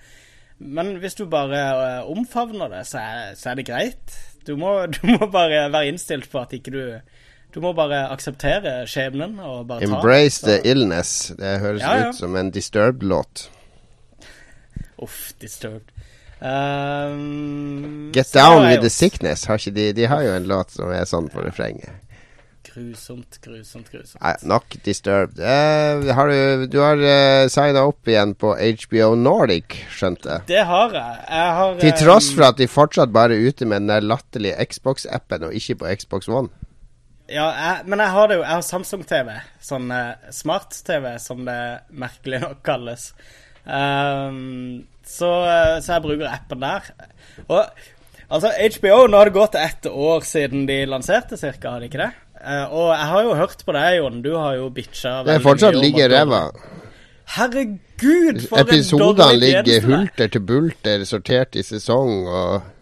[0.64, 4.18] men hvis du bare eh, omfavner det, så er, så er det greit.
[4.48, 6.82] Du må, du må bare være innstilt på at ikke du
[7.56, 11.32] Du må bare akseptere skjebnen og bare ta Embrace the illness.
[11.40, 12.10] Det høres Ja, ja.
[12.10, 13.48] ut som en Disturbed-låt.
[15.02, 15.94] Uff, disturbed.
[16.41, 19.45] Um, Get Down with the Sickness.
[19.45, 21.90] Har de, de har jo en låt som er sånn på refrenget.
[22.77, 24.19] Grusomt, grusomt, grusomt.
[24.21, 25.39] Nei, nok Disturbed.
[25.41, 30.45] Eh, har du du har uh, signa opp igjen på HBO Nordic, skjønte jeg.
[30.51, 31.23] Det har jeg.
[31.25, 34.05] jeg har, Til tross um, for at de fortsatt bare er ute med den der
[34.05, 36.53] latterlige Xbox-appen, og ikke på Xbox One.
[37.25, 38.45] Ja, jeg, men jeg har det jo.
[38.45, 39.33] Jeg har Samsung-TV.
[39.71, 41.59] Sånn uh, smart-TV, som det
[41.89, 43.09] merkelig nok kalles.
[43.65, 46.87] Um, så, eh, så jeg bruker appen der.
[47.47, 47.63] Og
[48.29, 52.05] altså, HBO Nå har det gått ett år siden de lanserte, cirka, har de ikke
[52.05, 52.11] det?
[52.41, 54.22] Eh, og jeg har jo hørt på deg, Jon.
[54.22, 56.41] Du har jo bitcha Det er fortsatt ligger i ræva.
[57.38, 59.85] Herregud, for en dårlig tjeneste ligger er.
[59.85, 62.73] hulter til bulter, sortert i sesong og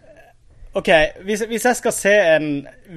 [0.76, 0.88] Ok,
[1.24, 2.48] hvis, hvis jeg skal se en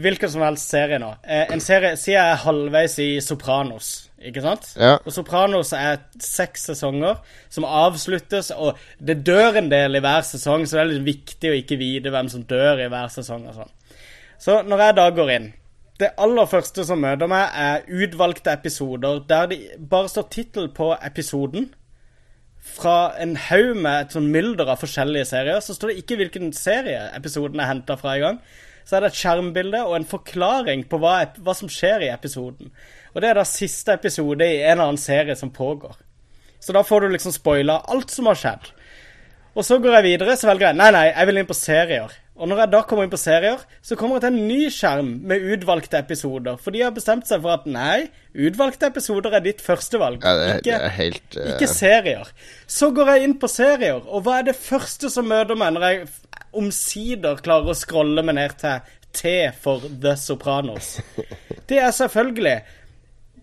[0.03, 4.44] hvilken som helst serie nå eh, En serie, Sier jeg er halvveis i Sopranos, ikke
[4.44, 4.68] sant?
[4.76, 4.98] Ja.
[4.99, 10.68] Og Sopranos er seks sesonger som avsluttes, og det dør en del i hver sesong,
[10.68, 13.61] så det er litt viktig å ikke vite hvem som dør i hver sesong og
[13.61, 13.72] sånn.
[14.44, 15.49] Så når jeg da går inn
[15.99, 19.59] Det aller første som møter meg, er utvalgte episoder der det
[19.91, 21.73] bare står tittel på episoden
[22.63, 25.59] fra en haug med et sånn mylder av forskjellige serier.
[25.63, 28.39] Så står det ikke hvilken serie episoden er henta fra engang.
[28.88, 32.71] Så er det et skjermbilde og en forklaring på hva, hva som skjer i episoden.
[33.13, 35.99] Og det er da siste episode i en eller annen serie som pågår.
[36.63, 38.71] Så da får du liksom spoila alt som har skjedd.
[39.55, 42.15] Og så går jeg videre, så velger jeg Nei, nei, jeg vil inn på serier.
[42.40, 45.10] Og når jeg da kommer inn på serier, så kommer jeg til en ny skjerm
[45.28, 46.56] med utvalgte episoder.
[46.64, 50.24] For de har bestemt seg for at nei, utvalgte episoder er ditt førstevalg.
[50.24, 52.32] Ja, det, er- ikke det er helt eh, ikke serier.
[52.80, 55.88] Så går jeg inn på serier, og hva er det første som møter meg når
[55.90, 56.07] jeg
[56.64, 58.80] omsider klarer å scrolle meg ned til
[59.20, 60.95] T for The Sopranos.
[61.70, 62.56] Det er selvfølgelig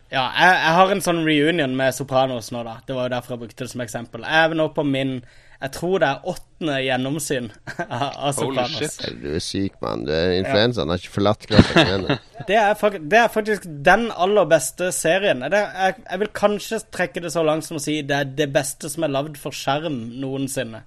[0.07, 2.77] Ja, jeg, jeg, har en sånn reunion med Sopranos nå, da.
[2.87, 4.23] Det var jo derfor jeg brukte det som eksempel.
[4.23, 5.17] Jeg er nå på min
[5.57, 7.47] jeg tror det er åttende gjennomsyn
[7.81, 8.97] av Sopranos.
[9.17, 10.03] Du er syk, mann.
[10.05, 12.17] Influensaen har ikke forlatt kroppen ennå.
[12.49, 12.59] det,
[12.99, 15.41] det, er faktisk den aller beste serien.
[15.49, 18.51] Det, jeg, jeg, vil kanskje trekke det så langt som å si det er det
[18.53, 20.83] beste som er lagd for skjerm noensinne.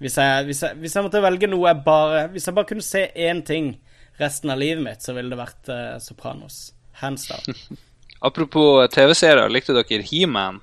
[0.00, 2.84] Hvis jeg, hvis, jeg, hvis jeg, måtte velge noe jeg bare Hvis jeg bare kunne
[2.86, 3.72] se én ting
[4.20, 6.70] resten av livet mitt, så ville det vært uh, Sopranos.
[7.02, 7.78] Hands down.
[8.28, 10.62] Apropos TV-serier, likte dere He-Man?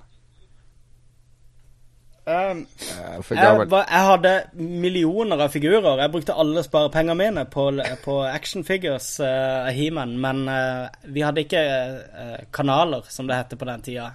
[2.25, 5.99] Um, jeg, jeg, hadde millioner av figurer.
[6.01, 7.67] Jeg brukte alle sparepengene mine på,
[8.01, 13.61] på actionfigures uh, av He-Man, men uh, vi hadde ikke uh, kanaler, som det heter
[13.61, 14.13] på den tida.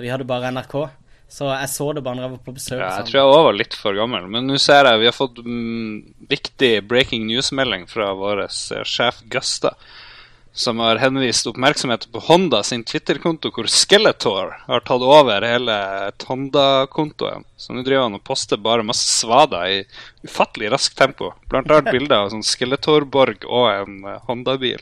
[0.00, 0.78] vi hadde bare NRK.
[1.28, 2.80] Så jeg så det bare når jeg var på besøk.
[2.80, 5.14] Ja, jeg tror jeg òg var litt for gammel, men nå ser jeg vi har
[5.14, 9.74] fått mm, viktig breaking news-melding fra vår sjef Gusta
[10.56, 15.74] som har henvist oppmerksomheten på Honda sin Twitter-konto, hvor Skeletor har tatt over hele
[16.24, 17.44] Honda-kontoen.
[17.60, 19.82] Så nå driver han og poster bare masse svader i
[20.24, 21.34] ufattelig raskt tempo.
[21.52, 24.80] Blant annet bilder av sånn Skeletor-borg og en uh, Honda-bil.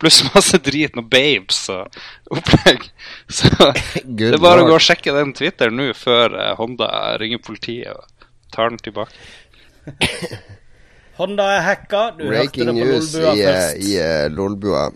[0.00, 2.00] Pluss masse drit og babes og
[2.32, 2.88] opplegg.
[3.40, 3.52] Så
[4.08, 6.88] det er bare å gå og sjekke den Twitter nå før uh, Honda
[7.20, 9.20] ringer politiet og tar den tilbake.
[11.20, 12.02] Honda er hacka.
[12.16, 13.84] Du Breaking hørte det på Lolbua eh, først.
[13.84, 14.88] i uh, Lolbua.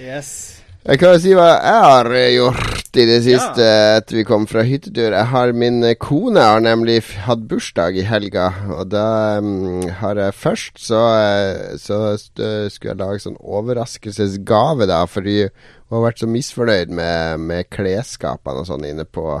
[0.00, 0.60] Yes.
[0.84, 3.94] Jeg kan jo si hva jeg har gjort i det siste ja.
[3.98, 5.14] etter vi kom fra hyttetur.
[5.16, 9.06] Jeg har Min kone har nemlig hatt bursdag i helga, og da
[9.40, 15.96] um, har jeg først så, eh, så skulle jeg lage sånn overraskelsesgave, da, fordi hun
[15.96, 19.40] har vært så misfornøyd med, med klesskapene og sånn inne på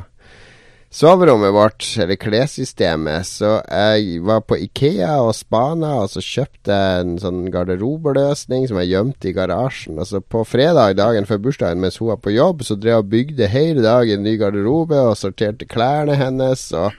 [0.94, 7.02] soverommet vårt, eller klessystemet, så jeg var på Ikea og spana, og så kjøpte jeg
[7.02, 9.98] en sånn garderobeløsning som jeg gjemte i garasjen.
[9.98, 13.02] Og så på fredag, dagen før bursdagen, mens hun var på jobb, så drev jeg
[13.02, 16.68] og bygde hele dagen ny garderobe og sorterte klærne hennes.
[16.78, 16.94] og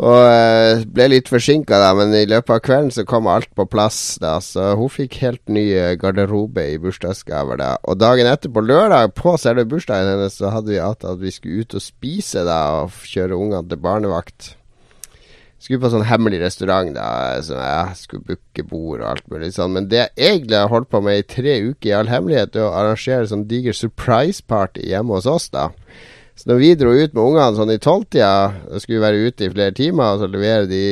[0.00, 3.66] og uh, ble litt forsinka, da, men i løpet av kvelden så kom alt på
[3.70, 4.16] plass.
[4.22, 7.60] da, Så hun fikk helt ny eh, garderobe i bursdagsgaver.
[7.60, 7.76] da.
[7.84, 11.34] Og dagen etter, på lørdag, på selve bursdagen hennes, så hadde vi avtalt at vi
[11.34, 14.54] skulle ut og spise da, og kjøre ungene til barnevakt.
[15.62, 19.76] Skulle på sånn hemmelig restaurant, da, så jeg skulle booke bord og alt mulig sånn.
[19.76, 22.66] Men det jeg egentlig har holdt på med i tre uker i all hemmelighet, er
[22.66, 25.68] å arrangere sånn diger surprise party hjemme hos oss, da.
[26.34, 29.74] Så når vi dro ut med ungene sånn i tolvtida, skulle være ute i flere
[29.76, 30.84] timer, og så levere de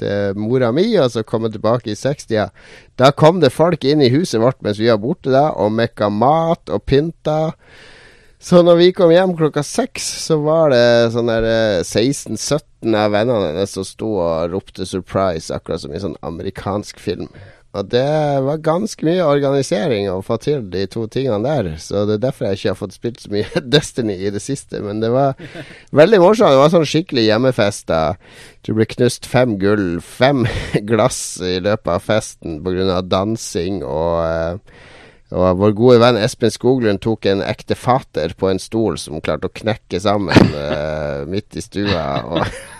[0.00, 2.50] til mora mi, og så komme tilbake i sekstida,
[3.00, 6.10] da kom det folk inn i huset vårt mens vi var borte da, og mekka
[6.12, 7.54] mat og pynta.
[8.38, 11.46] Så når vi kom hjem klokka seks, så var det sånn der
[11.80, 17.00] 16-17 eh, av vennene hennes som sto og ropte 'surprise', akkurat som i sånn amerikansk
[17.00, 17.30] film.
[17.76, 18.06] Og det
[18.46, 21.74] var ganske mye organisering å få til de to tingene der.
[21.82, 24.80] Så det er derfor jeg ikke har fått spilt så mye Destiny i det siste.
[24.84, 25.36] Men det var
[25.96, 26.54] veldig morsomt.
[26.54, 27.86] Det var sånn skikkelig hjemmefest.
[27.92, 28.02] da
[28.64, 30.46] Det ble knust fem gull, fem
[30.90, 33.00] glass i løpet av festen pga.
[33.06, 34.84] dansing og uh,
[35.34, 39.48] og vår gode venn Espen Skoglund tok en ekte fater på en stol som klarte
[39.48, 42.04] å knekke sammen uh, midt i stua.
[42.30, 42.44] Og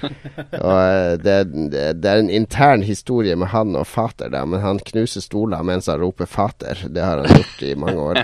[0.66, 1.36] Og eh, det,
[1.72, 5.64] det, det er en intern historie med han og fater, da, men han knuser stoler
[5.66, 6.86] mens han roper 'fater'.
[6.88, 8.22] Det har han gjort i mange år.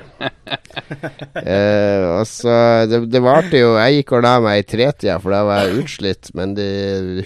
[1.52, 5.34] eh, og så Det, det varte jo Jeg gikk og la meg i tretida, for
[5.34, 6.32] da var jeg utslitt.
[6.34, 6.68] Men de,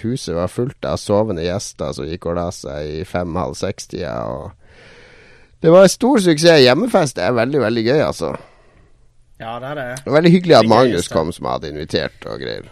[0.03, 4.15] huset var fullt av sovende gjester som gikk og la seg i fem-halv seks-tida.
[4.31, 4.51] Og
[5.61, 6.63] det var en stor suksess.
[6.65, 8.35] Hjemmefest er veldig, veldig gøy, altså.
[9.41, 9.89] Ja, det er det.
[10.05, 12.69] Veldig hyggelig at Magnus kom, som hadde invitert og greier.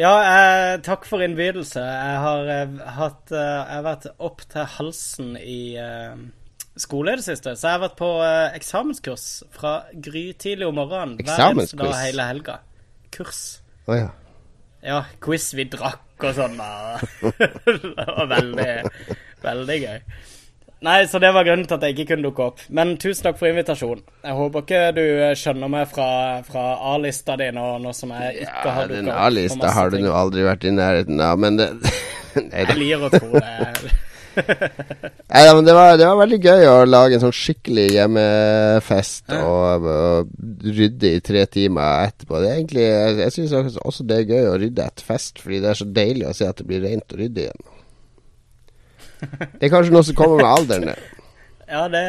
[0.00, 1.80] Ja, eh, takk for innbydelse.
[1.80, 6.14] Jeg har, eh, hatt, eh, jeg har vært opp til halsen i eh,
[6.80, 7.52] skole i det siste.
[7.56, 11.18] Så jeg har vært på eh, eksamenskurs fra grytidlig om morgenen.
[11.20, 12.58] Hver eneste dag hele helga.
[13.12, 13.42] Kurs.
[13.84, 14.10] Å ja.
[14.82, 16.56] Ja, quiz vi drakk og sånn.
[17.38, 18.70] det var veldig,
[19.44, 20.00] veldig gøy.
[20.82, 22.62] Nei, så det var grunnen til at jeg ikke kunne dukke opp.
[22.74, 24.02] Men tusen takk for invitasjonen.
[24.26, 26.08] Jeg håper ikke du eh, skjønner meg fra,
[26.46, 29.18] fra A-lista di nå, nå som jeg ikke ja har dukket dukka opp.
[29.18, 31.70] Den A-lista har du nå aldri vært i nærheten av, men det
[32.32, 32.64] Nei.
[32.64, 33.92] Jeg lir å tro det.
[34.32, 39.34] Nei, da, men det var, det var veldig gøy å lage en sånn skikkelig hjemmefest
[39.36, 42.40] og, og rydde i tre timer etterpå.
[42.40, 45.60] Det er egentlig, jeg, jeg syns også det er gøy å rydde etter fest, fordi
[45.62, 47.71] det er så deilig å se at det blir rent og ryddig igjen.
[49.58, 50.92] Det er kanskje noe som kommer med alderen.
[50.92, 51.22] det.
[51.72, 52.02] Ja, det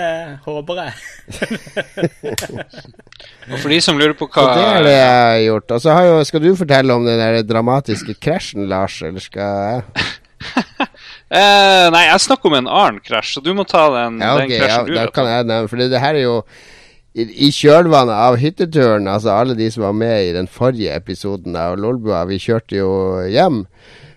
[0.43, 0.93] håper jeg.
[3.47, 5.71] Og for de som lurer på Så hva det er det jeg har gjort.
[5.71, 9.63] Og så har jo, skal du fortelle om den der dramatiske krasjen, Lars, eller skal
[9.63, 10.09] jeg?
[11.39, 14.49] eh, Nei, jeg snakker om en annen krasj, så du må ta den, Ja, okay,
[14.49, 16.37] den ja, krasjen du da kan jeg nevne For det, det her er jo
[17.13, 21.55] i, I kjølvannet av hytteturen, altså alle de som var med i den forrige episoden
[21.55, 22.89] av Lolbua, vi kjørte jo
[23.29, 23.63] hjem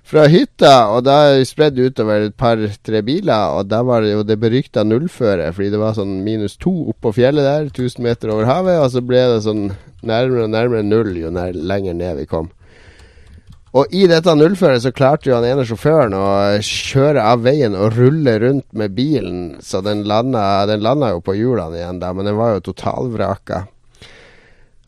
[0.07, 4.39] fra hytta, og da spredd utover et par-tre biler, og da var det jo det
[4.39, 8.79] berykta nullføret, fordi det var sånn minus to oppå fjellet der, 1000 meter over havet,
[8.79, 9.65] og så ble det sånn
[10.07, 12.53] nærmere og nærmere null jo nær, lenger ned vi kom.
[13.77, 16.27] Og i dette nullføret så klarte jo han ene sjåføren å
[16.65, 21.35] kjøre av veien og rulle rundt med bilen, så den landa, den landa jo på
[21.37, 23.67] hjulene igjen da, men den var jo totalvraka.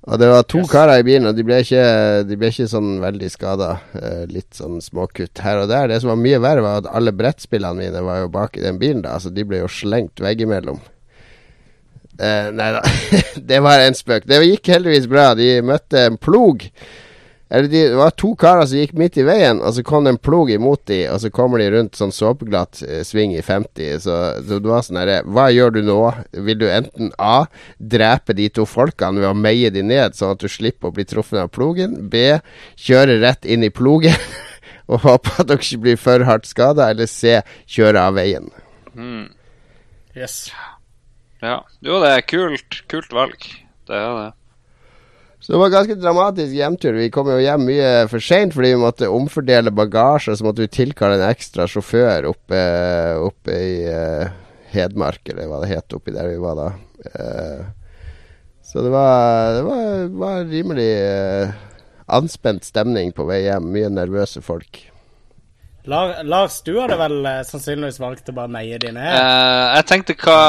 [0.07, 0.71] Og det var to Yes.
[0.71, 1.83] karer i bilen, og de ble ikke,
[2.29, 3.81] de ble ikke sånn veldig skada.
[3.99, 5.89] Eh, litt sånn småkutt her og der.
[5.89, 8.79] Det som var mye verre, var at alle brettspillene mine var jo bak i den
[8.79, 10.79] bilen, da, så de ble jo slengt veggimellom.
[12.21, 12.81] Eh, nei da,
[13.51, 14.25] det var en spøk.
[14.27, 15.35] Det gikk heldigvis bra.
[15.39, 16.65] De møtte en plog.
[17.51, 20.13] Eller de, det var to karer som gikk midt i veien, og så kom det
[20.13, 24.03] en plog imot de, og så kommer de rundt sånn såpeglatt eh, sving i 50.
[24.05, 25.99] Så, så det var sånn herre Hva gjør du nå?
[26.45, 27.47] Vil du enten A.
[27.79, 31.09] Drepe de to folkene ved å meie de ned, sånn at du slipper å bli
[31.09, 31.97] truffet av plogen?
[32.13, 32.37] B.
[32.77, 34.17] Kjøre rett inn i plogen
[34.93, 36.91] og håpe at dere ikke blir for hardt skada?
[36.93, 37.39] Eller C.
[37.65, 38.53] Kjøre av veien?
[40.19, 40.51] Yes.
[41.41, 41.63] Ja.
[41.81, 43.41] Jo, det er kult, kult valg.
[43.89, 44.29] Det er det.
[45.41, 46.99] Så det var ganske dramatisk hjemtur.
[46.99, 50.35] Vi kom jo hjem mye for seint fordi vi måtte omfordele bagasje.
[50.37, 52.61] Så måtte vi tilkalle en ekstra sjåfør oppe,
[53.23, 54.27] oppe i uh,
[54.75, 56.69] Hedmark, eller hva det het oppi der vi var da.
[57.15, 57.63] Uh,
[58.69, 61.57] så det var, det var, var rimelig uh,
[62.19, 63.71] anspent stemning på vei hjem.
[63.73, 64.83] Mye nervøse folk.
[65.89, 69.09] La- Lars, du hadde vel eh, sannsynligvis valgt å bare meie de ned?
[69.09, 70.41] Uh, jeg tenkte hva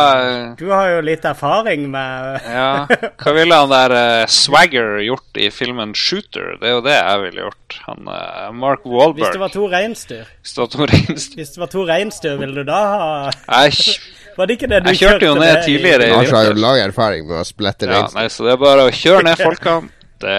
[0.60, 2.84] Du har jo litt erfaring med Ja,
[3.22, 6.57] hva ville han der uh, Swagger gjort i filmen Shooter?
[6.60, 7.78] Det er jo det jeg ville gjort.
[7.86, 11.40] Han uh, Mark Hvis det var to reinsdyr, Hvis det var to reinsdyr.
[11.40, 13.07] Hvis det var to reinsdyr, ville du da ha
[13.48, 17.24] Var det ikke det du jeg kjørte jo ned tidligere Lars har jo lang erfaring
[17.32, 19.88] med å splette Ja, nei, så det er bare å kjøre ned folkene.
[20.20, 20.38] Det,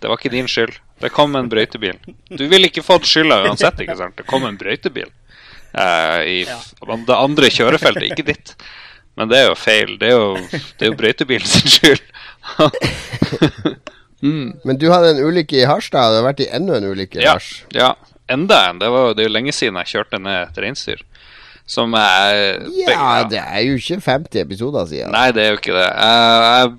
[0.00, 0.80] det var ikke din skyld.
[1.04, 1.98] Det kom en brøytebil.
[2.32, 4.16] Du ville ikke fått skylda uansett, ikke sant?
[4.16, 6.72] Det kom en brøytebil eh, i f-
[7.04, 8.54] det andre kjørefeltet, ikke ditt.
[9.14, 9.92] Men det er jo feil.
[10.00, 12.02] Det er jo, det er jo brøytebilen sin skyld.
[14.64, 16.14] Men du hadde en ulykke i Harstad.
[16.14, 17.76] Du har vært i enda en ulykke, Ja, Harstad.
[17.76, 17.90] ja.
[18.32, 18.78] Enda en.
[18.80, 21.02] Det, var, det er jo lenge siden jeg kjørte ned et reinsdyr.
[21.68, 25.12] Som er Ja, det er jo ikke 50 episoder siden.
[25.12, 25.88] Nei, det er jo ikke det.
[25.92, 26.70] Jeg, jeg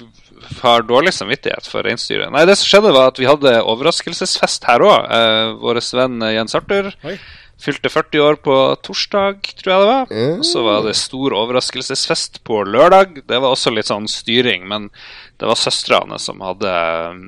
[0.61, 2.31] har dårlig samvittighet for reinsdyret.
[2.33, 5.09] Nei, det som skjedde, var at vi hadde overraskelsesfest her òg.
[5.11, 7.17] Eh, Vår venn Jens Arthur Oi.
[7.61, 10.07] fylte 40 år på torsdag, tror jeg det var.
[10.11, 10.39] Mm.
[10.39, 13.21] Og så var det stor overraskelsesfest på lørdag.
[13.27, 14.89] Det var også litt sånn styring, men
[15.39, 16.71] det var søstrene som hadde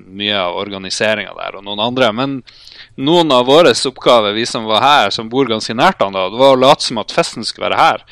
[0.07, 2.11] mye av organiseringa der, og noen andre.
[2.15, 2.37] Men
[2.97, 6.39] noen av våre oppgaver, vi som var her, som bor ganske nært han da, det
[6.39, 8.05] var å late som at festen skulle være her.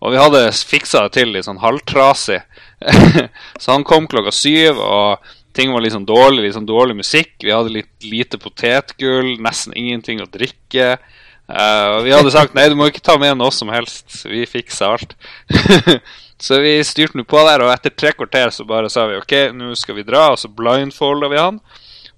[0.00, 2.40] Og vi hadde fiksa det til litt sånn halvtrasig.
[3.62, 7.34] så han kom klokka syv, og ting var sånn dårlig, sånn dårlig musikk.
[7.42, 10.94] Vi hadde litt lite potetgull, nesten ingenting å drikke.
[11.50, 14.22] Uh, vi hadde sagt nei, du må ikke ta med noe som helst.
[14.24, 15.16] Vi fikser alt.
[16.46, 19.36] så vi styrte nå på der, og etter tre kvarter så bare sa vi ok,
[19.56, 21.60] nå skal vi dra, og så blindfolda vi han.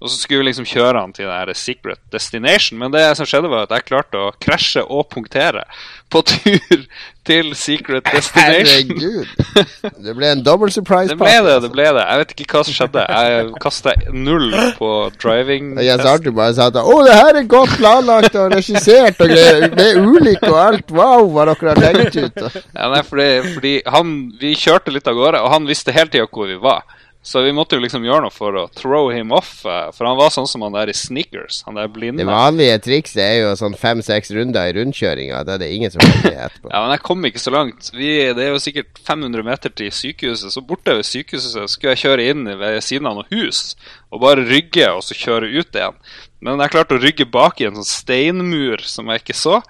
[0.03, 2.75] Og så skulle vi liksom kjøre han til det her secret destination.
[2.81, 5.63] Men det som skjedde, var at jeg klarte å krasje og punktere
[6.11, 6.81] på tur
[7.23, 8.91] til secret destination.
[8.99, 9.93] Herregud.
[10.03, 11.15] Det ble en double surprise party.
[11.15, 12.03] Det ble det, det ble det.
[12.03, 13.05] Jeg vet ikke hva som skjedde.
[13.15, 14.89] Jeg kasta null på
[15.23, 15.71] driving.
[15.87, 19.69] Jens Arthur bare sa at Å, det her er godt planlagt og regissert og greier.
[19.77, 20.91] Med ulykke og alt.
[20.91, 22.43] Wow, hva dere har tenkt ut.
[22.75, 24.11] Ja, nei, fordi, fordi han,
[24.43, 26.83] Vi kjørte litt av gårde, og han visste hele tida hvor vi var.
[27.23, 29.61] Så vi måtte jo liksom gjøre noe for å throw him off.
[29.65, 31.61] eh, For han var sånn som han der i sneakers.
[31.63, 32.19] Han der blinde.
[32.19, 35.39] Det vanlige trikset er jo sånn fem-seks runder i rundkjøringa.
[35.47, 36.67] Det er det ingen som det etterpå.
[36.73, 37.89] Ja, men jeg kom ikke så langt.
[37.95, 40.51] Vi, det er jo sikkert 500 meter til sykehuset.
[40.51, 43.77] Så borte ved sykehuset skulle jeg kjøre inn ved siden av noe hus
[44.11, 45.95] og bare rygge og så kjøre ut igjen.
[46.43, 49.61] Men jeg klarte å rygge bak i en sånn steinmur som jeg ikke så.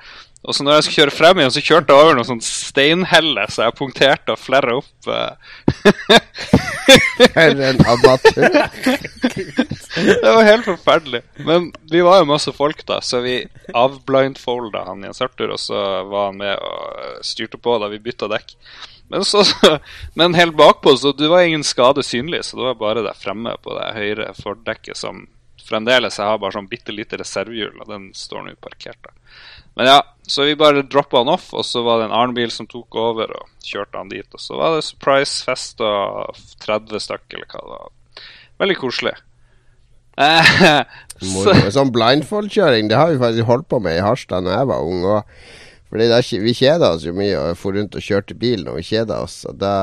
[0.43, 3.45] Og så når jeg skulle kjøre frem igjen, så kjørte jeg over noen sånn steinhelle,
[3.47, 5.07] så jeg punkterte og flerra opp.
[5.07, 5.35] eh.
[7.33, 8.57] For en amatør.
[9.93, 11.21] Det var helt forferdelig.
[11.47, 13.37] Men vi var jo masse folk, da, så vi
[13.77, 15.77] avblindfolda han Jens Arthur, og så
[16.09, 18.55] var han med og styrte på da vi bytta dekk.
[19.13, 19.43] Men, så,
[20.19, 23.55] men helt bakpå, så det var ingen skade synlig, så det var bare der fremme
[23.63, 25.23] på det høyre fordekket som
[25.63, 29.13] fremdeles jeg har bare sånn bitte lite reservehjul, og den står nå parkert da.
[29.79, 32.51] Men ja, så vi bare droppa han off, og så var det en annen bil
[32.53, 34.27] som tok over og kjørte han dit.
[34.31, 37.91] Og så var det surprise-fest og 30 stykk, eller hva det var.
[38.63, 39.17] Veldig koselig.
[40.13, 40.83] Eh,
[41.25, 44.85] så, Sånn blindfold-kjøring, det har vi faktisk holdt på med i Harstad da jeg var
[44.85, 44.99] ung.
[45.09, 45.23] Og
[45.93, 48.85] fordi der, vi kjeda oss jo mye og for rundt og kjørte bil når vi
[48.91, 49.39] kjeda oss.
[49.49, 49.73] Og da,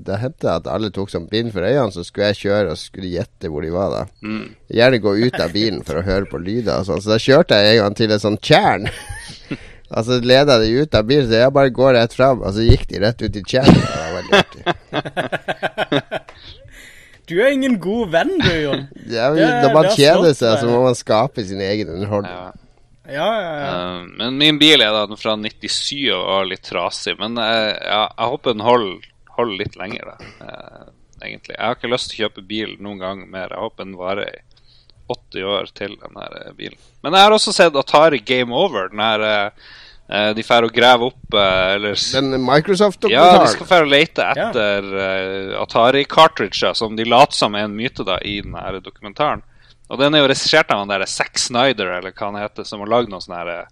[0.00, 2.80] da hendte det at alle tok sånn bind for øynene, så skulle jeg kjøre og
[2.80, 4.02] skulle gjette hvor de var da.
[4.24, 4.46] mm.
[4.76, 7.00] Gjerne gå ut av bilen for å høre på lyder og sånn.
[7.04, 8.88] Så da kjørte jeg en gang til et sånt tjern.
[9.90, 12.86] altså leda de ut av bilen, så jeg bare går rett fram, og så gikk
[12.90, 13.82] de rett ut i tjernet.
[13.82, 14.62] Det var veldig artig.
[17.28, 18.86] Du er ingen god venn, du, Jon.
[19.12, 22.32] Ja, Det- når man det er kjeder seg, så må man skape sin egen underholdning.
[22.32, 22.52] ja.
[23.08, 23.68] Ja, ja, ja.
[23.72, 27.14] Eh, men min bil er da fra 97 og litt trasig.
[27.16, 30.16] Men uh, ja, jeg håper den holder, holder litt lenger, da.
[30.44, 30.90] Uh,
[31.24, 31.54] egentlig.
[31.56, 33.48] Jeg har ikke lyst til å kjøpe bil noen gang mer.
[33.54, 34.42] Jeg håper den varer i
[35.08, 36.78] 80 år til, den her eh, bilen.
[37.02, 38.88] Men jeg har også sett Atari Game Over.
[38.92, 39.68] Den her eh,
[40.08, 44.30] eh, De drar og graver opp eller Den Ja, de Microsoft-dokumentaren skal dra og lete
[44.34, 49.44] etter eh, Atari-cartridger, som de later som er en myte da i den her dokumentaren.
[49.88, 52.82] Og den er jo regissert av han der Zack Snyder, eller hva han heter, som
[52.84, 53.70] har lagd noen sånne her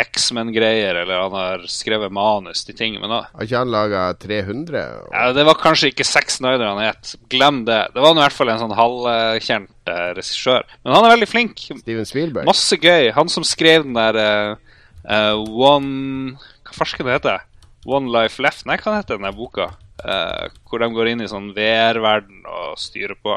[0.00, 2.96] X-Men-greier, eller han har skrevet manus til ting.
[3.00, 4.82] Men da, Har ikke han laga 300?
[5.02, 5.12] Og...
[5.12, 7.14] ja, det var kanskje ikke Zack Snyder han het.
[7.32, 7.80] Glem det.
[7.92, 10.64] Det var i hvert fall en sånn halvkjent uh, regissør.
[10.82, 11.64] Men han er veldig flink.
[11.84, 12.48] Steven Spielberg?
[12.48, 13.12] Masse gøy.
[13.18, 14.74] Han som skrev den der uh,
[15.04, 17.44] uh, One Hva farsken det heter
[17.84, 18.64] One Life Left?
[18.68, 19.74] Nei, hva heter den der boka?
[20.02, 23.36] Eh, hvor de går inn i sånn VR-verden og styrer på.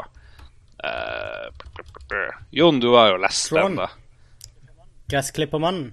[0.82, 2.24] Eh,
[2.58, 3.76] Jon, du har jo lest Tron.
[3.76, 4.82] den, da.
[5.12, 5.92] Gressklippermannen.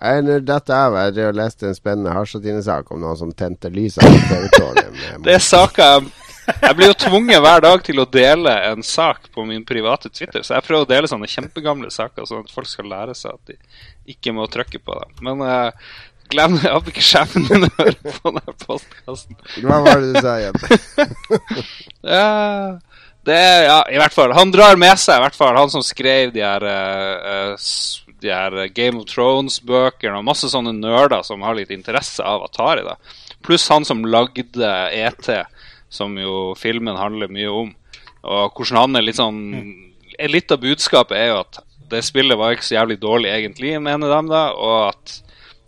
[0.00, 0.94] Er dette av.
[1.00, 5.22] Jeg drev og leste en spennende Harsatine-sak om noen som tente lysene TV-tårnet.
[5.24, 6.08] Det er saker
[6.46, 10.44] jeg blir jo tvunget hver dag til å dele en sak på min private Twitter,
[10.46, 13.50] så jeg prøver å dele sånne kjempegamle saker, sånn at folk skal lære seg at
[13.50, 13.56] de
[14.14, 15.16] ikke må trykke på dem.
[15.26, 15.72] Men uh,
[16.30, 16.68] glem det.
[16.68, 19.34] Jeg håper ikke sjefen min hører på denne postkassen.
[19.64, 20.62] Hva var det du sa igjen?
[22.06, 22.78] Ja,
[23.26, 24.30] det er, ja, i hvert fall.
[24.38, 28.34] Han drar med seg, i hvert fall, han som skrev de her, uh, s- de
[28.34, 32.84] her Game of Thrones-bøkene og masse sånne nerder som har litt interesse av Atari.
[32.86, 32.96] da.
[33.46, 35.30] Pluss han som lagde ET,
[35.88, 37.74] som jo filmen handler mye om.
[38.26, 39.42] Og hvordan han er litt sånn
[40.16, 41.58] Litt av budskapet er jo at
[41.90, 45.12] det spillet var ikke så jævlig dårlig egentlig, mener de, da, og at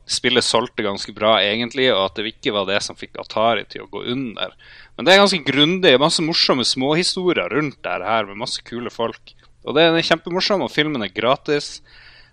[0.09, 3.85] spillet solgte ganske bra egentlig, og at det ikke var det som fikk Atari til
[3.85, 4.55] å gå under.
[4.97, 9.35] Men det er ganske grundig, masse morsomme småhistorier rundt det her, med masse kule folk.
[9.69, 11.79] Og det er kjempemorsomt, og filmen er gratis.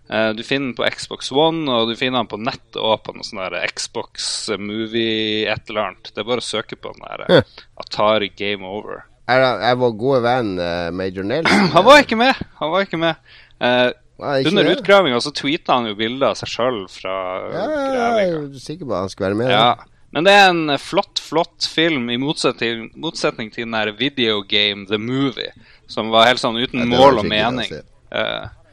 [0.10, 3.14] Eh, Du finner den på Xbox One, og du finner den på nettet og på
[3.16, 6.12] noe sånn der Xbox Movie et eller annet.
[6.14, 7.38] Det er bare å søke på den der Ja.
[7.42, 9.06] eh, Atari Game Over.
[9.28, 12.36] Er, er vår gode venn eh, Major Nelson Han var ikke med!
[12.60, 13.16] Han var ikke med.
[13.58, 13.90] Uh,
[14.22, 17.16] ikke under utgravinga så tweeta han jo bilder av seg sjøl fra
[17.52, 18.38] Ja, gravinga.
[18.54, 19.50] er sikker på at han skal være med.
[19.52, 19.72] Ja.
[20.16, 24.86] Men det er en flott, flott film, i motsetning, motsetning til den der Video Game
[24.88, 25.50] The Movie,
[25.92, 27.68] som var helt sånn uten Ja, mål og mening.
[27.68, 27.82] se.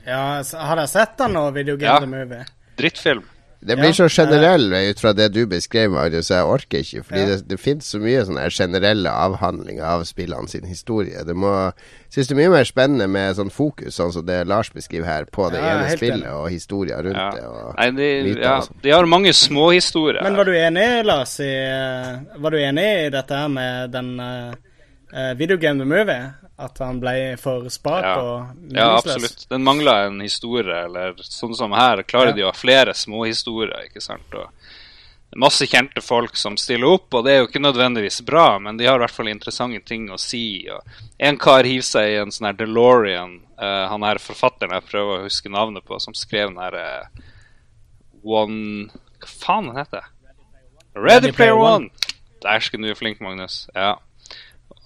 [0.06, 2.00] Eh, Ja, har jeg sett den nå, Video Game Ja.
[2.00, 2.44] The Movie?
[2.76, 3.22] drittfilm.
[3.64, 7.02] Det blir Ja, så generell ut fra det du beskrev, Marius, så jeg orker ikke.
[7.04, 7.26] Fordi Ja.
[7.26, 11.22] det, det finnes så mye sånne generelle avhandlinger av spillene sin historie.
[11.24, 11.72] Det må
[12.10, 15.24] Synes det er mye mer spennende med sånn fokus, sånn som det Lars beskriver her,
[15.26, 16.32] på det Ja, ene spillet enig.
[16.34, 17.30] og historien rundt Ja.
[17.30, 17.44] det.
[17.44, 20.22] Og Nei, de, ja, de har mange småhistorier.
[20.24, 24.18] Men var du enig, Lars, i eh, Var du enig i dette her med den
[24.20, 24.52] eh,
[25.12, 26.32] eh, Video Game The Movie.
[26.62, 28.20] At han ble for spak Ja.
[28.20, 29.48] og Ja, absolutt.
[29.50, 32.32] Den mangla en historie, eller sånn som her, klarer Ja.
[32.32, 34.34] de å ha flere småhistorier, ikke sant.
[34.34, 34.48] Og
[35.34, 38.84] masse kjente folk som stiller opp, og det er jo ikke nødvendigvis bra, men de
[38.86, 40.68] har i hvert fall interessante ting å si.
[40.70, 40.82] Og
[41.18, 45.18] en kar hiver seg i en sånn her DeLorean, uh, han her forfatteren jeg prøver
[45.18, 47.04] å huske navnet på, som skrev den her uh,
[48.22, 50.04] One Hva faen den heter
[50.94, 51.88] Ready Player One!
[52.42, 53.68] Der skal du flink, Magnus.
[53.74, 53.96] Ja.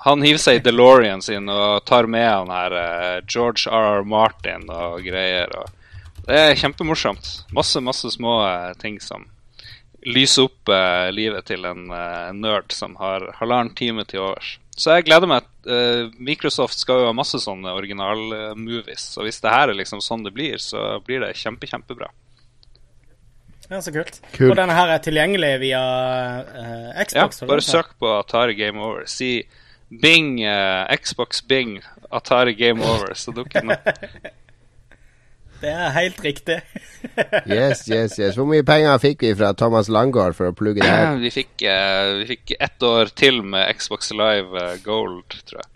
[0.05, 4.05] Han hiver seg i DeLorean sin og tar med han her eh, George R.R.
[4.05, 5.51] Martin og greier.
[5.56, 7.31] Og det er kjempemorsomt.
[7.56, 9.24] Masse, masse små eh, ting som
[10.06, 11.89] lyser opp eh, livet til en
[12.39, 14.56] nerd som har halvannen time til overs.
[14.77, 15.47] Så jeg gleder meg.
[16.20, 19.06] Microsoft skal jo ha masse sånne originalmovies.
[19.14, 22.10] Så hvis det her er liksom sånn det blir, så blir det kjempe, kjempebra.
[23.70, 24.20] Ja, så kult.
[24.36, 24.51] Kult.
[24.52, 25.82] Og denne her er tilgjengelig via
[26.44, 27.40] uh, Xbox?
[27.43, 29.09] Ja, bare søk på Atari Game Over.
[29.10, 29.40] Si
[29.88, 31.80] Bing, uh, Xbox Bing,
[32.10, 33.88] Atari Game Over, så dukker den opp.
[35.60, 36.60] Det er helt riktig.
[37.46, 38.34] Yes, yes, yes.
[38.36, 41.16] Hvor mye penger fikk vi fra Thomas Langgaard for å plugge det her?
[41.22, 45.70] Vi fikk, uh, vi fikk ett år til med Xbox Live eh, Gold, tror jeg.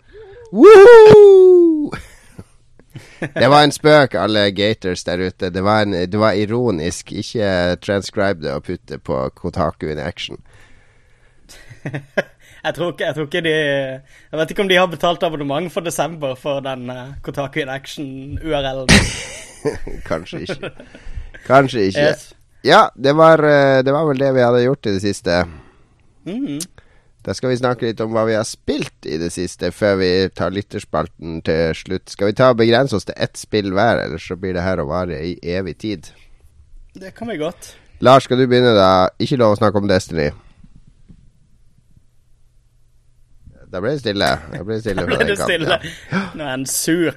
[0.51, 1.91] Woohoo!
[3.21, 5.49] Det var en spøk, alle gators der ute.
[5.53, 7.13] Det var, en, det var ironisk.
[7.15, 10.41] Ikke transcribe det og putte på Kotaku in action.
[12.61, 15.71] Jeg tror, ikke, jeg tror ikke de Jeg vet ikke om de har betalt abonnement
[15.73, 18.91] for desember for den uh, Kotaku in Action-URL-en.
[20.09, 20.71] Kanskje ikke.
[21.47, 22.05] Kanskje ikke.
[22.11, 22.33] Yes.
[22.63, 25.43] Ja, det var, eh, det var vel det vi hadde gjort i det siste.
[26.25, 26.59] Mm.
[27.25, 30.11] Da skal vi snakke litt om hva vi har spilt i det siste, før vi
[30.33, 32.09] tar lytterspalten til slutt.
[32.13, 34.81] Skal vi ta og begrense oss til ett spill hver, ellers så blir det her
[34.81, 36.11] å vare i evig tid.
[36.97, 37.75] Det kan vi godt.
[38.01, 39.09] Lars, skal du begynne, da?
[39.21, 40.31] Ikke lov å snakke om Destiny.
[43.71, 44.27] Da ble det stille.
[44.51, 45.07] Da ble det stille.
[45.07, 45.79] Ble det stille?
[46.35, 47.13] Nå er han sur.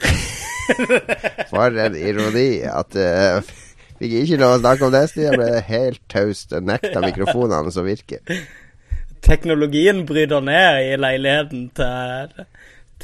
[1.51, 3.55] For en ironi at uh,
[3.99, 5.27] Fikk ikke lov å snakke om Destiny.
[5.31, 8.23] Da ble det helt taust nekta mikrofonene som virker.
[9.25, 12.45] Teknologien bryter ned i leiligheten til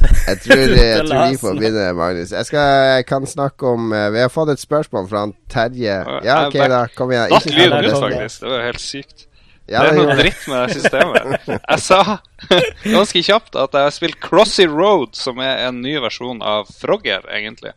[0.01, 2.35] Jeg tror, jeg tror vi får begynne, Magnus.
[2.37, 5.99] Jeg, skal, jeg kan snakke om uh, Vi har fått et spørsmål fra han Terje.
[6.27, 6.85] Ja, OK, da.
[6.95, 7.35] Kom igjen.
[7.35, 8.15] Ikke snakk om.
[8.15, 9.27] Det var helt sykt.
[9.71, 11.45] Ja, det er noe dritt med det systemet.
[11.47, 12.01] Jeg sa
[12.97, 17.23] ganske kjapt at jeg har spilt Crossy Road, som er en ny versjon av Frogger,
[17.31, 17.77] egentlig.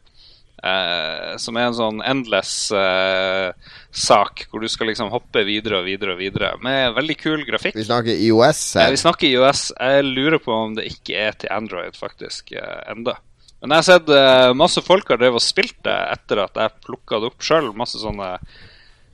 [0.64, 3.52] Eh, som er en sånn endless eh,
[3.91, 6.53] sak, hvor du skal liksom hoppe videre og videre og videre.
[6.64, 7.76] Med veldig kul grafikk.
[7.76, 9.68] Vi snakker IOS Ja, vi snakker IOS.
[9.76, 13.20] Jeg lurer på om det ikke er til Android, faktisk, eh, enda.
[13.61, 16.80] Men jeg har sett eh, masse folk har drevet og spilt det etter at jeg
[16.88, 17.70] plukka det opp sjøl.
[17.80, 18.38] Masse sånne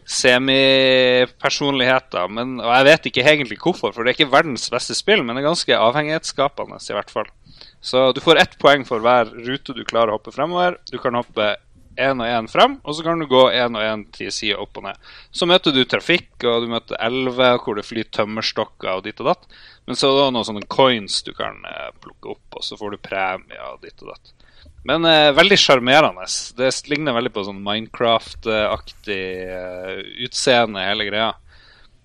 [0.10, 2.26] semipersonligheter.
[2.34, 5.34] Men, og jeg vet ikke egentlig hvorfor, for det er ikke verdens beste spill, men
[5.36, 7.30] det er ganske avhengighetsskapende, i hvert fall.
[7.82, 10.72] Så du får ett poeng for hver rute du klarer å hoppe fremover.
[10.92, 11.46] Du kan hoppe
[12.00, 14.78] én og én frem, og så kan du gå én og én til sida opp
[14.80, 14.98] og ned.
[15.36, 19.34] Så møter du trafikk, og du møter elver hvor det flyr tømmerstokker og ditt og
[19.34, 19.44] datt.
[19.88, 22.96] Men så er det noen sånne coins du kan eh, plukke opp, og så får
[22.96, 24.34] du premie og ditt og datt.
[24.88, 26.28] Men eh, veldig sjarmerende.
[26.58, 31.34] Det ligner veldig på sånn Minecraft-aktig eh, utseende, hele greia.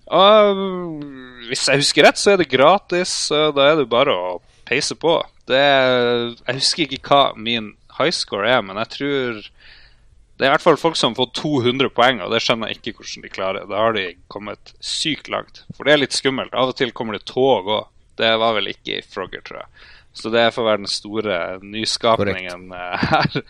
[0.05, 4.35] Og mm, hvis jeg husker rett, så er det gratis, da er det bare å
[4.67, 5.17] peise på.
[5.49, 9.43] Det jeg husker ikke hva min high score er, men jeg tror
[10.35, 12.81] det er i hvert fall folk som har fått 200 poeng, og det skjønner jeg
[12.81, 13.67] ikke hvordan de klarer.
[13.71, 15.61] Da har de kommet sykt langt.
[15.77, 16.51] For det er litt skummelt.
[16.51, 17.87] Av og til kommer det tog òg.
[18.19, 19.85] Det var vel ikke i Frogger, tror jeg.
[20.15, 23.41] Så det får være den store nyskapningen eh, her.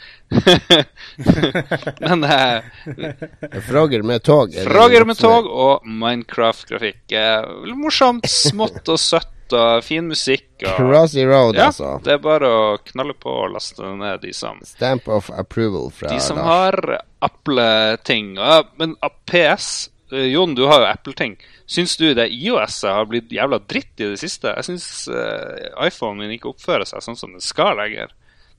[2.02, 4.56] Men eh, Frogger med tog.
[4.56, 7.04] er Frogger med tog og Minecraft-grafikk.
[7.14, 10.48] Eh, morsomt, smått og søtt og fin musikk.
[10.64, 12.00] Og, Crossy Road, ja, altså.
[12.02, 16.10] det er bare å knalle på og laste ned, de som Stamp of approval fra
[16.10, 16.50] De som Lars.
[16.50, 18.34] har Apple-ting.
[18.82, 18.98] Men
[19.30, 21.40] PS Jon, du har jo Apple-ting.
[21.65, 24.52] Syns du det IOS-et har blitt jævla dritt i det siste?
[24.53, 28.14] Jeg syns uh, iPhonen min ikke oppfører seg sånn som den skal lenger.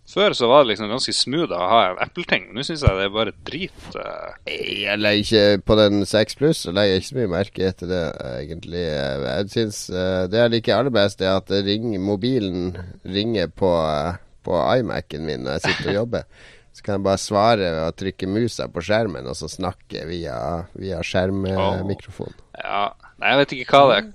[0.07, 2.45] Før så var det liksom ganske smooth å ha en Apple-ting.
[2.55, 3.87] Nå syns jeg det er bare drit.
[3.95, 4.35] Uh.
[4.47, 8.05] Jeg legger ikke På den 6 pluss så legger ikke så mye merke til det,
[8.37, 8.85] egentlig.
[8.87, 14.23] Jeg syns uh, det jeg liker aller best, er at ring, mobilen ringer på, eh,
[14.47, 16.31] på iMac-en min når jeg sitter og jobber.
[16.77, 20.37] Så kan jeg bare svare ved å trykke musa på skjermen, og så snakke via,
[20.77, 22.35] via skjermmikrofon.
[22.61, 24.11] Ja, Nei, jeg vet ikke hva det er.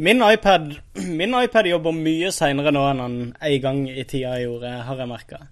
[0.00, 0.70] Min iPad,
[1.20, 5.10] min iPad jobber mye seinere nå enn han en gang i tida gjorde, har jeg
[5.10, 5.42] merka.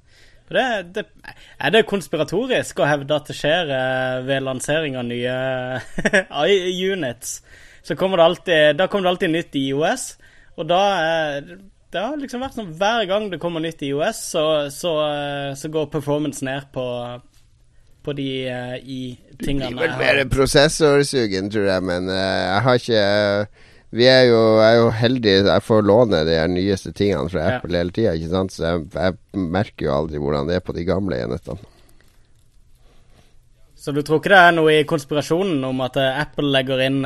[0.50, 0.64] Det,
[0.96, 1.04] det,
[1.62, 5.36] er det konspiratorisk å hevde at det skjer eh, ved lansering av nye
[6.80, 7.36] iUnits?
[7.84, 10.06] Så kommer det alltid, da kommer det alltid nytt i IOS,
[10.56, 11.52] og da, eh,
[11.90, 15.50] det har liksom vært sånn hver gang det kommer nytt i IOS, så, så, eh,
[15.58, 16.84] så går performance ned på,
[18.06, 23.02] på de uh, i tingene Vel mer prosessorsugen, tror jeg, men uh, jeg har ikke
[23.90, 27.58] Vi er jo, jeg er jo heldige, jeg får låne de nyeste tingene fra Ja.
[27.58, 30.76] Apple hele tida, ikke sant, så jeg, jeg merker jo aldri hvordan det er på
[30.76, 31.58] de gamle enhetene.
[33.80, 37.00] Så du tror ikke det er noe i konspirasjonen om at Apple legger inn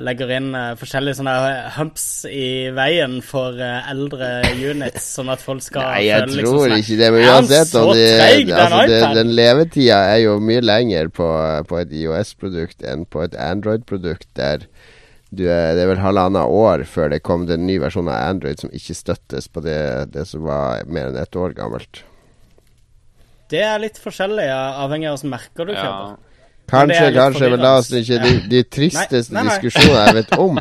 [0.00, 1.34] legger inn eh, forskjellige sånne
[1.76, 6.56] humps i veien for eh, eldre units, sånn at folk skal Nei, jeg føle liksom
[6.56, 8.06] tror liksom, ikke det, men uansett så om de,
[8.48, 9.14] altså, den det.
[9.18, 11.28] Den levetida er jo mye lenger på,
[11.68, 14.64] på et IOS-produkt enn på et Android-produkt, der
[15.28, 18.62] du er, det er vel halvannet år før det kom en ny versjon av Android
[18.62, 19.80] som ikke støttes på det,
[20.14, 22.00] det som var mer enn ett år gammelt.
[23.52, 25.82] Det er litt forskjellig, avhengig av hvilke merker du Ja.
[25.84, 26.16] kjøper.
[26.68, 29.54] Kanskje, kanskje, men la oss ikke De, de tristeste Nei, nei, nei.
[29.56, 30.60] diskusjonene jeg vet om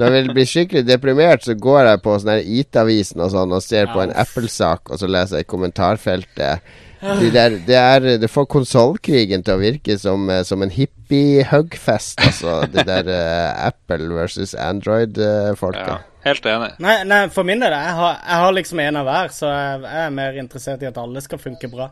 [0.00, 3.90] Når jeg blir skikkelig deprimert, så går jeg på sånn IT-avisen og sånn og ser
[3.92, 4.14] på en.
[4.24, 6.72] Apple-sak, og så leser jeg i kommentarfeltet.
[7.04, 12.22] De der, det, er, det får konsollkrigen til å virke som, eh, som en hippie-hugfest,
[12.24, 12.56] altså.
[12.72, 15.90] Det der uh, Apple versus Android-folket.
[15.92, 16.70] Ja, helt enig.
[16.82, 19.84] Nei, nei, for min del, jeg har, jeg har liksom en av hver, så jeg,
[19.84, 21.90] jeg er mer interessert i at alle skal funke bra.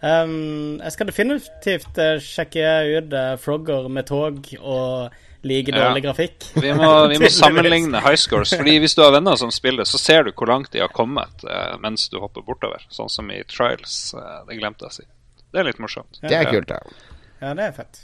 [0.00, 5.10] Um, jeg skal definitivt eh, sjekke ut uh, Frogger med tog og
[5.44, 5.88] like Ja.
[5.88, 6.46] dårlig grafikk.
[6.56, 8.54] Vi må, vi må sammenligne high scores.
[8.56, 11.44] Fordi Hvis du har venner som spiller, så ser du hvor langt de har kommet
[11.44, 12.84] eh, mens du hopper bortover.
[12.88, 14.14] Sånn som i Trials.
[14.14, 15.06] eh, det glemte jeg å si.
[15.52, 16.20] Det er litt morsomt.
[16.22, 16.80] Det er kult, da.
[17.40, 18.02] Ja, det er fett.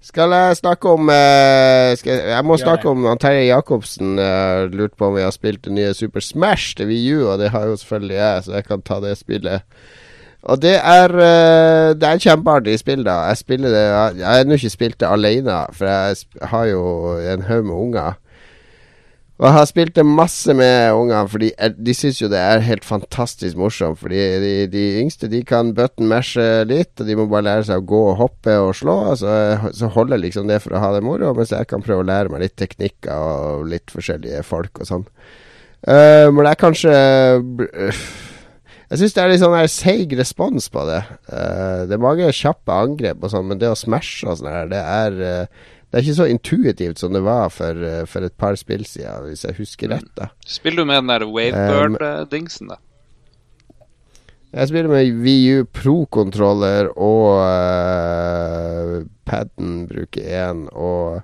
[0.00, 4.14] Skal jeg snakke om eh, skal jeg, jeg må snakke om han Terje Jacobsen.
[4.16, 7.50] Uh, lurte på om vi har spilt det nye Super Smash til VU, og det
[7.52, 9.82] har jo selvfølgelig jeg, så jeg kan ta det spillet.
[10.48, 13.18] Og det er eh, Det er kjempeartig spill, da.
[13.28, 13.84] Jeg spiller det
[14.20, 16.82] Jeg har ennå ikke spilt det alene, for jeg har jo
[17.34, 18.18] en haug med unger.
[19.40, 22.60] Og jeg har spilt det masse med ungene, fordi jeg- de syns jo det er
[22.60, 23.98] helt fantastisk morsomt.
[23.98, 27.80] Fordi de, de yngste de kan button mashe litt, og de må bare lære seg
[27.80, 28.98] å gå og hoppe og slå.
[29.16, 29.32] Så,
[29.72, 32.28] så holder liksom det for å ha det moro, mens jeg kan prøve å lære
[32.28, 35.06] meg litt teknikker og litt forskjellige folk og sånn.
[35.88, 38.02] Uh, men det er kanskje øh,
[38.90, 41.02] Jeg syns det er litt sånn seig respons på det.
[41.30, 44.72] Uh, det er mange kjappe angrep og sånn, men det å smashe og sånn her,
[44.72, 48.36] det er uh, det er ikke så intuitivt som det var for, eh, for et
[48.38, 50.06] par spill siden, hvis jeg husker rett.
[50.14, 52.76] da Spiller du med den der Wavebird-dingsen, da?
[54.52, 60.64] Jeg spiller med VU Pro-kontroller og uh, paden bruker én.
[60.70, 61.22] Og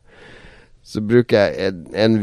[0.82, 2.18] så bruker jeg en, en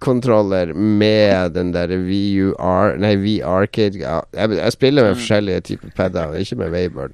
[0.00, 6.34] V-kontroller med den der VUR Nei, VR-kid ja, jeg, jeg spiller med forskjellige typer pader,
[6.36, 7.12] ikke med Wayburn.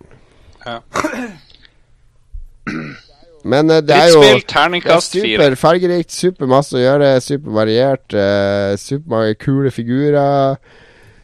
[0.66, 0.78] Ja.
[3.44, 8.06] Men uh, det er jo det er super fargerikt, super masse å gjøre, super variert.
[8.14, 10.58] Uh, super mange kule figurer.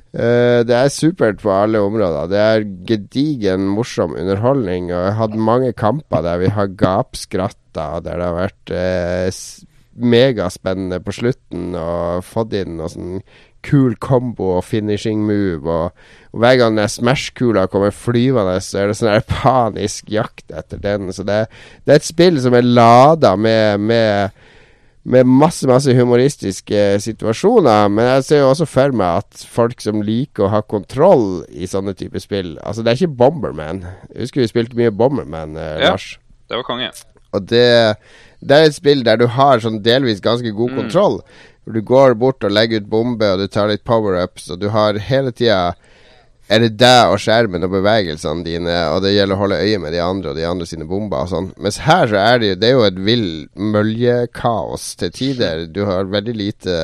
[0.08, 2.26] Uh, det er supert på alle områder.
[2.32, 4.90] Det er gedigen morsom underholdning.
[4.90, 8.74] Og jeg har hatt mange kamper der vi har gapskratta, der det har vært
[9.30, 9.64] s-
[10.00, 13.22] megaspennende på slutten og fått inn noe sånn
[13.66, 15.66] kul combo og finishing move.
[15.66, 15.90] Og,
[16.32, 20.80] og hver gang den Smash-kula kommer flyvende, så er det sånn der panisk jakt etter
[20.82, 21.10] den.
[21.12, 21.44] Så det,
[21.84, 24.46] det er et spill som er lada med, med
[25.08, 27.88] med masse masse humoristiske situasjoner.
[27.88, 31.68] Men jeg ser jo også for meg at folk som liker å ha kontroll i
[31.70, 33.84] sånne typer spill Altså, det er ikke Bomberman.
[34.12, 35.94] Jeg husker vi spilte mye Bomberman, eh, Ja.
[35.94, 36.18] Lars.
[36.48, 36.90] Det var konge.
[37.36, 37.68] Og det,
[38.40, 41.20] det er et spill der du har sånn delvis ganske god kontroll.
[41.64, 44.70] Hvor Du går bort og legger ut bombe, og du tar litt power-ups, og du
[44.72, 45.74] har hele tida
[46.48, 49.92] er det deg og skjermen og bevegelsene dine, og det gjelder å holde øye med
[49.92, 51.50] de andre og de andre sine bomber og sånn.
[51.60, 55.66] Mens her så er det jo Det er jo et vill møljekaos til tider.
[55.68, 56.78] Du har veldig lite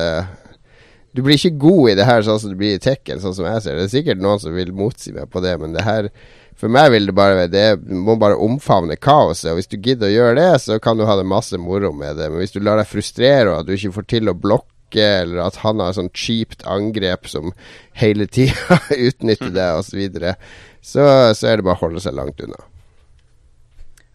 [1.15, 3.47] Du blir ikke god i det her sånn som du blir i Tekken, sånn som
[3.47, 3.85] jeg ser det.
[3.85, 6.11] Det er sikkert noen som vil motsi meg på det, men det her
[6.55, 9.51] for meg vil det bare det, Du må bare omfavne kaoset.
[9.51, 12.15] Og Hvis du gidder å gjøre det, så kan du ha det masse moro med
[12.19, 12.29] det.
[12.31, 15.41] Men hvis du lar deg frustrere, og at du ikke får til å blokke, eller
[15.43, 17.51] at han har sånn cheapt angrep som
[17.99, 18.79] hele tida
[19.09, 20.37] utnytter det, osv., så, videre,
[20.79, 22.63] så så er det bare å holde seg langt unna.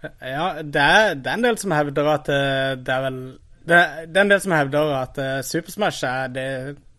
[0.01, 3.19] Ja, det er, det er en del som hevder at eh, det er vel
[3.69, 6.45] Det, det er en del som hevder at uh, Super Smash er det,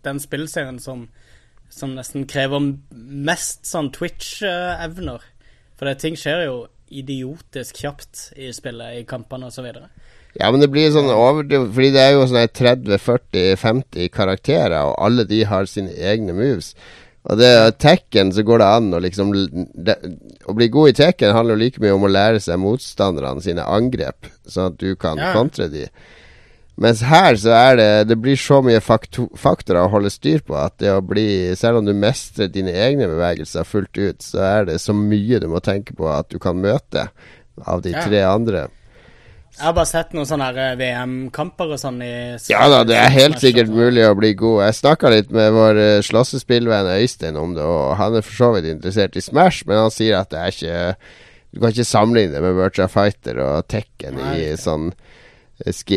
[0.05, 1.07] den spillserien som,
[1.72, 2.61] som nesten krever
[2.91, 5.23] mest sånn Twitch-evner.
[5.80, 6.56] For det, ting skjer jo
[6.91, 9.69] idiotisk kjapt i spillet, i kampene osv.
[10.35, 15.26] Ja, men det blir sånn overdrevet Fordi det er jo sånne 30-40-50 karakterer, og alle
[15.27, 16.73] de har sine egne moves.
[17.27, 17.52] Og det
[17.84, 19.30] Tekken så går det an å liksom
[19.85, 19.98] det,
[20.49, 23.65] Å bli god i Tekken handler jo like mye om å lære seg motstanderne sine
[23.68, 25.34] angrep, sånn at du kan Ja.
[25.35, 25.88] kontre de.
[26.81, 30.79] Mens her så er det Det blir så mye faktorer å holde styr på at
[30.81, 34.79] det å bli Selv om du mestrer dine egne bevegelser fullt ut, så er det
[34.81, 37.09] så mye du må tenke på at du kan møte
[37.67, 38.01] av de Ja.
[38.07, 38.67] tre andre.
[39.51, 42.11] Jeg har bare sett noen sånne eh, VM-kamper og sånn i
[42.49, 44.61] Ja da, det er helt sikkert mulig å bli god.
[44.63, 48.49] Jeg snakka litt med vår eh, slåssespillvenn Øystein om det, og han er for så
[48.55, 50.95] vidt interessert i Smash, men han sier at det er ikke
[51.51, 54.93] Du kan ikke sammenligne det med Virtua Fighter og Tekken i sånn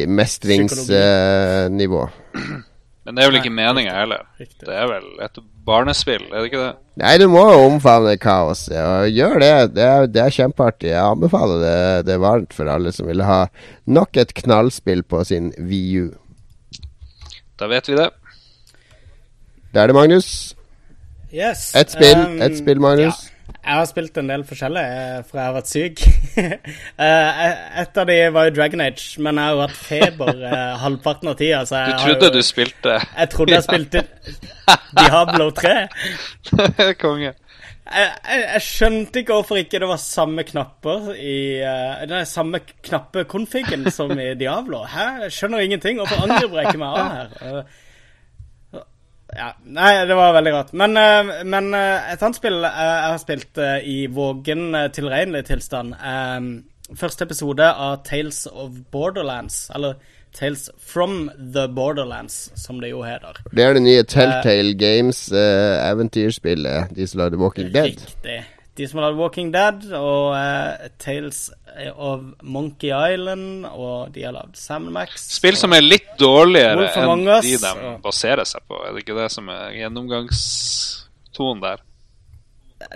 [0.07, 2.07] mestringsnivå.
[3.05, 4.23] Men det er vel ikke meninga heller.
[4.41, 6.70] Det er vel et barnespill, er det ikke det?
[7.03, 8.65] Nei, du må jo omfavne kaos.
[8.73, 9.51] Og gjør det.
[9.77, 10.89] Det er, det er kjempeartig.
[10.89, 11.77] Jeg anbefaler det,
[12.09, 13.43] det varmt for alle som vil ha
[13.85, 16.15] nok et knallspill på sin VU.
[17.61, 18.09] Da vet vi det.
[19.74, 20.31] Da er det Magnus.
[21.35, 21.74] Yes.
[21.77, 23.27] Ett spill, um, et spill, Magnus.
[23.27, 23.34] Ja.
[23.65, 26.03] Jeg har spilt en del forskjellig, fra for jeg har vært syk.
[27.05, 27.39] Eh,
[27.81, 31.31] Et av de var jo Dragon Age, men jeg har jo hatt feber eh, halvparten
[31.31, 31.62] av tida.
[31.65, 34.03] Du trodde jo, du spilte Jeg trodde jeg spilte
[35.01, 35.74] Diablo 3.
[37.01, 37.32] Konge.
[37.85, 41.36] Jeg, jeg, jeg skjønte ikke hvorfor ikke det var samme knapper i
[42.09, 44.85] Den samme knappekonfigen som i Diablo.
[44.89, 45.09] Hæ?
[45.27, 46.01] Jeg skjønner ingenting.
[46.03, 47.65] Hvorfor angriper jeg ikke meg av her?
[49.36, 50.73] Ja, Nei, det var veldig rart.
[50.73, 55.94] Men, eh, men eh, et annet spill eh, jeg har spilt i vågen tilregnelig tilstand
[56.94, 59.70] Første episode av Tales of Borderlands.
[59.74, 59.94] Eller
[60.36, 63.32] Tales from the Borderlands, som det jo heter.
[63.55, 66.89] Det er det nye Telltale Games-eventyrspillet.
[66.97, 67.85] de som lagde Walking Dead.
[67.85, 68.44] Riktig.
[68.75, 71.45] De som har lagd Walking Dead og uh, Tales
[71.95, 75.29] of Monkey Island, og de har lagd Sam Max.
[75.37, 78.81] Spill som er litt dårligere enn de de og- baserer seg på.
[78.83, 81.83] Er det ikke det som er gjennomgangstonen der?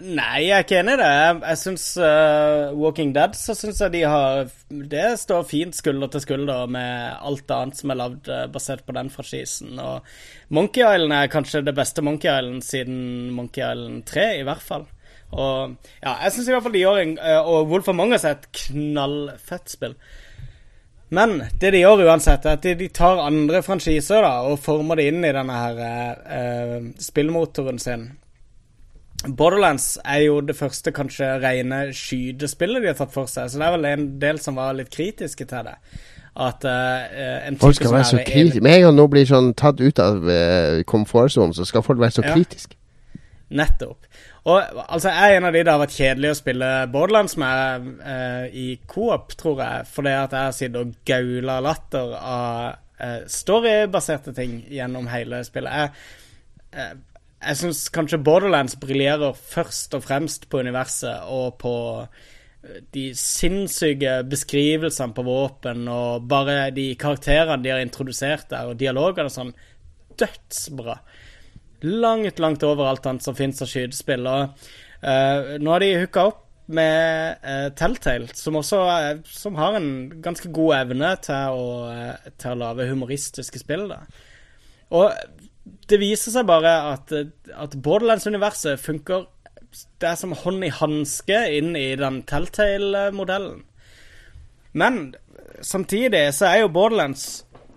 [0.03, 1.09] Nei, jeg er ikke enig i det.
[1.17, 6.11] Jeg, jeg syns uh, Walking Dead så synes jeg de har Det står fint skulder
[6.13, 9.79] til skulder med alt annet som er lagd uh, basert på den franchisen.
[9.81, 10.05] Og
[10.53, 12.99] Monkey Island er kanskje det beste Monkey Island siden
[13.39, 14.85] Monkey Island 3, i hvert fall.
[15.33, 18.25] Og ja, jeg syns i hvert fall de gjør en eh, Og Wolf Among Us
[18.25, 19.97] er et knallfett spill.
[21.13, 25.01] Men det de gjør uansett, er at de, de tar andre franchiser da, og former
[25.01, 28.11] det inn i denne her eh, eh, spillmotoren sin.
[29.27, 33.67] Borderlands er jo det første kanskje rene skytespillet de har tatt for seg, så det
[33.67, 35.75] er vel en del som var litt kritiske til det.
[36.39, 38.63] At eh, en Folk skal være så kritiske.
[38.63, 42.21] Med en gang noe blir sånn tatt ut av uh, komfortsonen, så skal folk være
[42.21, 42.37] så Ja.
[42.37, 42.78] kritiske.
[43.49, 44.05] Nettopp.
[44.45, 47.87] Og altså, jeg er en av de det har vært kjedelig å spille Borderlands med
[48.05, 52.59] eh, i coop, tror jeg, fordi at jeg har sittet og gaula latter av
[53.01, 55.73] eh, storybaserte ting gjennom hele spillet.
[55.81, 56.97] Jeg, eh,
[57.39, 64.19] jeg syns kanskje Borderlands briljerer først og fremst på universet og på eh, de sinnssyke
[64.29, 69.57] beskrivelsene på våpen og bare de karakterene de har introdusert der, og dialogene og sånn.
[70.19, 70.99] Dødsbra
[71.85, 74.27] langt, langt over alt annet som finnes av skytespill.
[74.27, 74.69] Og
[75.05, 79.91] uh, nå har de hooka opp med uh, Telltale, som også uh, som har en
[80.25, 83.87] ganske god evne til å, uh, til å lage humoristiske spill.
[83.89, 84.03] Da.
[84.93, 85.13] Og
[85.89, 89.27] det viser seg bare at, at Borderlands-universet funker
[90.01, 93.63] Det er som hånd i hanske inn i den Telltale-modellen.
[94.73, 95.13] Men
[95.61, 97.27] samtidig så er jo Borderlands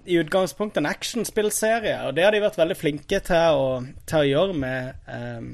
[0.05, 3.67] i utgangspunktet en actionspillserie, og det har de vært veldig flinke til å,
[4.09, 5.51] til å gjøre med, um,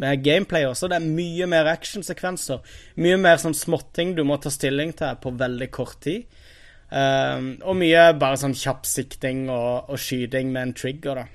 [0.00, 0.90] med gameplay også.
[0.90, 2.76] Det er mye mer actionsekvenser.
[3.02, 6.26] Mye mer sånn småting du må ta stilling til på veldig kort tid.
[6.94, 11.30] Um, og mye bare sånn kjapp sikting og, og skyting med en trigger, da.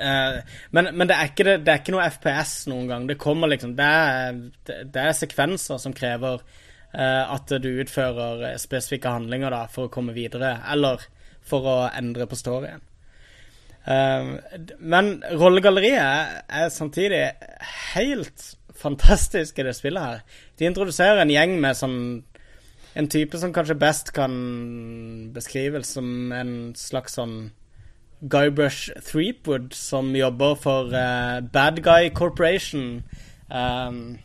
[0.00, 0.40] Uh,
[0.72, 3.06] men, men det, er ikke det, det er ikke noe FPS noen gang.
[3.10, 6.40] Det kommer liksom Det er, det, er sekvenser som krever
[6.98, 11.04] at du utfører eh, spesifikke handlinger da for å komme videre, eller
[11.46, 12.82] for å endre på storyen.
[13.84, 14.32] Eh,
[14.78, 17.22] men rollegalleriet er, samtidig
[17.94, 18.50] helt
[18.80, 20.42] fantastisk i det spillet her.
[20.58, 22.00] De introduserer en gjeng med sånn
[22.98, 24.32] En type som kanskje best kan
[25.30, 27.52] beskrives som en slags sånn
[28.20, 33.04] Guybrush Threepwood, som jobber for uh, Bad Guy Corporation
[33.46, 34.18] ehm,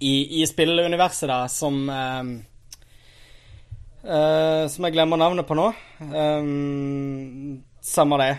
[0.00, 2.30] i, i spilluniverset, da, som ehm,
[4.04, 5.72] uh, Som jeg glemmer navnet på nå.
[6.00, 8.30] Um, samme det.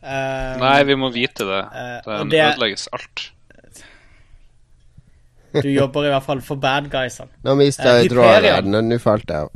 [0.00, 1.60] Uh, Nei, vi må vite det.
[1.76, 3.26] Eh, Det ødelegges alt.
[5.50, 7.28] Du jobber i hvert fall for bad guysene.
[7.44, 8.70] Nå mista Eh, jeg Hyperion.
[8.70, 9.50] Nå- falt jeg av.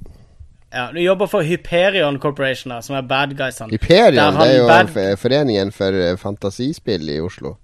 [0.74, 3.70] Ja, du jobber for Hyperion Corporation, da, som er bad guysene.
[3.70, 7.56] Hyperion, det er jo bad- foreningen for fantasispill i Oslo.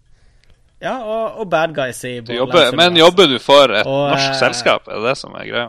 [0.80, 4.30] Ja, og, og bad guys i Du jobber, men jobber du for et Og, norsk
[4.30, 4.88] eh, selskap?
[4.88, 5.68] Er det det som er greia?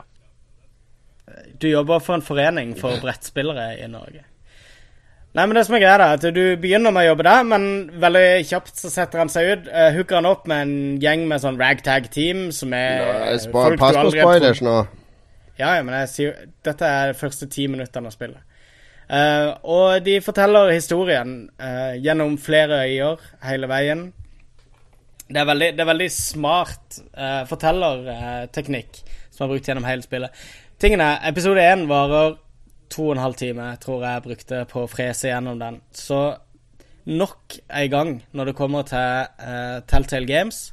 [1.62, 4.24] Du jobber for en forening for brettspillere i Norge.
[5.32, 7.66] Nei, men det som er greia, er at du begynner med å jobbe der, men
[8.02, 9.68] veldig kjapt så setter han seg ut.
[9.72, 10.74] Uh, hooker han opp med en
[11.04, 13.14] gjeng med sånn ragtag-team som er Ja,
[13.54, 14.78] folk spa- Pass på spoilers nå.
[15.60, 18.42] Ja, ja, men jeg sier Dette er de første ti minuttene av spillet.
[19.12, 24.06] Uh, og de forteller historien uh, gjennom flere øyer hele veien.
[25.32, 29.02] Det er veldig, det er veldig smart uh, fortellerteknikk
[29.32, 30.42] som er brukt gjennom hele spillet.
[30.82, 32.36] Tingene, Episode én varer
[32.92, 35.80] to og en halv time, tror jeg brukte på å frese gjennom den.
[35.96, 36.20] Så
[37.08, 40.66] nok en gang når det kommer til uh, Telltale Games,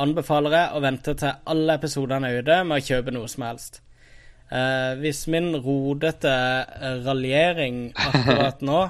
[0.00, 3.80] anbefaler jeg å vente til alle episodene er ute med å kjøpe noe som helst.
[4.50, 6.34] Uh, hvis min rodete
[7.06, 8.82] raljering akkurat nå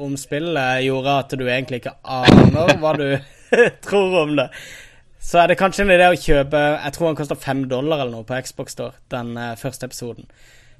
[0.00, 3.08] om spillet gjorde at du egentlig ikke aner hva du
[3.86, 4.50] tror om det,
[5.26, 8.14] så er det kanskje en idé å kjøpe Jeg tror han koster fem dollar eller
[8.14, 10.28] noe på Xbox Store, den eh, første episoden.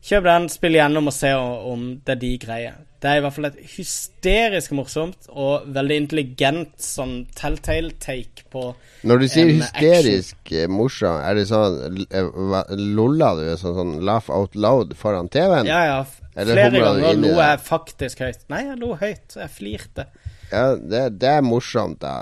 [0.06, 2.74] Kjøp den, spill gjennom og se om det er de greier.
[3.02, 8.62] Det er i hvert fall et hysterisk morsomt og veldig intelligent sånn telltale-take på
[9.06, 10.76] Når du sier hysterisk action.
[10.76, 15.68] morsom, er det sånn eh, Lolla du sånn, sånn laugh out loud foran TV-en?
[15.70, 15.98] Ja, ja.
[16.36, 18.46] Eller Flere ganger lo jeg faktisk høyt.
[18.52, 19.38] Nei, jeg lo høyt.
[19.40, 20.06] Jeg flirte.
[20.52, 22.20] Ja, det, det er morsomt, da.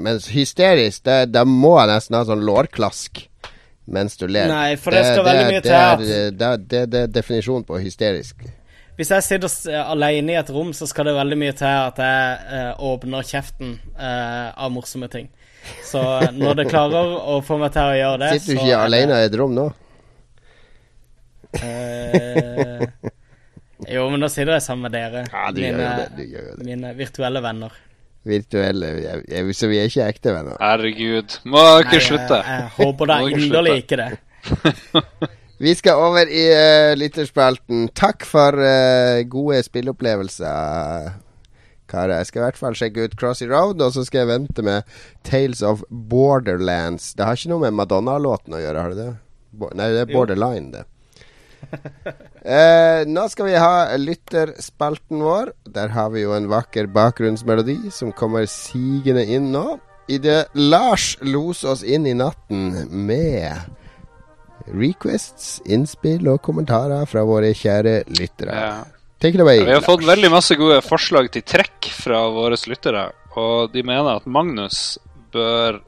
[0.00, 3.26] Men hysterisk, det, da må jeg nesten ha sånn lårklask
[3.92, 4.46] mens du ler.
[4.48, 7.80] Nei, for det skal veldig mye til er, det, det, det, det er definisjonen på
[7.82, 8.44] hysterisk.
[8.96, 12.58] Hvis jeg sitter alene i et rom, så skal det veldig mye til at jeg
[12.60, 15.30] eh, åpner kjeften eh, av morsomme ting.
[15.86, 16.00] Så
[16.36, 19.18] når det klarer å få meg til å gjøre det, Sitter du ikke det- alene
[19.18, 19.66] i et rom nå?
[21.52, 22.86] Eh,
[23.88, 25.24] jo, men da sitter jeg sammen med dere.
[25.32, 26.08] Ja, du gjør mine, jo det.
[26.16, 26.66] Du gjør det.
[26.68, 27.80] mine virtuelle venner.
[28.22, 30.58] Virtuelle jeg, jeg, Så vi er ikke ekte venner.
[30.62, 31.38] Herregud.
[31.50, 32.42] Må ikke Nei, slutte.
[32.42, 34.10] Jeg, jeg håper da inderlig ikke det.
[35.62, 37.84] Vi skal over i uh, lytterspalten.
[37.94, 41.12] Takk for uh, gode spilleopplevelser,
[41.86, 42.16] karer.
[42.16, 44.88] Jeg skal i hvert fall sjekke ut Crossy Road, og så skal jeg vente med
[45.22, 47.12] Tales of Borderlands.
[47.14, 49.12] Det har ikke noe med Madonna-låten å gjøre, har det det?
[49.54, 50.82] Bo nei, det er Borderline, det.
[52.42, 55.52] Eh, nå skal vi ha lytterspalten vår.
[55.70, 59.78] Der har vi jo en vakker bakgrunnsmelodi som kommer sigende inn nå.
[60.10, 63.54] Idet Lars loser oss inn i natten med
[64.74, 68.58] requests, innspill og kommentarer fra våre kjære lyttere.
[68.58, 68.74] Ja.
[69.22, 69.60] Take it away.
[69.62, 69.86] Vi har Lars.
[69.86, 73.06] fått veldig masse gode forslag til trekk fra våre lyttere,
[73.38, 74.98] og de mener at Magnus
[75.32, 75.78] bør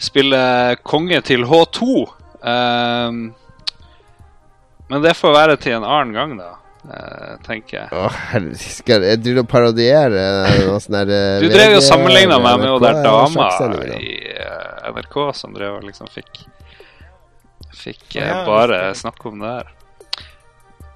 [0.00, 0.40] spille
[0.84, 2.06] konge til H2.
[2.44, 3.26] Ehm,
[4.88, 6.50] men det får være til en annen gang, da,
[6.86, 7.88] eh, tenker jeg.
[7.92, 8.18] Åh,
[8.62, 12.60] skal jeg driver og parodierer noe sånn der eh, Du drev jo og sammenligna meg
[12.62, 13.48] med hun der er dama
[13.98, 16.44] i eh, NRK som drev og liksom fikk
[17.76, 19.72] Fikk eh, Ja, bare snakke om det her.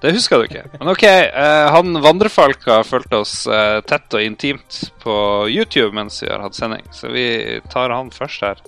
[0.01, 0.63] Det husker du ikke.
[0.79, 5.13] Men OK, eh, han vandrefalka har fulgt oss eh, tett og intimt på
[5.51, 8.63] YouTube mens vi har hatt sending, så vi tar han først her.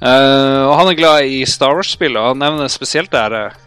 [0.00, 3.58] Eh, og han er glad i Star Wars-spill, og han nevner spesielt det her eh,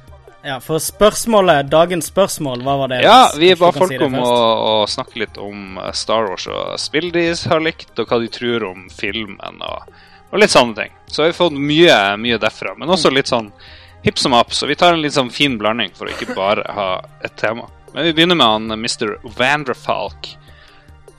[0.44, 2.98] Ja, for spørsmålet, dagens spørsmål, hva var det?
[3.06, 6.74] Ja, vi ba folk si om å, å snakke litt om eh, Star Wars og
[6.84, 9.94] spill de har likt, og hva de tror om filmen, og,
[10.34, 10.98] og litt sånne ting.
[11.08, 13.54] Så vi har fått mye, mye derfra, men også litt sånn
[14.04, 16.68] hipp som happ, så vi tar en litt sånn fin blanding for å ikke bare
[16.76, 16.90] ha
[17.24, 17.70] et tema.
[17.94, 19.16] Men vi begynner med han eh, Mr.
[19.40, 20.34] Vanderfalk,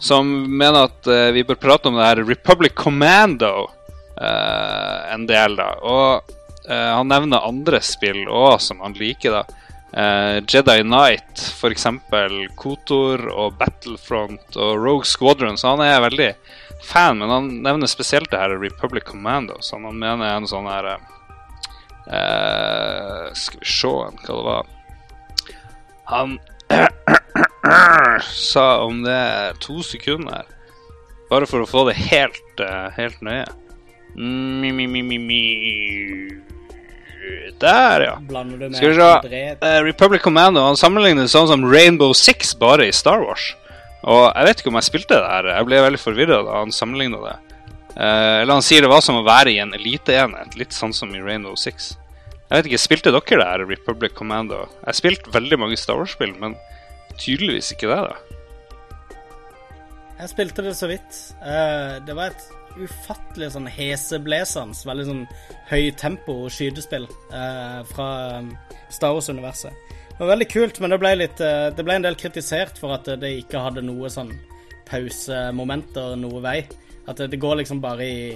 [0.05, 3.71] som mener at uh, vi bør prate om det her Republic Commando
[4.21, 5.71] uh, en del, da.
[5.81, 6.35] Og
[6.69, 9.65] han nevner andre spill òg som han liker, da.
[9.97, 11.87] Eh, Jedi Knight, f.eks.
[12.59, 15.59] Kotor og Battlefront og Rogue Squadron.
[15.59, 16.31] Så han er veldig
[16.83, 20.67] fan, men han nevner spesielt det her Republic Commando, som han mener er en sånn
[20.67, 21.05] her eh,
[22.11, 24.73] eh, Skal vi se hva det var
[26.11, 26.35] Han
[28.35, 30.43] sa om det to sekunder,
[31.31, 33.47] bare for å få det helt, uh, helt nøye.
[34.17, 35.43] Mi, mi, mi, mi, mi.
[37.61, 38.15] Der, ja.
[38.29, 39.43] Blander du med Skal vi se.
[39.55, 43.53] Eh, Republic Commando han sammenligner sånn som Rainbow Six bare i Star Wars.
[44.05, 45.49] Og jeg vet ikke om jeg spilte det her.
[45.55, 47.37] Jeg ble veldig forvirra da han sammenligna det.
[47.95, 51.13] Uh, eller han sier det var som å være i en eliteenhet, litt sånn som
[51.15, 51.95] i Rainbow Six.
[52.51, 54.65] Jeg vet ikke, Spilte dere det her, Republic Commando?
[54.85, 56.59] Jeg spilte veldig mange Star Wars-spill, men
[57.23, 58.01] tydeligvis ikke det.
[58.11, 59.15] da
[60.21, 61.23] Jeg spilte det så vidt.
[61.41, 62.45] Uh, det var et
[62.81, 65.23] ufattelig sånn heseblesende, veldig sånn
[65.71, 68.09] høytempo skytespill eh, fra
[68.41, 68.51] um,
[68.93, 69.93] Star Wars-universet.
[70.15, 72.95] Det var veldig kult, men det ble, litt, eh, det ble en del kritisert for
[72.97, 74.33] at det ikke hadde noe sånn
[74.89, 76.59] pausemomenter noe vei.
[77.09, 78.27] At det, det går liksom bare i,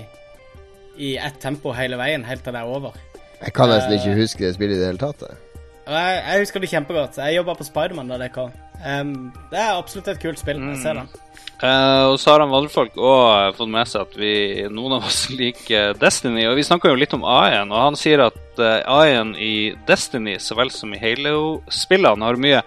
[0.98, 2.96] i ett tempo hele veien, helt til det er over.
[3.38, 5.22] Jeg kan nesten ikke huske det spillet i det hele tatt.
[5.28, 5.44] jeg.
[5.88, 7.20] Jeg, husker det kjempegodt.
[7.22, 8.50] Jeg jobba på Spiderman da det kom.
[8.82, 10.60] Um, det er absolutt et kult spill.
[10.72, 11.08] Jeg ser den.
[11.58, 14.32] Eh, og så har han vandrefolk òg fått med seg at vi,
[14.70, 16.46] noen av oss liker Destiny.
[16.46, 20.38] Og vi snakka jo litt om AI-en, og han sier at uh, AI-en i Destiny
[20.42, 22.62] så vel som i Halo-spillene har mye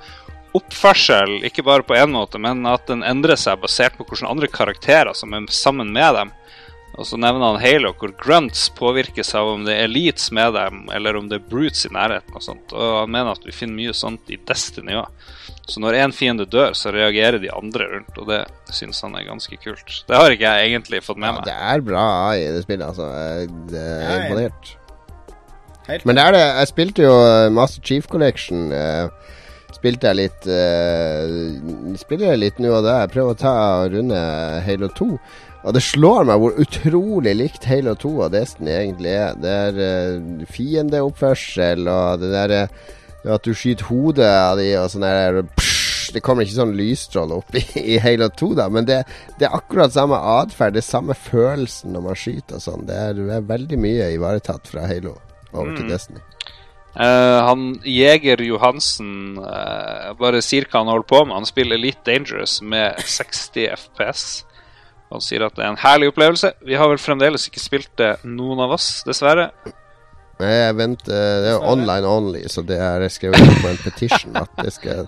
[0.57, 4.49] oppførsel, ikke bare på én måte, men at den endrer seg basert på hvilke andre
[4.51, 6.33] karakterer som er sammen med dem.
[7.01, 10.83] Og så nevner han Halo, hvor grunts påvirkes av om det er elites med dem,
[10.93, 12.35] eller om det er brutes i nærheten.
[12.37, 12.73] Og sånt.
[12.77, 15.09] Og han mener at vi finner mye sånt i Destiny òg.
[15.71, 18.41] Så når én fiende dør, så reagerer de andre rundt, og det
[18.75, 20.01] syns han er ganske kult.
[20.09, 21.45] Det har ikke jeg egentlig fått med Ja, meg.
[21.47, 22.05] det er bra
[22.35, 23.07] i det spillet, altså.
[23.07, 23.49] Jeg
[23.79, 24.73] er Ja, imponert.
[25.87, 26.43] Helt Men det er det.
[26.61, 28.67] Jeg spilte jo eh, Master Chief Collection.
[28.71, 29.07] eh,
[29.71, 32.99] spilte jeg litt uh, Spiller jeg litt nå og da.
[33.05, 33.53] Jeg prøver å ta
[33.89, 34.19] runde
[34.67, 35.07] Halo 2.
[35.61, 39.37] Og det slår meg hvor utrolig likt Halo 2 og Destiny egentlig er.
[39.37, 42.63] Det er uh, fiendeoppførsel og det derre
[43.29, 47.37] at du skyter hodet av de og sånn der psh, Det kommer ikke sånn lysstråle
[47.37, 47.61] opp i,
[47.93, 49.03] i Halo 2, da, men det,
[49.37, 52.87] det er akkurat samme atferd, det er samme følelsen når man skyter og sånn.
[52.89, 55.15] Det det er veldig mye ivaretatt fra Halo
[55.53, 56.25] over til Destiny.
[56.91, 61.37] Uh, han Jeger Johansen uh, bare sier hva han holder på med.
[61.37, 64.25] Han spiller Elite Dangerous med 60 FPS.
[65.11, 66.53] Han sier at det er en herlig opplevelse.
[66.67, 69.49] Vi har vel fremdeles ikke spilt det, noen av oss, dessverre.
[70.41, 74.39] Nei, Jeg venter, det er jo online only, så det er skrevet på en petition
[74.41, 75.05] at det skal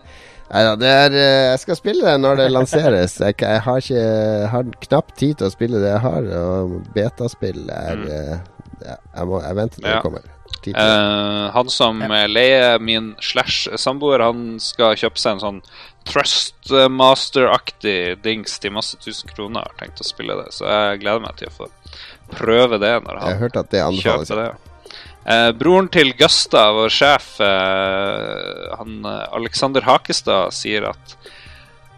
[0.54, 3.16] Neida, det er eh, Jeg skal spille det når det lanseres.
[3.24, 6.76] Jeg, jeg har ikke jeg har knapt tid til å spille det jeg har, og
[6.94, 8.36] betaspill er eh,
[8.84, 9.96] jeg, må, jeg venter til Ja.
[9.96, 10.30] det kommer.
[10.64, 12.00] Eh, han som
[12.30, 15.62] leier min slash samboer, han skal kjøpe seg en sånn
[16.10, 19.60] Trustmaster-aktig dings til masse tusen kroner.
[19.68, 21.66] Har tenkt å spille det, så jeg gleder meg til å få
[22.34, 24.52] prøve det når Jeg har han hørt at det kjøper det.
[25.24, 31.16] Eh, broren til Gusta, vår sjef, eh, han eh, Alexander Hakestad, sier at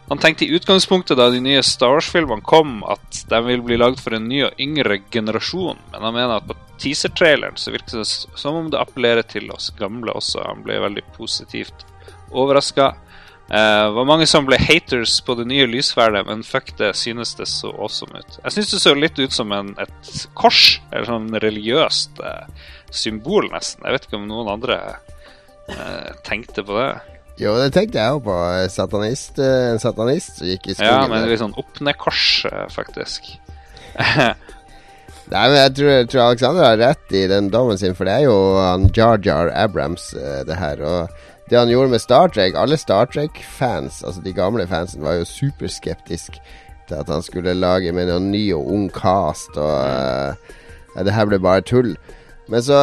[0.05, 4.03] han tenkte i utgangspunktet da de nye Star Wars-filmene kom, at de vil bli lagd
[4.03, 8.05] for en ny og yngre generasjon, men han mener at på teaser-traileren så virker det
[8.11, 10.43] som om det appellerer til oss gamle også.
[10.45, 11.87] Han ble veldig positivt
[12.29, 12.93] overraska.
[13.49, 17.45] Eh, var mange som ble haters på det nye lysverdet, men fuck det, synes det
[17.51, 18.39] så awesome ut.
[18.41, 23.51] Jeg syns det så litt ut som en, et kors, eller sånn religiøst eh, symbol,
[23.53, 23.85] nesten.
[23.85, 24.79] Jeg vet ikke om noen andre
[25.69, 26.89] eh, tenkte på det.
[27.37, 28.39] Jo, det tenkte jeg jo på.
[28.71, 30.89] Satanist, en satanist som gikk i skogen.
[30.89, 33.29] Ja, men litt sånn opp-ned-kors, eh, faktisk.
[35.25, 38.17] Nei, men jeg tror, jeg tror Alexander har rett i den dommen sin, for det
[38.17, 40.11] er jo han Jar Jar Abrams,
[40.45, 40.81] det her.
[40.85, 45.19] Og det han gjorde med Star Trek Alle Star Trek-fans, altså de gamle fansen, var
[45.19, 46.39] jo superskeptisk
[46.89, 51.29] til at han skulle lage med noen ny og ung cast, og uh, det her
[51.29, 51.95] ble bare tull.
[52.51, 52.79] Men så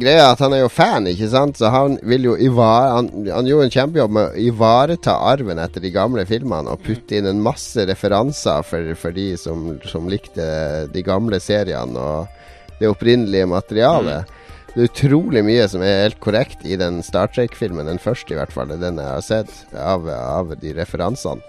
[0.00, 1.58] greia at han er jo fan, ikke sant?
[1.60, 5.84] Så han vil jo ivare han, han gjorde en kjempejobb med å ivareta arven etter
[5.84, 10.46] de gamle filmene og putte inn en masse referanser for, for de som, som likte
[10.94, 14.32] de gamle seriene og det opprinnelige materialet.
[14.74, 18.38] Det er utrolig mye som er helt korrekt i den Star Trek-filmen, den første i
[18.40, 21.44] hvert fall, den jeg har sett, av, av de referansene.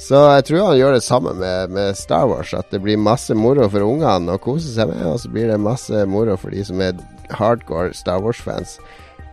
[0.00, 2.54] Så jeg tror han gjør det samme med, med Star Wars.
[2.56, 5.60] At det blir masse moro for ungene å kose seg med, og så blir det
[5.60, 6.96] masse moro for de som er
[7.36, 8.78] hardcore Star Wars-fans.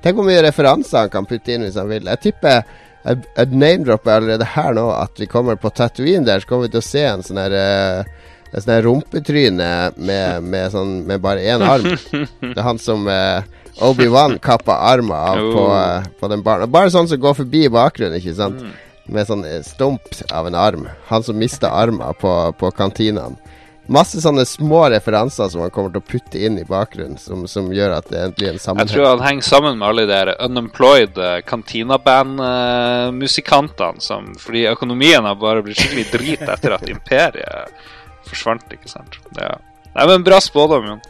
[0.04, 2.12] Tenk hvor mye referanser han kan putte inn hvis han vil.
[2.12, 2.64] Jeg tipper
[3.02, 6.76] Jeg, jeg name-dropper allerede her nå at vi kommer på Tatooine der, så kommer vi
[6.76, 8.12] til å se en sånn her eh,
[8.52, 11.86] Sånn her rumpetryne med, med, sånn, med bare én arm.
[12.42, 13.44] Det er han som eh,
[13.88, 15.80] Obi-Wan kappa armen av på, Oh.
[15.80, 16.68] eh, på den barna.
[16.68, 18.60] Bare sånn som går forbi i bakgrunnen, ikke sant?
[19.12, 20.02] Med sånn eh, stump
[20.36, 20.84] av en arm.
[21.08, 23.40] Han som mista armen på, på kantinaen.
[23.92, 27.72] Masse sånne små referanser som han kommer til å putte inn i bakgrunnen, som, som
[27.74, 28.88] gjør at det blir en sammenheng.
[28.88, 34.00] Jeg tror han henger sammen med alle de der unemployed eh, kantinaband-musikantene.
[34.00, 37.72] som Fordi økonomien har bare blitt skikkelig drit etter at imperiet
[38.32, 39.20] forsvant, ikke sant.
[39.38, 39.56] Ja.
[39.92, 41.04] Nei, men bra spådom, Jon.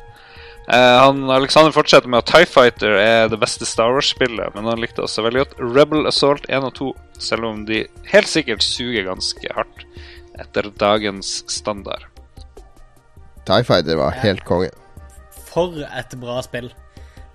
[0.72, 4.82] Eh, han, Alexander fortsetter med at Tie Fighter er det beste Star Wars-spillet, men han
[4.82, 6.92] likte også veldig godt Rebel Assault 1 og 2,
[7.22, 9.86] selv om de helt sikkert suger ganske hardt
[10.42, 12.06] etter dagens standard.
[13.46, 14.70] TIE Fighter var helt konge.
[15.52, 16.70] For et bra spill.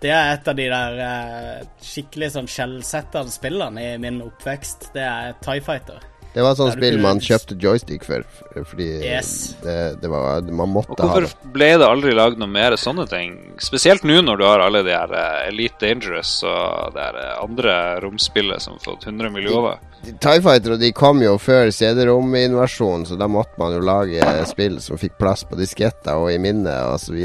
[0.01, 4.91] Det er et av de der eh, skikkelig sånn skjellsettende spillene i min oppvekst.
[4.95, 6.05] Det er Tie Fighter.
[6.37, 8.25] Det var sånn sånt spill man kjøpte joystick for,
[8.69, 9.31] fordi Yes.
[9.63, 11.23] det, det var Man måtte ha det.
[11.31, 13.39] hvorfor ble det aldri lagd noe mer sånne ting?
[13.65, 17.33] Spesielt nå når du har alle de her eh, Elite Dangerous og det her eh,
[17.41, 19.81] andre romspillet som har fått 100 millioner.
[20.07, 25.01] TIE Fighter de kom jo før CD-rom-invasjonen, så da måtte man jo lage spill som
[25.01, 27.17] fikk plass på disketter og i minnet osv.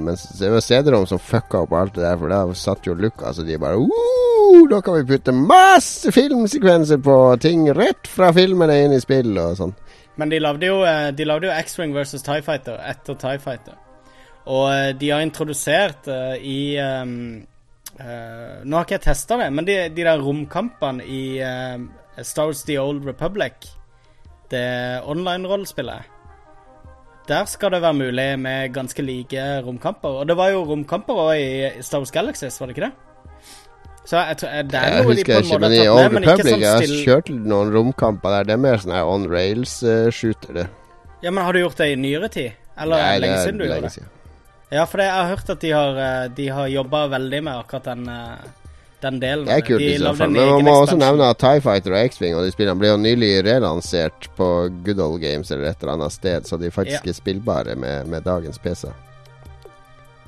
[0.00, 3.42] Men det var CD-rom som fucka opp alt det der, for da satt jo Lucas
[3.42, 8.80] og de bare «Woo, Da kan vi putte masse filmsekvenser på ting rett fra filmene
[8.84, 9.76] inn i spill og sånn.
[10.20, 13.78] Men de lagde jo, eh, jo X-Wing versus TIE Fighter etter TIE Fighter.
[14.50, 17.42] Og eh, de har introdusert uh, i um,
[18.00, 21.88] uh, Nå har ikke jeg testa det, men de, de der romkampene i ehm,
[22.24, 23.52] Star Wars The Old Republic,
[24.50, 26.16] det online-rollespillet
[27.28, 30.08] Der skal det være mulig med ganske like romkamper.
[30.08, 32.92] Og det var jo romkamper òg i Star Wars Galaxies, var det ikke det?
[34.04, 36.14] Så jeg tror, det er Jeg noe de på en ikke, måte har tatt med,
[36.14, 37.02] men ikke Republic sånn Jeg har still...
[37.04, 38.48] kjørt noen romkamper der.
[38.48, 40.64] Det er mer sånn her on rails-shooter, det.
[41.22, 42.56] Ja, men har du gjort det i nyere tid?
[42.80, 43.92] Eller Nei, lenge siden du gjorde det?
[43.98, 44.08] siden.
[44.70, 47.58] Ja, for det, jeg har hørt at de har, eh, de har jobba veldig med
[47.58, 48.50] akkurat den, eh,
[49.02, 49.46] den delen.
[49.48, 50.34] Det er kult de i så fall.
[50.34, 52.98] Men man må også nevne at TIE Fighter og X-Wing og de spillene ble jo
[53.00, 54.48] nylig relansert på
[54.86, 57.14] Good Old Games eller et eller annet sted, så de faktisk Ja.
[57.14, 58.90] er spillbare med, med dagens PC.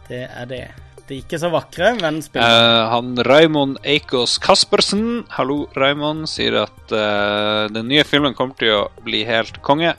[0.08, 0.64] Det er det.
[1.08, 2.46] De er ikke så vakre, men spiller.
[2.46, 8.76] Uh, han Raymond Eikås Kaspersen, hallo Raymond, sier at uh, den nye filmen kommer til
[8.76, 9.96] å bli helt konge.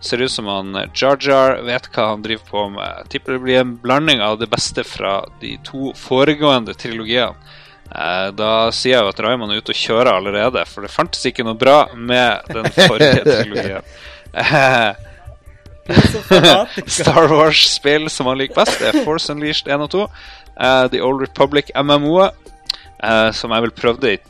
[0.00, 3.02] Ser ut som han Jarjar Jar Jar vet hva han driver på med.
[3.02, 7.36] Jeg tipper det blir en blanding av det beste fra de to foregående trilogiene.
[7.90, 11.24] Eh, da sier jeg jo at Raymond er ute og kjører allerede, for det fantes
[11.26, 13.80] ikke noe bra med den forrige fanatisk.
[17.00, 20.04] Star Wars-spill som han liker best, er Force Unleashed 1 og 2.
[20.60, 22.52] eh, The Old Republic MMO-et,
[23.02, 24.20] eh, som jeg vel prøvde i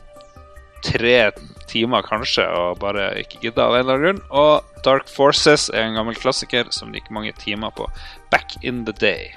[0.87, 1.31] tre
[1.71, 4.23] timer kanskje, og bare ikke gidda av en eller annen grunn.
[4.33, 7.87] Og Dark Forces er en gammel klassiker som det gikk mange timer på
[8.33, 9.31] back in the day.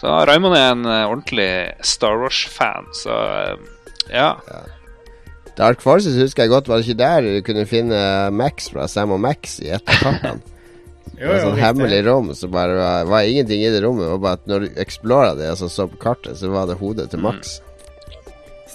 [0.00, 1.50] Så Raymond er en eh, ordentlig
[1.84, 3.66] Star Wars-fan, så eh,
[4.14, 4.30] ja.
[5.58, 6.70] Dark Forces husker jeg godt.
[6.70, 8.00] Var det ikke der du kunne finne
[8.32, 10.40] Max fra Sam og Max i et av?
[11.20, 14.06] Jo, Det var jo, sånn hemmelig rom, som bare var, var ingenting i det rommet.
[14.06, 16.78] Det var bare at når du explora det, altså så på kartet, så var det
[16.80, 17.58] hodet til Max.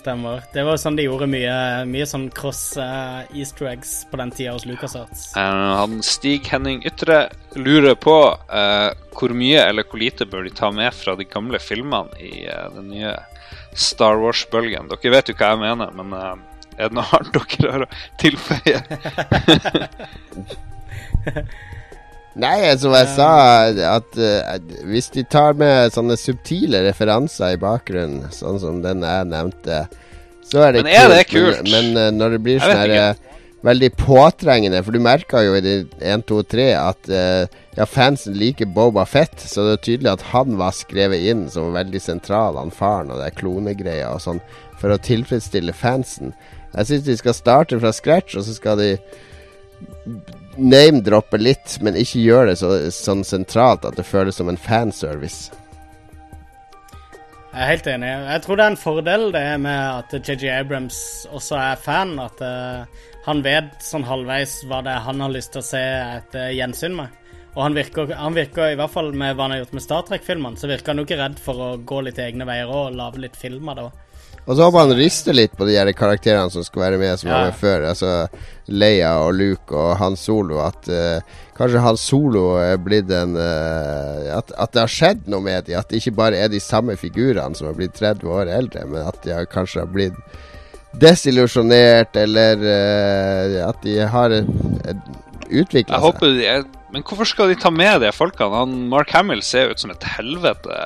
[0.05, 0.43] Stemmer.
[0.53, 1.53] Det var sånn de gjorde mye,
[1.89, 5.31] mye sånn cross uh, easter eggs på den tida hos LucasArts.
[5.33, 7.23] Uh, han Stig Henning Ytre
[7.57, 11.57] lurer på uh, hvor mye eller hvor lite bør de ta med fra de gamle
[11.57, 12.45] filmene i
[12.75, 13.15] den nye
[13.73, 14.93] Star Wars-bølgen.
[14.93, 17.89] Dere vet jo hva jeg mener, men er det noe annet dere har å
[18.21, 18.79] tilføye?
[22.35, 23.29] Nei, som jeg sa,
[23.95, 24.55] at uh,
[24.89, 29.85] hvis de tar med sånne subtile referanser i bakgrunnen, sånn som den jeg nevnte,
[30.45, 31.63] så er det Men er det kult?
[31.63, 35.55] Men, men eh, når det blir sånn her eh, veldig påtrengende For du merka jo
[35.57, 40.11] i de 1, 2, 3 at ja, fansen liker Boba Fett, så det er tydelig
[40.11, 44.43] at han var skrevet inn som veldig sentral, han faren og det klonegreia og sånn,
[44.77, 46.35] for å tilfredsstille fansen.
[46.75, 48.91] Jeg syns de skal starte fra scratch, og så skal de
[50.57, 55.51] name-droppe litt, men ikke gjør det så, sånn sentralt at det føles som en fanservice.
[57.55, 58.07] Jeg er helt enig.
[58.11, 60.97] Jeg tror det er en fordel det med at JJ Abrams
[61.31, 62.17] også er fan.
[62.19, 65.79] At uh, han vet sånn halvveis hva det er han har lyst til å se
[65.79, 67.13] et uh, gjensyn med.
[67.55, 70.03] Og han virker, han virker, i hvert fall med hva han har gjort med Star
[70.03, 73.23] Trek-filmene, så virker han jo ikke redd for å gå litt egne veier og lage
[73.23, 74.01] litt film av det òg.
[74.45, 77.31] Og så håper han rister litt på de her karakterene som skal være med, som
[77.31, 77.37] Ja.
[77.39, 77.85] var med før.
[77.89, 78.11] Altså
[78.69, 80.59] Leia og Luke og Han Solo.
[80.61, 81.17] At uh,
[81.57, 85.79] kanskje Han Solo er blitt en uh, at, at det har skjedd noe med dem.
[85.79, 89.01] At det ikke bare er de samme figurene som har blitt 30 år eldre, men
[89.09, 90.13] at de har kanskje har blitt
[91.01, 94.29] desillusjonert, eller uh, at de har
[95.49, 96.05] utvikla seg.
[96.05, 96.63] håper de er
[96.93, 98.55] Men hvorfor skal de ta med de folkene?
[98.55, 100.77] Han Mark Hamill ser ut som et helvete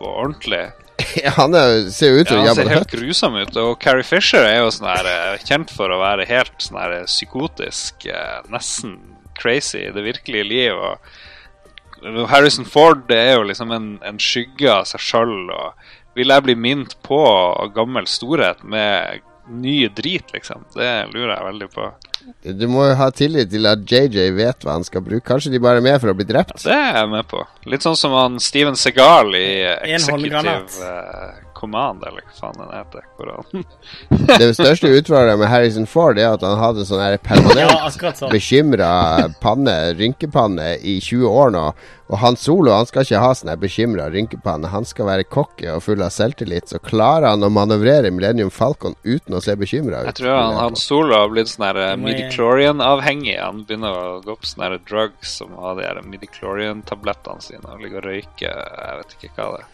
[0.00, 0.64] på ordentlig.
[1.38, 3.56] han er, ser ut som Ja, han ser helt grusom ut.
[3.60, 6.96] Og Carrie Fisher er jo sånn her, eh, kjent for å være helt sånn her
[7.08, 8.98] psykotisk, eh, nesten
[9.36, 10.80] crazy i det virkelige liv.
[10.80, 15.52] Og Harrison Ford det er jo liksom en, en skygge av seg sjøl.
[16.16, 17.20] Vil jeg bli minnet på
[17.76, 20.64] gammel storhet med ny drit, liksom?
[20.74, 21.90] Det lurer jeg veldig på.
[22.42, 25.24] Du må jo ha tillit til at JJ vet hva han skal bruke.
[25.26, 26.58] Kanskje de bare er med for å bli drept?
[26.64, 27.42] Det er jeg med på.
[27.70, 29.48] Litt sånn som han Steven Segal i
[29.94, 33.04] Executive Command, eller hva faen den heter.
[33.16, 33.66] Hvor han
[34.42, 38.30] Det største utfordringen med Harrison Ford er at han hadde sånn her permanent Ja, sånn.
[38.32, 38.90] bekymra
[39.40, 41.66] panne, rynkepanne, i 20 år nå.
[42.06, 44.68] Og han Solo han skal ikke ha sånn her bekymra rynkepanne.
[44.70, 46.68] Han skal være cocky og full av selvtillit.
[46.70, 50.10] Så klarer han å manøvrere Millennium Falcon uten å se bekymra ut.
[50.12, 53.38] Jeg tror han, han Solo har blitt sånn her eh, midichlorian-avhengig.
[53.40, 57.82] Han begynner å gå på sånne her drugs som har de her midichlorian-tablettene sine og
[57.82, 58.62] ligger og røyker.
[58.86, 59.72] Jeg vet ikke hva det er.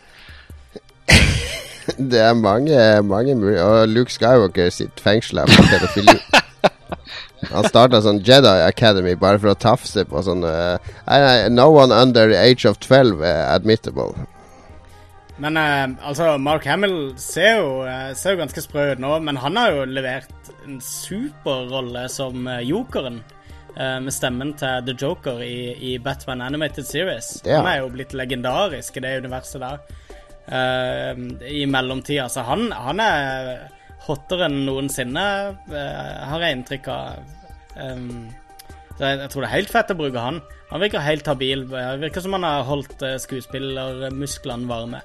[2.13, 3.65] Det er mange, mange muligheter.
[3.83, 6.19] Og Luke Skywalker sitt fengsel for pedofili.
[7.53, 12.31] Han starta sånn Jedi Academy bare for å tafse på sånn nei, No one under
[12.31, 14.15] the age of 12 er admittable.
[15.43, 19.41] Men uh, altså, Mark Hamill ser jo, eh, ser jo ganske sprø ut nå, men
[19.43, 23.23] han har jo levert en superrolle som jokeren.
[23.73, 27.39] Uh, med stemmen til The Joker i, i Batman Animated Series.
[27.41, 27.71] Er Han han.
[27.73, 29.79] er jo blitt legendarisk i det universet der.
[30.48, 31.12] Eh,
[31.51, 32.28] I mellomtida.
[32.32, 33.52] Så han, han er
[34.06, 35.27] hottere enn noensinne,
[35.70, 37.31] eh, har jeg inntrykk av.
[38.98, 40.43] Så jeg, tror det er helt fett å bruke han.
[40.73, 41.64] Han virker helt habil.
[42.01, 45.01] Virker som han har holdt uh, skuespillermusklene varme.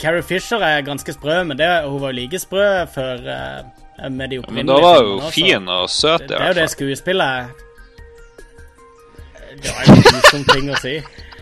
[0.00, 4.32] Carrie Fisher er ganske sprø, men det, hun var jo like sprø før eh, med
[4.32, 7.50] de Men da var hun fin og søt, Det, i det er jo det skuespillet
[9.60, 10.94] Det var en grusom ting å si.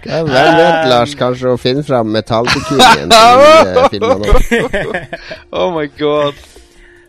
[0.09, 1.14] Ja, Hvem vet, Lars?
[1.18, 5.02] Kanskje å finne fram metallbikinien til filmene.
[5.52, 6.39] Oh my god.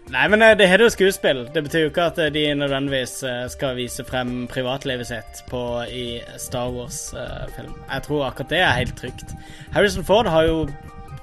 [0.09, 1.43] Nei, men eh, det heter jo skuespill.
[1.53, 5.61] Det betyr jo ikke at eh, de nødvendigvis eh, skal vise frem privatlivet sitt på,
[5.85, 7.75] i Star Wars-film.
[7.85, 9.35] Jeg tror akkurat det er helt trygt.
[9.75, 10.63] Harrison Ford har jo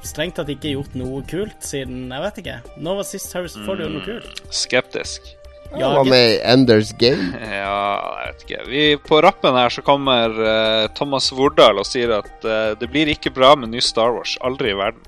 [0.06, 2.60] strengt tatt ikke gjort noe kult siden Jeg vet ikke.
[2.78, 4.44] Når var sist Harrison Ford gjorde noe kult?
[4.54, 5.34] Skeptisk.
[5.82, 7.38] Han var med i Enders Game.
[7.66, 8.60] Ja, jeg vet ikke.
[8.70, 13.06] Vi, på rappen her så kommer uh, Thomas Wordal og sier at uh, det blir
[13.12, 14.32] ikke bra med ny Star Wars.
[14.46, 15.02] Aldri i verden.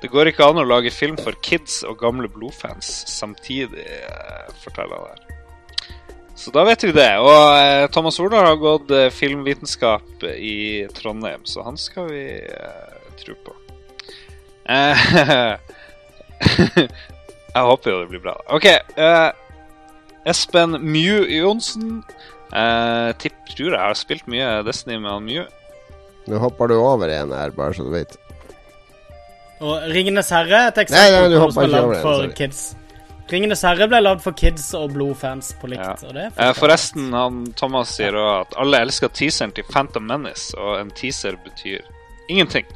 [0.00, 4.96] Det går ikke an å lage film for kids og gamle blodfans samtidig, uh, forteller
[4.96, 5.22] han her.
[6.40, 7.12] Så da vet vi det.
[7.20, 12.40] Og Thomas Wordal har gått filmvitenskap i Trondheim, så han skal vi
[13.20, 13.52] tro på.
[17.50, 18.34] Jeg håper jo det blir bra.
[18.56, 18.66] OK.
[20.28, 22.02] Espen Mew Johnsen.
[22.52, 25.44] Eh, tipp, tror jeg har spilt mye Destiny med han Mew.
[26.30, 28.16] Nå hopper du over en her, bare så du vet.
[29.60, 32.34] Og Ringenes herre er et Nei, eksempel nei, du hopper er ikke over for sorry.
[32.38, 32.60] kids.
[33.30, 36.02] Ringenes herre ble lagd for kids og blodfans på likt.
[36.02, 36.08] Ja.
[36.08, 40.56] Og det Eh, forresten, han Thomas sier òg at alle elsker teaseren til Phantom Menace,
[40.58, 41.84] og en teaser betyr
[42.28, 42.66] ingenting.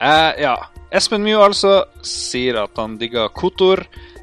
[0.00, 0.56] Eh, ja.
[0.92, 3.82] Espen Mew altså sier at han digger Kotor,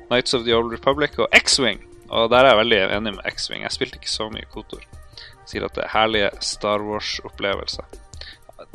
[0.10, 1.82] Nights of the Old Republic og X-Wing.
[2.14, 3.65] Og der er jeg veldig enig med X-Wing.
[3.65, 4.84] Jeg spilte ikke så mye Kotor.
[5.49, 7.99] Sier at det er herlige Star Wars-opplevelser.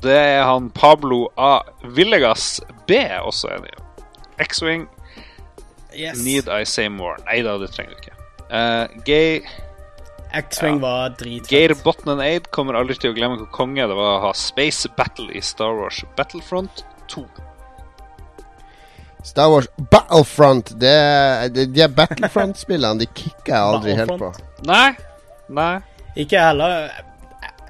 [0.02, 1.60] Det er han Pablo A.
[1.96, 2.58] Villegas
[2.90, 3.84] B også enig i.
[4.44, 4.88] X-Wing
[5.98, 6.24] Yes.
[6.24, 7.16] Need I say more?
[7.26, 8.14] Nei da, det trenger du ikke.
[8.52, 9.40] Uh, gay
[10.36, 11.50] X-Wing var dritfett.
[11.50, 14.90] Geir Botnen Aid kommer aldri til å glemme hvor konge det var å ha Space
[14.98, 17.24] Battle i Star Wars Battlefront 2.
[19.24, 20.72] Star Wars Battlefront.
[20.80, 20.94] Det,
[21.54, 24.32] det, de Battlefront-spillene de kicker jeg aldri helt på.
[24.68, 24.92] Nei.
[25.48, 25.74] Nei.
[26.18, 26.90] Ikke jeg heller.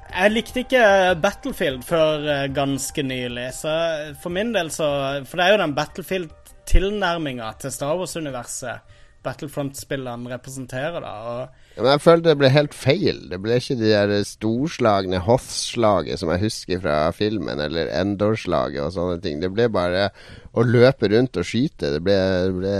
[0.09, 0.83] Jeg likte ikke
[1.21, 3.73] Battlefield før eh, ganske nylig, så
[4.21, 4.87] for min del så
[5.29, 11.13] For det er jo den Battlefield-tilnærminga til Star Wars-universet Battlefront-spillene representerer, da.
[11.27, 13.21] Og Ja, Men jeg følte det ble helt feil.
[13.31, 18.95] Det ble ikke de der storslagne Hoth-slaget som jeg husker fra filmen, eller Endor-slaget og
[18.95, 19.39] sånne ting.
[19.43, 20.09] Det ble bare
[20.53, 21.93] å løpe rundt og skyte.
[21.95, 22.17] Det ble,
[22.47, 22.75] det ble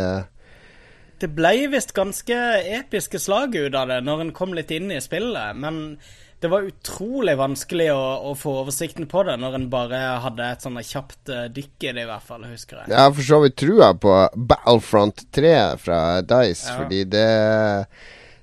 [1.19, 2.39] Det ble visst ganske
[2.79, 5.97] episke slag ut av det når en kom litt inn i spillet, men
[6.39, 10.63] det var utrolig vanskelig å, å få oversikten på det når en bare hadde et
[10.63, 12.91] sånn kjapt eh, dykk i det, i hvert fall, husker jeg.
[12.93, 15.51] Jeg har for så vidt trua på Battlefront 3
[15.83, 16.77] fra Dice, Ja.
[16.79, 17.27] fordi det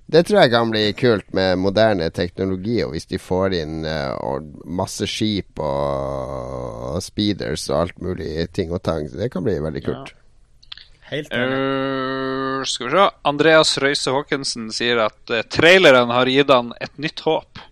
[0.06, 4.36] det tror jeg kan bli kult med moderne teknologi, og hvis de får inn uh,
[4.62, 9.09] masse skip og, og speeders og alt mulig ting og tang.
[9.10, 10.12] Det kan bli veldig kult.
[10.12, 10.85] Ja.
[11.10, 11.32] Helt.
[11.35, 13.09] Uh, skal vi se.
[13.27, 17.66] Andreas Røise Haakensen sier at traileren har gitt han et nytt håp.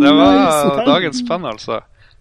[0.00, 1.80] Det var dagens penn, altså.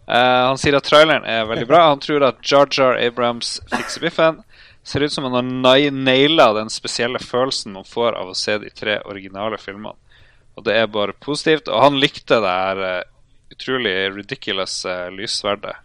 [0.10, 1.84] Uh, han sier at traileren er veldig bra.
[1.92, 4.40] Han tror at Jar Jar Abrams fikser biffen.
[4.84, 8.58] Ser ut som han har nai- naila den spesielle følelsen man får av å se
[8.64, 9.94] de tre originale filmene.
[10.58, 11.70] Og det er bare positivt.
[11.70, 13.04] Og han likte det her uh,
[13.54, 15.76] utrolig ridiculous uh, lyssverdet.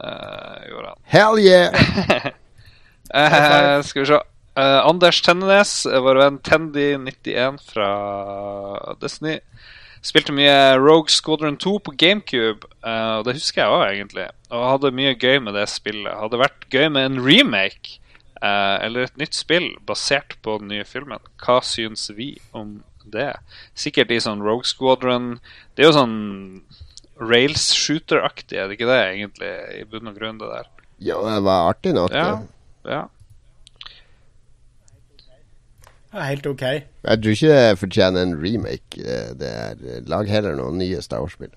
[0.00, 0.98] eh, gjorde han.
[1.12, 2.32] Hell yeah!
[3.86, 4.18] Skal vi se.
[4.54, 7.88] Eh, Anders Tennenes, eh, vår venn Tendy91 fra
[9.02, 9.40] Destiny,
[10.04, 12.68] spilte mye Rogue Squadron 2 på GameCube.
[12.84, 14.26] Uh, og det husker jeg òg, egentlig.
[14.52, 16.12] Og hadde mye gøy med det spillet.
[16.12, 17.96] Hadde vært gøy med en remake
[18.44, 21.24] uh, eller et nytt spill basert på den nye filmen.
[21.40, 23.32] Hva syns vi om det?
[23.78, 25.38] Sikkert i sånn Rogue Squadron
[25.74, 26.18] Det er jo sånn
[27.20, 30.70] rails shooter-aktig, er det ikke det, egentlig, i bunn og grunn, det der?
[31.04, 32.12] Ja, det var artig nok.
[32.14, 32.40] Ja.
[32.40, 32.90] det.
[32.90, 33.02] ja.
[33.06, 33.13] Det
[36.22, 36.62] er helt OK.
[36.62, 38.98] Jeg tror ikke det fortjener en remake.
[39.02, 41.52] Eh, Det er, lag heller noen nye Star Wars-spill.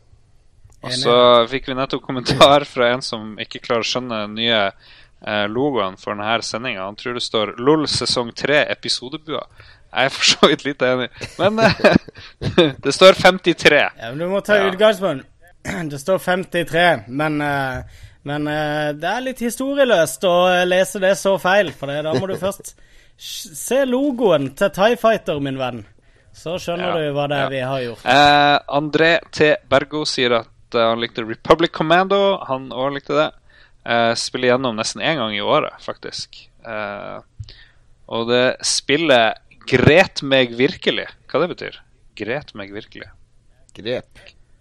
[0.86, 1.14] Og så
[1.50, 5.98] fikk vi nettopp kommentar fra en som ikke klarer å skjønne den nye eh, logoen
[5.98, 6.86] for denne sendinga.
[6.86, 9.42] Han tror det står LOL sesong 3 episodebua.
[9.88, 11.08] Jeg er for så vidt litt enig,
[11.40, 11.98] men eh,
[12.86, 13.80] det står 53.
[13.98, 14.70] Ja, men du må ta Ja.
[14.72, 15.26] utgangspunkt.
[15.92, 17.82] Det står 53, men, eh,
[18.30, 20.36] men eh, det er litt historieløst å
[20.70, 21.74] lese det så feil.
[21.76, 22.76] For det, da må du først
[23.18, 25.86] se logoen til Tie Fighter, min venn.
[26.38, 27.46] Så skjønner Ja, du hva det ja.
[27.46, 28.06] er vi har gjort.
[28.06, 29.56] Eh, André T.
[29.70, 32.38] Bergo sier at eh, han likte Republic Commando.
[32.46, 33.28] Han òg likte det.
[33.88, 36.38] Eh, spiller gjennom nesten én gang i året, faktisk.
[36.68, 37.20] Eh,
[38.14, 41.08] og det spillet gret meg virkelig.
[41.28, 41.80] Hva det betyr?
[42.18, 43.10] Gret meg virkelig.
[43.74, 44.14] Grep.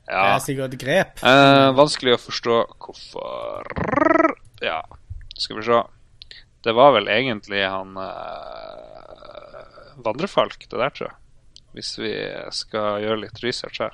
[0.06, 0.36] Det Ja.
[0.36, 1.18] er sikkert grep.
[1.22, 3.66] Eh, vanskelig å forstå hvorfor
[4.62, 4.80] Ja,
[5.36, 5.82] skal vi se.
[6.66, 9.62] Det var vel egentlig han uh,
[10.02, 11.16] Vandrefalk, det der, tror jeg.
[11.76, 12.10] Hvis vi
[12.56, 13.92] skal gjøre litt research her.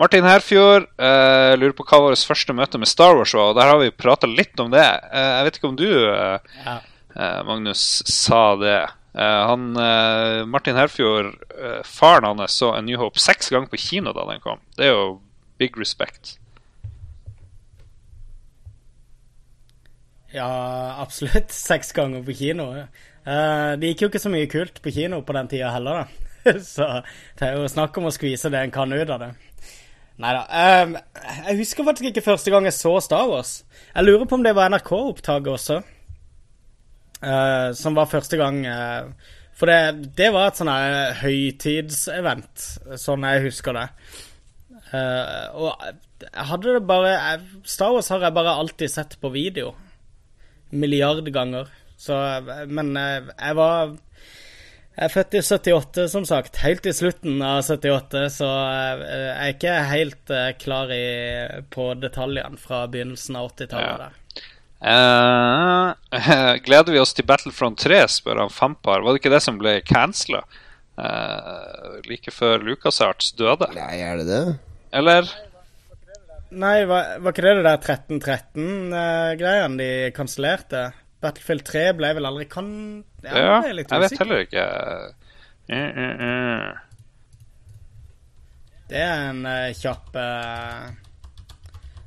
[0.00, 3.50] Martin Herfjord uh, lurer på hva vårt første møte med Star Wars var.
[3.52, 4.84] og Der har vi prata litt om det.
[5.08, 5.90] Uh, jeg vet ikke om du,
[6.62, 6.80] Ja.
[7.44, 8.78] Magnus, sa det.
[9.12, 9.74] Han,
[10.48, 11.34] Martin Herfjord,
[11.84, 14.62] faren hans, så A New Hope seks ganger på kino da den kom.
[14.78, 15.18] Det er jo
[15.60, 16.38] big respect.
[20.32, 21.52] Ja, absolutt.
[21.68, 22.72] Seks ganger på kino.
[22.72, 26.28] Uh, det gikk jo ikke så mye kult på kino på den tida heller, da.
[26.74, 26.88] så
[27.38, 29.32] det er jo snakk om å skvise det en kan ut av det.
[30.22, 30.42] Nei da.
[31.48, 33.62] jeg husker faktisk ikke første gang jeg så Star Wars.
[33.94, 35.78] Jeg lurer på om det var NRK-opptaket også.
[37.22, 40.72] uh, som var første gang uh, For det, det var et sånn
[41.22, 42.66] høytidsevent,
[42.98, 43.86] sånn jeg husker det.
[44.92, 45.70] Og
[46.22, 49.70] jeg hadde det bare jeg, Star Wars har jeg bare alltid sett på video
[50.72, 51.70] milliard ganger.
[52.02, 52.16] Så,
[52.66, 53.92] men eh, jeg var
[54.92, 56.58] Jeg er født i 78, som sagt.
[56.60, 61.04] Helt i slutten av 78, så eh, jeg er ikke helt eh, klar i,
[61.72, 64.18] på detaljene fra begynnelsen av 80-tallet.
[64.82, 64.90] Ja.
[64.92, 69.00] Eh, gleder vi oss til Battlefront 3, spør han Fampar.
[69.00, 70.44] Var det ikke det som ble cancela
[72.04, 73.70] like før LucasArts døde?
[73.74, 74.42] Nei, er det det?
[74.92, 75.30] Eller?
[76.52, 80.82] Nei, var, var ikke det det der 1313-greiene de kansellerte?
[81.22, 82.66] Battlefield 3 ble vel aldri kan...
[83.24, 84.64] Ja, Ja, jeg litt jeg vet heller ikke.
[85.72, 86.72] Eh, eh, eh.
[88.92, 90.90] Det er en eh, kjapp eh,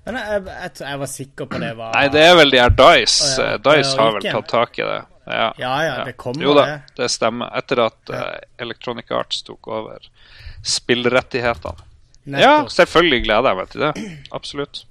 [0.06, 2.76] Men jeg, jeg, jeg var sikker på det var Nei, det er vel de her
[2.78, 3.16] Dice.
[3.24, 3.48] Oh, ja.
[3.56, 5.00] Eh, Dice har vel tatt tak i det.
[5.26, 6.78] Ja, Ja, ja, det kommer Jo da, det.
[7.00, 7.50] det stemmer.
[7.58, 8.20] Etter at Ja.
[8.36, 10.06] eh, Electronic Arts tok over
[10.62, 11.88] spillrettighetene.
[12.26, 13.94] Ja, selvfølgelig gleder jeg meg til det.
[14.34, 14.86] Absolutt.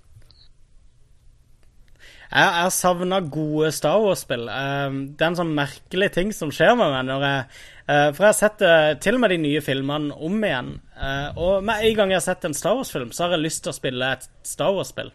[2.35, 4.49] Jeg, jeg har savna gode Star Wars-spill.
[4.49, 8.25] Um, det er en sånn merkelig ting som skjer med meg når jeg eh, For
[8.25, 10.73] jeg har sett eh, til og med de nye filmene om igjen.
[10.99, 13.63] eh, og med en gang jeg har sett en Star Wars-film, så har jeg lyst
[13.67, 15.13] til å spille et Star Wars-spill.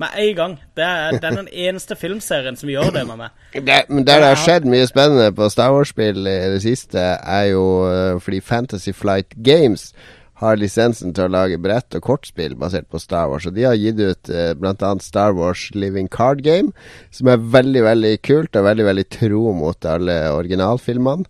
[0.00, 0.56] Med en gang.
[0.74, 3.44] Det er, det er den eneste filmserien som gjør det med meg.
[3.54, 7.50] Det, men der det har skjedd mye spennende på Star Wars-spill i det siste, er
[7.52, 7.64] jo
[8.24, 9.90] fordi Fantasy Flight Games
[10.42, 13.46] har lisensen til å lage brett- og kortspill basert på Star Wars.
[13.46, 14.94] Og de har gitt ut eh, bl.a.
[15.04, 16.72] Star Wars Living Card Game,
[17.14, 21.28] som er veldig, veldig kult og veldig, veldig tro mot alle originalfilmene.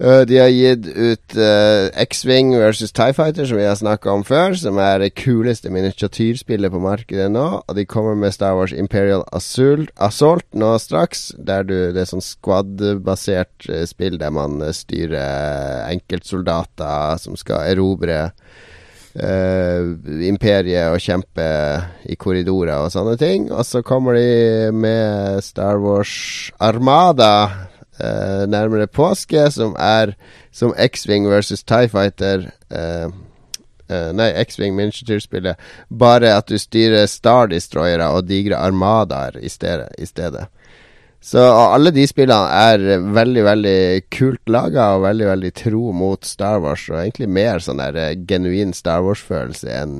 [0.00, 4.22] Eh, de har gitt ut eh, X-Wing versus Tie Fighter, som vi har snakka om
[4.24, 7.46] før, som er det kuleste miniatyrspillet på markedet nå.
[7.60, 12.08] Og de kommer med Star Wars Imperial Assault, Assault nå straks, der du Det er
[12.08, 18.30] sånn squad-basert eh, spill der man styrer enkeltsoldater som skal erobre
[19.10, 21.42] Uh, imperiet og kjempe
[22.06, 23.48] i korridorer og sånne ting.
[23.50, 26.12] Og så kommer de med Star Wars
[26.62, 27.32] Armada
[28.00, 30.14] eh, nærmere påske, som er
[30.52, 32.50] som X-Wing versus Tie Fighter.
[32.70, 33.08] eh,
[33.88, 35.60] eh, nei, X-Wing miniatyrspillet.
[35.90, 39.92] Bare at du styrer Star Destroyere og digre armadaer i stedet.
[39.98, 40.48] I stedet.
[41.20, 46.62] Så alle de spillene er veldig, veldig kult laga og veldig, veldig tro mot Star
[46.64, 46.86] Wars.
[46.88, 49.98] Og egentlig mer sånn der eh, genuin Star Wars-følelse enn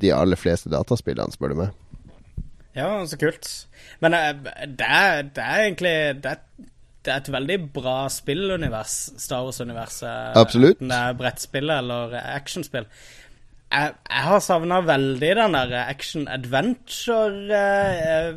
[0.00, 1.74] de aller fleste dataspillene, spør du meg.
[2.78, 3.48] Ja, så kult.
[3.98, 4.30] Men eh,
[4.70, 4.86] det
[5.34, 6.44] det er egentlig det er,
[7.04, 10.36] det er et veldig bra spillunivers, Star Wars-universet.
[10.36, 10.76] Absolutt.
[10.76, 12.88] Enten det er brettspill eller actionspill.
[13.70, 18.32] Jeg, jeg har savna veldig den der action-adventure eh,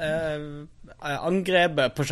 [0.00, 0.46] eh,
[1.02, 2.04] Angrepet på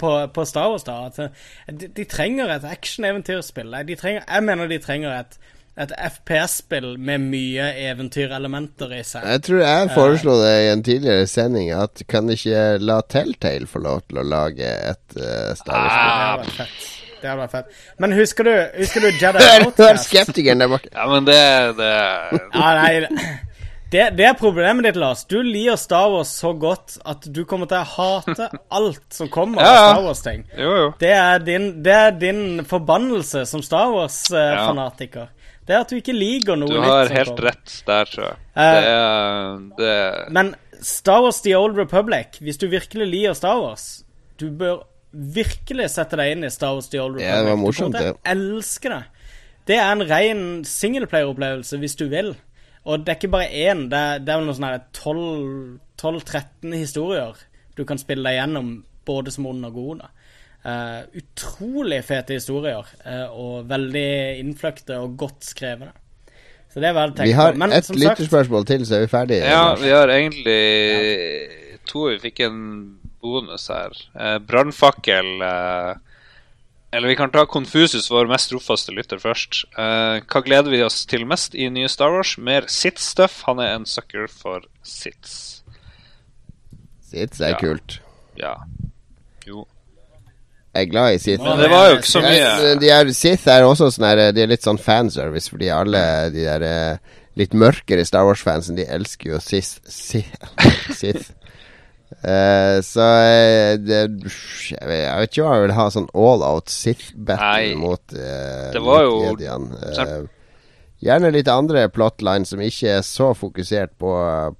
[0.00, 1.10] på, på Star Wars, da.
[1.18, 3.74] Eh, de, de trenger et action-eventyrspill.
[3.86, 5.38] Jeg mener de trenger et,
[5.78, 9.26] et FPS-spill med mye eventyrelementer i seg.
[9.30, 13.82] Jeg tror jeg foreslo det i en tidligere sending, at kan ikke la Telltale få
[13.84, 16.08] lov til å lage et uh, Star Wars-spill?
[16.08, 16.88] Det hadde vært fett.
[17.18, 17.82] Det hadde vært fett.
[18.02, 19.82] Men husker du, husker du Jedi Outcast?
[19.84, 20.90] hør skeptikeren der borte.
[20.94, 21.38] Ja, men det,
[21.78, 22.92] det Ja, nei,
[23.88, 25.22] det, det er problemet ditt, Lars.
[25.30, 29.62] Du liker Star Wars så godt at du kommer til å hate alt som kommer
[29.64, 29.86] Ja, av.
[29.94, 30.44] Star Wars-ting.
[30.58, 30.90] Jo, jo.
[31.00, 31.14] Det
[31.86, 35.30] det er din forbannelse som Star Wars-fanatiker.
[35.68, 37.42] Det er at du ikke liker noe Du har som helt sånn.
[37.44, 38.38] rett der, tror jeg.
[38.56, 43.60] Uh, Det er, det Men Star Wars The Old Republic, hvis du virkelig liker Star
[43.60, 43.84] Wars
[44.40, 47.28] Du bør virkelig sette deg inn i Star Wars The Old Republic.
[47.28, 49.00] Ja, det var morsomt, du kommer til å elske det.
[49.68, 52.30] Det er en ren singleplayer-opplevelse hvis du vil.
[52.88, 57.40] Og det er ikke bare én, det er, det er vel noe sånn 12-13 historier
[57.76, 58.70] du kan spille deg gjennom,
[59.08, 60.08] både som ond og gode.
[60.68, 64.08] Eh, utrolig fete historier, uh, og veldig
[64.42, 65.92] innfløkte og godt skrevne.
[66.68, 67.56] Så det er vel tenkt Vi har.
[67.56, 69.46] Men et lytterspørsmål til, så er vi ferdige.
[69.48, 70.58] Ja, vi har egentlig
[71.88, 72.08] to.
[72.12, 72.58] Vi fikk en
[73.22, 73.96] bonus her.
[74.14, 75.94] Uh, Brannfakkel eh,
[76.92, 79.64] Eller vi kan ta Konfusus, vår mest trofaste lytter, først.
[79.76, 82.36] Eh, hva gleder vi oss til mest i nye Star Wars?
[82.40, 83.42] Mer Sitz-stuff.
[83.48, 85.60] Han er en sucker for Sitz.
[87.04, 87.58] Sits er Ja.
[87.60, 88.00] kult.
[88.40, 88.54] Ja.
[89.46, 89.66] Jo.
[90.78, 91.42] Er glad i Sith.
[91.44, 94.44] Men det var jo ikke så mye De er, Sith er også sånn her De
[94.44, 96.02] er litt sånn fanservice, fordi alle
[96.34, 99.78] de der eh, litt mørkere Star Wars-fansen, de elsker jo Sith.
[99.86, 100.32] Sith.
[101.00, 101.28] Sith.
[102.24, 106.42] Uh, så eh, det, jeg, vet, jeg vet ikke om jeg vil ha sånn all
[106.42, 109.92] out Sith-battle mot uh, det var jo- Jediene.
[111.04, 114.14] gjerne litt andre plotline som ikke er så fokusert på,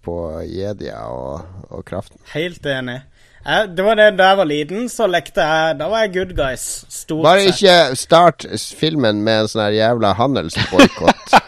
[0.06, 2.20] på Jedia og, og kraften.
[2.34, 3.00] Helt enig.
[3.48, 6.32] Jeg, det var det Da jeg var liten, så lekte jeg Da var jeg good
[6.36, 6.64] guys.
[6.92, 7.62] Stort Bare sett.
[7.62, 8.44] ikke start
[8.76, 11.36] filmen med en sånn her jævla handelsboikott.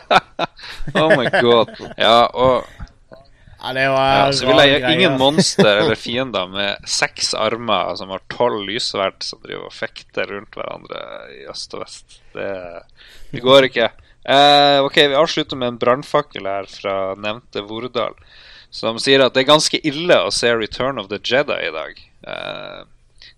[0.97, 1.69] Oh my god.
[2.01, 2.65] Ja, og
[3.61, 8.11] Ja, det var ja, så vil jeg ingen monster eller fiender med seks armer som
[8.15, 11.03] har tolv lyssverd som driver og fekter rundt hverandre
[11.37, 12.17] i øst og vest.
[12.33, 12.49] Det,
[13.35, 13.91] det går ikke.
[14.25, 18.17] Uh, ok, vi avslutter med en brannfakkel her fra nevnte Vordal,
[18.71, 22.01] som sier at det er ganske ille å se Return of the Jedi i dag.
[22.31, 22.81] Eh,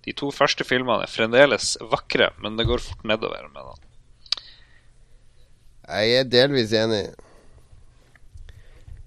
[0.05, 3.85] de to første filmene er fremdeles vakre, men det går fort nedover med dem.
[5.93, 7.05] Jeg er delvis enig.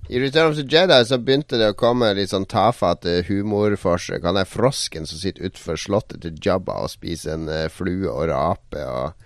[0.05, 4.25] I Return of the Jedi så begynte det å komme litt sånn tafatte humorforsøk.
[4.25, 8.27] Han er frosken som sitter utenfor slottet til Jabba og spiser en eh, flue og
[8.29, 9.24] rape og,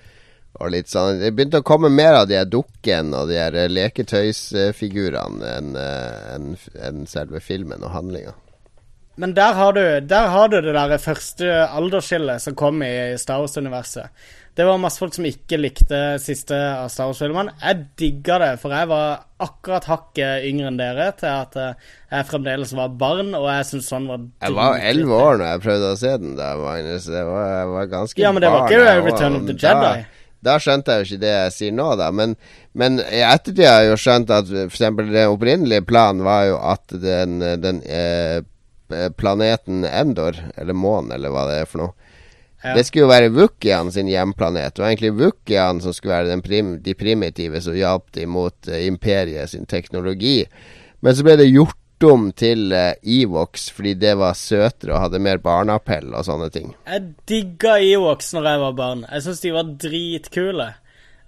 [0.60, 1.20] og litt sånn.
[1.22, 5.72] Det begynte å komme mer av de her dukkene og de her eh, leketøysfigurene enn
[5.78, 8.34] en, enn- enn selve filmen og handlinga.
[9.20, 13.42] Men der har du, der har du det der første aldersskillet som kom i Star
[13.44, 14.08] Wars-universet.
[14.56, 17.52] Det var masse folk som ikke likte siste av Star Wars-filmene.
[17.62, 22.28] Jeg digga det, for jeg var akkurat hakket yngre enn dere til at eh, jeg
[22.32, 25.92] fremdeles var barn, og jeg syntes sånn var Jeg var elleve år når jeg prøvde
[25.92, 27.08] å se den, da, Magnus.
[27.12, 29.92] Det var, jeg var ganske Ja, men det var barn, ikke Return of the Jedi.
[30.00, 32.11] Da skjønte jeg jo ikke det jeg sier nå, da.
[32.16, 32.36] Men,
[32.78, 34.86] men i ettertid har jeg jo skjønt at f.eks.
[34.99, 38.40] den opprinnelige planen var jo at den, den eh,
[39.20, 41.95] planeten Endor, eller månen, eller hva det er for noe
[42.60, 42.74] Ja.
[42.76, 44.74] Det skulle jo være Wookian sin hjemplanet.
[44.76, 48.68] Det var egentlig Wookian som skulle være den prim de primitive som hjalp dem mot
[48.68, 50.41] uh, imperiet sin teknologi.
[50.99, 55.22] Men så ble det gjort om til eh, Evox fordi det var søtere og hadde
[55.24, 56.74] mer barneappell og sånne ting.
[56.88, 59.08] Jeg digga Evox når jeg var barn.
[59.10, 60.70] Jeg syns de var dritkule.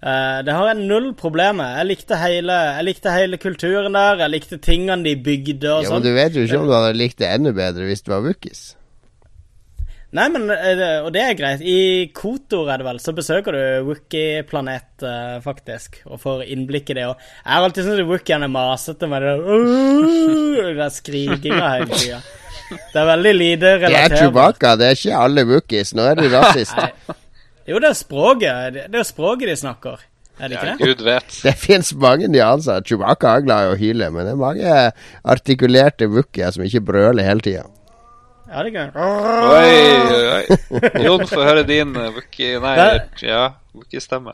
[0.02, 1.76] Uh, det har jeg null problem med.
[1.78, 4.24] Jeg likte, hele, jeg likte hele kulturen der.
[4.24, 5.86] Jeg likte tingene de bygde og sånn.
[5.86, 6.08] Ja, men sånn.
[6.08, 8.64] du vet jo ikke om du hadde likt det enda bedre hvis det var Wookies.
[10.12, 11.62] Nei, men eh, Og det er greit.
[11.64, 16.98] I Kotor, er det vel, så besøker du Wookie-planet, uh, faktisk, og får innblikk i
[17.00, 17.08] det.
[17.08, 19.66] Og jeg har alltid syntes Wookiene er masete med det der,
[20.68, 22.22] den der skrikinga hele tida.
[22.72, 24.14] Det er veldig lite Det er.
[24.16, 25.96] Chewbacca, det er ikke alle Wookies.
[25.96, 26.78] Nå er du rasist.
[26.78, 27.18] Nei.
[27.68, 28.80] Jo, det er språket.
[28.92, 30.08] Det er språket de snakker.
[30.42, 30.88] Er det ikke Ja, det?
[30.88, 31.36] Gud vet.
[31.44, 32.84] Det fins mange nyanser.
[32.88, 34.80] Chewbacca er glad i å hyle, men det er mange
[35.36, 37.68] artikulerte Wookier som ikke brøler hele tida.
[38.52, 38.90] Ja, det er gøy.
[39.00, 39.76] Oi,
[40.12, 40.58] oi, oi.
[41.06, 42.76] Jon, få høre din uh, Wookie Nei,
[43.24, 44.34] ja, Wookie-stemme.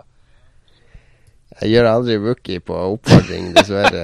[1.58, 4.04] Jeg gjør aldri Wookie på oppfordring, dessverre.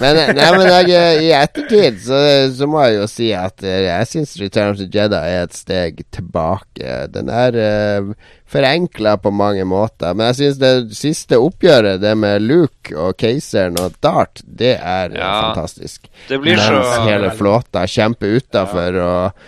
[0.00, 2.18] Men, nei, men jeg, i ettertid så,
[2.56, 5.56] så må jeg jo si at eh, jeg syns Return of the Jedi er et
[5.56, 6.96] steg tilbake.
[7.12, 8.10] Den er uh,
[8.52, 10.12] forenkla på mange måter.
[10.16, 15.12] Men jeg syns det siste oppgjøret, det med Luke og keiseren og Dart, det er
[15.12, 15.32] eh, Ja.
[15.50, 16.08] fantastisk.
[16.28, 19.46] Det blir så Mens hele flåta kjemper utafor og,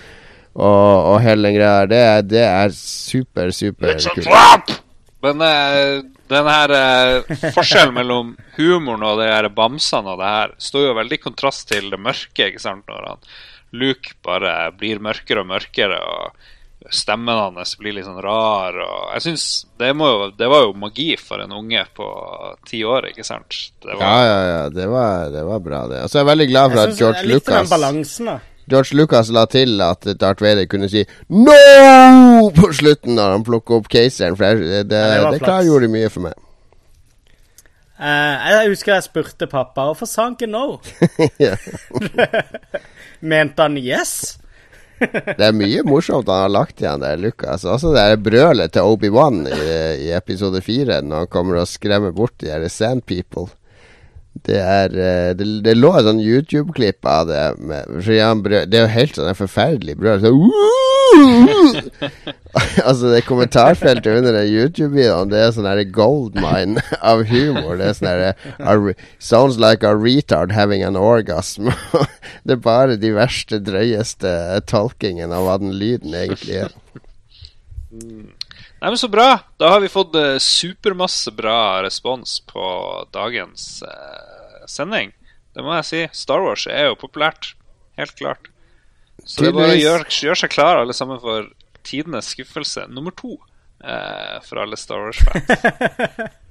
[0.58, 4.78] og, og hele den greia der, det, det er super, super kult.
[5.24, 5.98] Men eh,
[6.30, 10.98] den her eh, forskjellen mellom humoren og de her bamsene og det her står jo
[11.00, 13.26] veldig i kontrast til det mørke, ikke sant, når han
[13.78, 16.38] Luke bare blir mørkere og mørkere og
[16.94, 18.76] stemmen hans blir litt sånn rar.
[18.80, 19.44] Og jeg synes
[19.80, 22.06] det, jo, det var jo magi for en unge på
[22.68, 23.58] ti år, ikke sant?
[23.82, 24.62] Det var, Ja, ja, ja.
[24.72, 26.04] Det var, det var bra, det.
[26.04, 28.30] Og så er jeg veldig glad for Jeg at synes Lucas jeg likte den balansen,
[28.32, 28.38] da.
[28.68, 32.50] George Lucas la til at Darth Vader kunne si No!
[32.54, 34.36] på slutten når han plukket opp caseren.
[34.38, 36.36] For det, det, Ja, det klargjorde mye for meg.
[37.98, 40.78] Uh, jeg husker jeg spurte pappa, hvorfor sa han ikke no?
[43.32, 44.36] Mente han yes?
[44.98, 47.64] Det er mye morsomt han har lagt igjen der, Lucas.
[47.66, 49.60] Også det der brølet til Obi-Wan i,
[50.08, 53.48] i episode fire, når han kommer og skremmer bort de der Sand People.
[54.46, 57.42] Det er eh, Det, det lå et sånn YouTube-klipp av det.
[57.58, 57.88] Med,
[58.44, 60.22] brød, det er jo helt sånn forferdelig brøl.
[60.22, 60.32] Så,
[62.88, 67.78] altså, det kommentarfeltet under den YouTube-videoen, det er sånn her goldmine av humor.
[67.80, 71.72] Det er sånn her Sounds like a retard having an orgasm.
[72.46, 74.34] det er bare de verste, drøyeste
[74.70, 76.76] tolkingen av hva den lyden egentlig er.
[78.80, 79.40] Nei, men Så bra!
[79.58, 82.64] Da har vi fått eh, supermasse bra respons på
[83.12, 84.27] dagens eh,
[84.70, 85.12] sending.
[85.56, 86.02] Det må jeg si.
[86.14, 87.52] Star Wars er jo populært.
[87.98, 88.50] Helt klart.
[89.24, 91.48] Så det er bare å gjøre gjør seg klar alle sammen for
[91.86, 93.34] tidenes skuffelse nummer to
[93.82, 96.36] eh, for alle Star Wars-fans.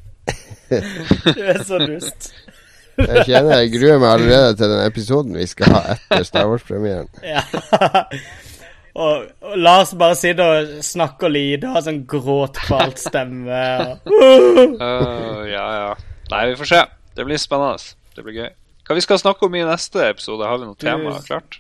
[0.68, 2.34] Du er så dust.
[2.98, 7.08] Jeg kjenner jeg gruer meg allerede til den episoden vi skal ha etter Star Wars-premieren.
[7.24, 7.44] Ja.
[8.98, 11.36] Og, og Lars bare sitter og snakker og
[11.68, 13.60] og har sånn gråtkvalt stemme.
[13.86, 14.10] Og,
[14.82, 15.92] Uh, ja, ja.
[16.32, 16.80] Nei, vi får se.
[17.16, 17.94] Det blir spennende.
[18.18, 18.50] Det blir gøy.
[18.88, 20.48] Hva vi skal snakke om i neste episode?
[20.48, 21.60] Har vi noe tema klart?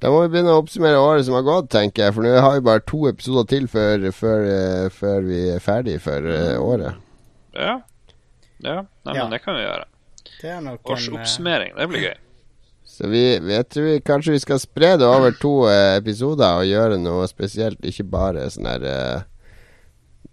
[0.00, 2.14] Da må vi begynne å oppsummere året som har gått, tenker jeg.
[2.16, 5.98] For nå har vi bare to episoder til før, før, eh, før vi er ferdig
[6.04, 7.00] for eh, året.
[7.56, 7.78] Ja.
[8.60, 9.22] Ja, Nei, Ja.
[9.24, 9.84] men det kan vi gjøre.
[10.42, 11.74] det er nok eh, Årsoppsummering.
[11.76, 12.16] Det blir gøy.
[12.96, 16.66] Så vi, vi, jeg tror vi, kanskje vi skal spre det over to episoder og
[16.68, 17.80] gjøre noe spesielt.
[17.86, 18.84] Ikke bare sånn her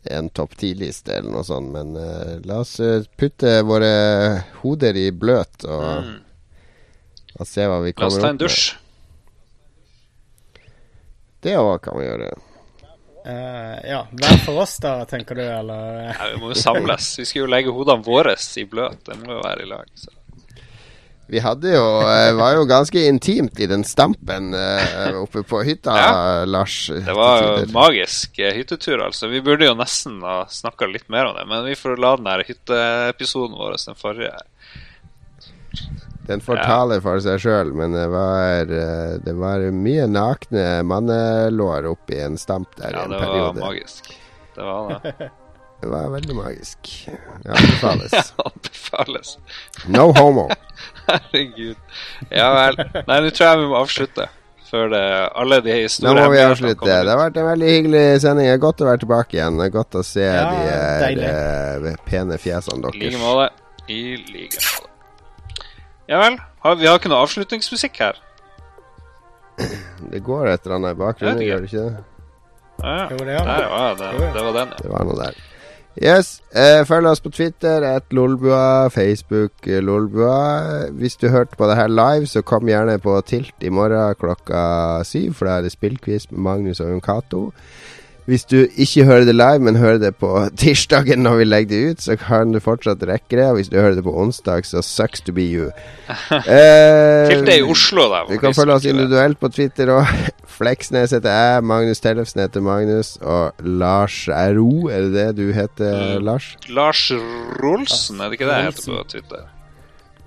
[0.09, 1.72] en topp ti-liste eller noe sånt.
[1.73, 3.91] Men uh, la oss eh, putte våre
[4.61, 6.19] hoder i bløt og, Mm.
[7.39, 8.23] og se hva vi kommer opp med.
[8.23, 8.73] La oss ta en dusj.
[8.73, 8.84] med.
[11.47, 12.30] Det òg kan vi gjøre.
[13.27, 16.14] Uh, Ja, hver for oss, da, tenker du, eller?
[16.14, 17.09] ja, vi må jo samles.
[17.19, 19.03] Vi skal jo legge hodene våre i bløt.
[19.05, 19.91] Det må jo være i lag.
[19.99, 20.14] Så.
[21.30, 25.95] Vi hadde jo eh, var jo ganske intimt i den stampen eh, oppe på hytta,
[25.99, 26.45] Ja.
[26.48, 26.78] Lars.
[26.94, 29.28] Det var jo magisk eh, hyttetur, altså.
[29.28, 32.30] Vi burde jo nesten ha snakka litt mer om det, men vi får la den
[32.32, 34.38] her hytteepisoden vår, den forrige
[36.28, 37.04] Den fortaler ja.
[37.04, 38.72] for seg sjøl, men det var,
[39.24, 43.60] det var mye nakne mannelår oppi en stamp der Ja, i en det var periode.
[43.64, 44.10] magisk.
[44.56, 45.30] Det var det.
[45.78, 46.88] Det var veldig magisk.
[47.44, 48.14] Det anbefales.
[48.48, 49.36] Anbefales.
[49.86, 50.48] No homo.
[51.08, 51.78] Herregud.
[52.34, 52.78] Ja vel.
[53.08, 54.28] Nei, nå tror jeg vi må avslutte.
[54.68, 55.00] Før det,
[55.40, 56.84] alle de store Nå må vi avslutte.
[56.90, 58.50] Det har vært en veldig hyggelig sending.
[58.50, 59.62] Det er godt å være tilbake igjen.
[59.62, 61.30] Det er godt å se Ja, de her, deilig.
[61.94, 63.00] eh, pene fjesene deres.
[63.00, 63.48] I like måte.
[63.88, 64.02] I
[64.34, 65.64] like måte.
[66.12, 66.36] Ja vel.
[66.66, 68.20] Har, vi har ikke noe avslutningsmusikk her.
[70.12, 72.04] Det går et eller annet i bakgrunnen, gjør det ikke det?
[72.84, 73.06] Ja, ja.
[73.08, 73.38] Det var det.
[73.38, 73.46] Ja.
[73.48, 74.82] Det var den, ja.
[74.84, 75.40] Det var noe der.
[75.98, 80.90] Yes, eh, følg oss på Twitter, at Lolbua, Facebook eh, Lolbua.
[80.93, 85.01] Hvis du hørte på det her live, så kom gjerne på Tilt i morgen klokka
[85.03, 87.51] syv, for da er det spillquiz med Magnus og Cato.
[88.27, 90.27] Hvis du ikke hører det live, men hører det på
[90.59, 93.45] tirsdagen når vi legger det ut, så kan du fortsatt rekke det.
[93.47, 95.69] Og hvis du hører det på onsdag, så sucks to be you.
[96.47, 98.22] Eh, Tilt det i Oslo, da.
[98.30, 100.11] vi kan følge oss individuelt på Twitter òg.
[100.57, 105.93] Fleksnes heter jeg, Magnus Tellefsen heter Magnus, og Lars RO, er det det du heter,
[106.17, 106.23] Mm.
[106.27, 106.47] Lars?
[106.69, 107.03] Lars
[107.64, 109.45] Rolsen, er det ikke det jeg heter på Twitter?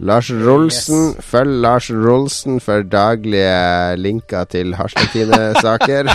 [0.00, 1.10] Lars Rolsen.
[1.20, 6.08] Følg Lars Rolsen for daglige linker til Hasletine-saker.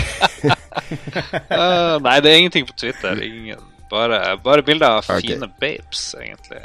[0.76, 3.20] Eh, nei, det er ingenting på Twitter.
[3.22, 3.62] Ingen.
[3.90, 5.22] Bare, bare bilder av okay.
[5.22, 6.60] fine babes, egentlig.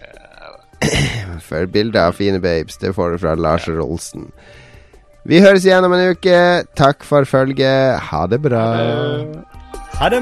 [1.48, 4.32] for bilder av fine babes, det får du fra Lars Rolsen.
[5.30, 6.40] Vi høres igjen om en uke.
[6.78, 8.00] Takk for følget.
[8.10, 8.66] Ha det bra.
[10.00, 10.22] Ha det!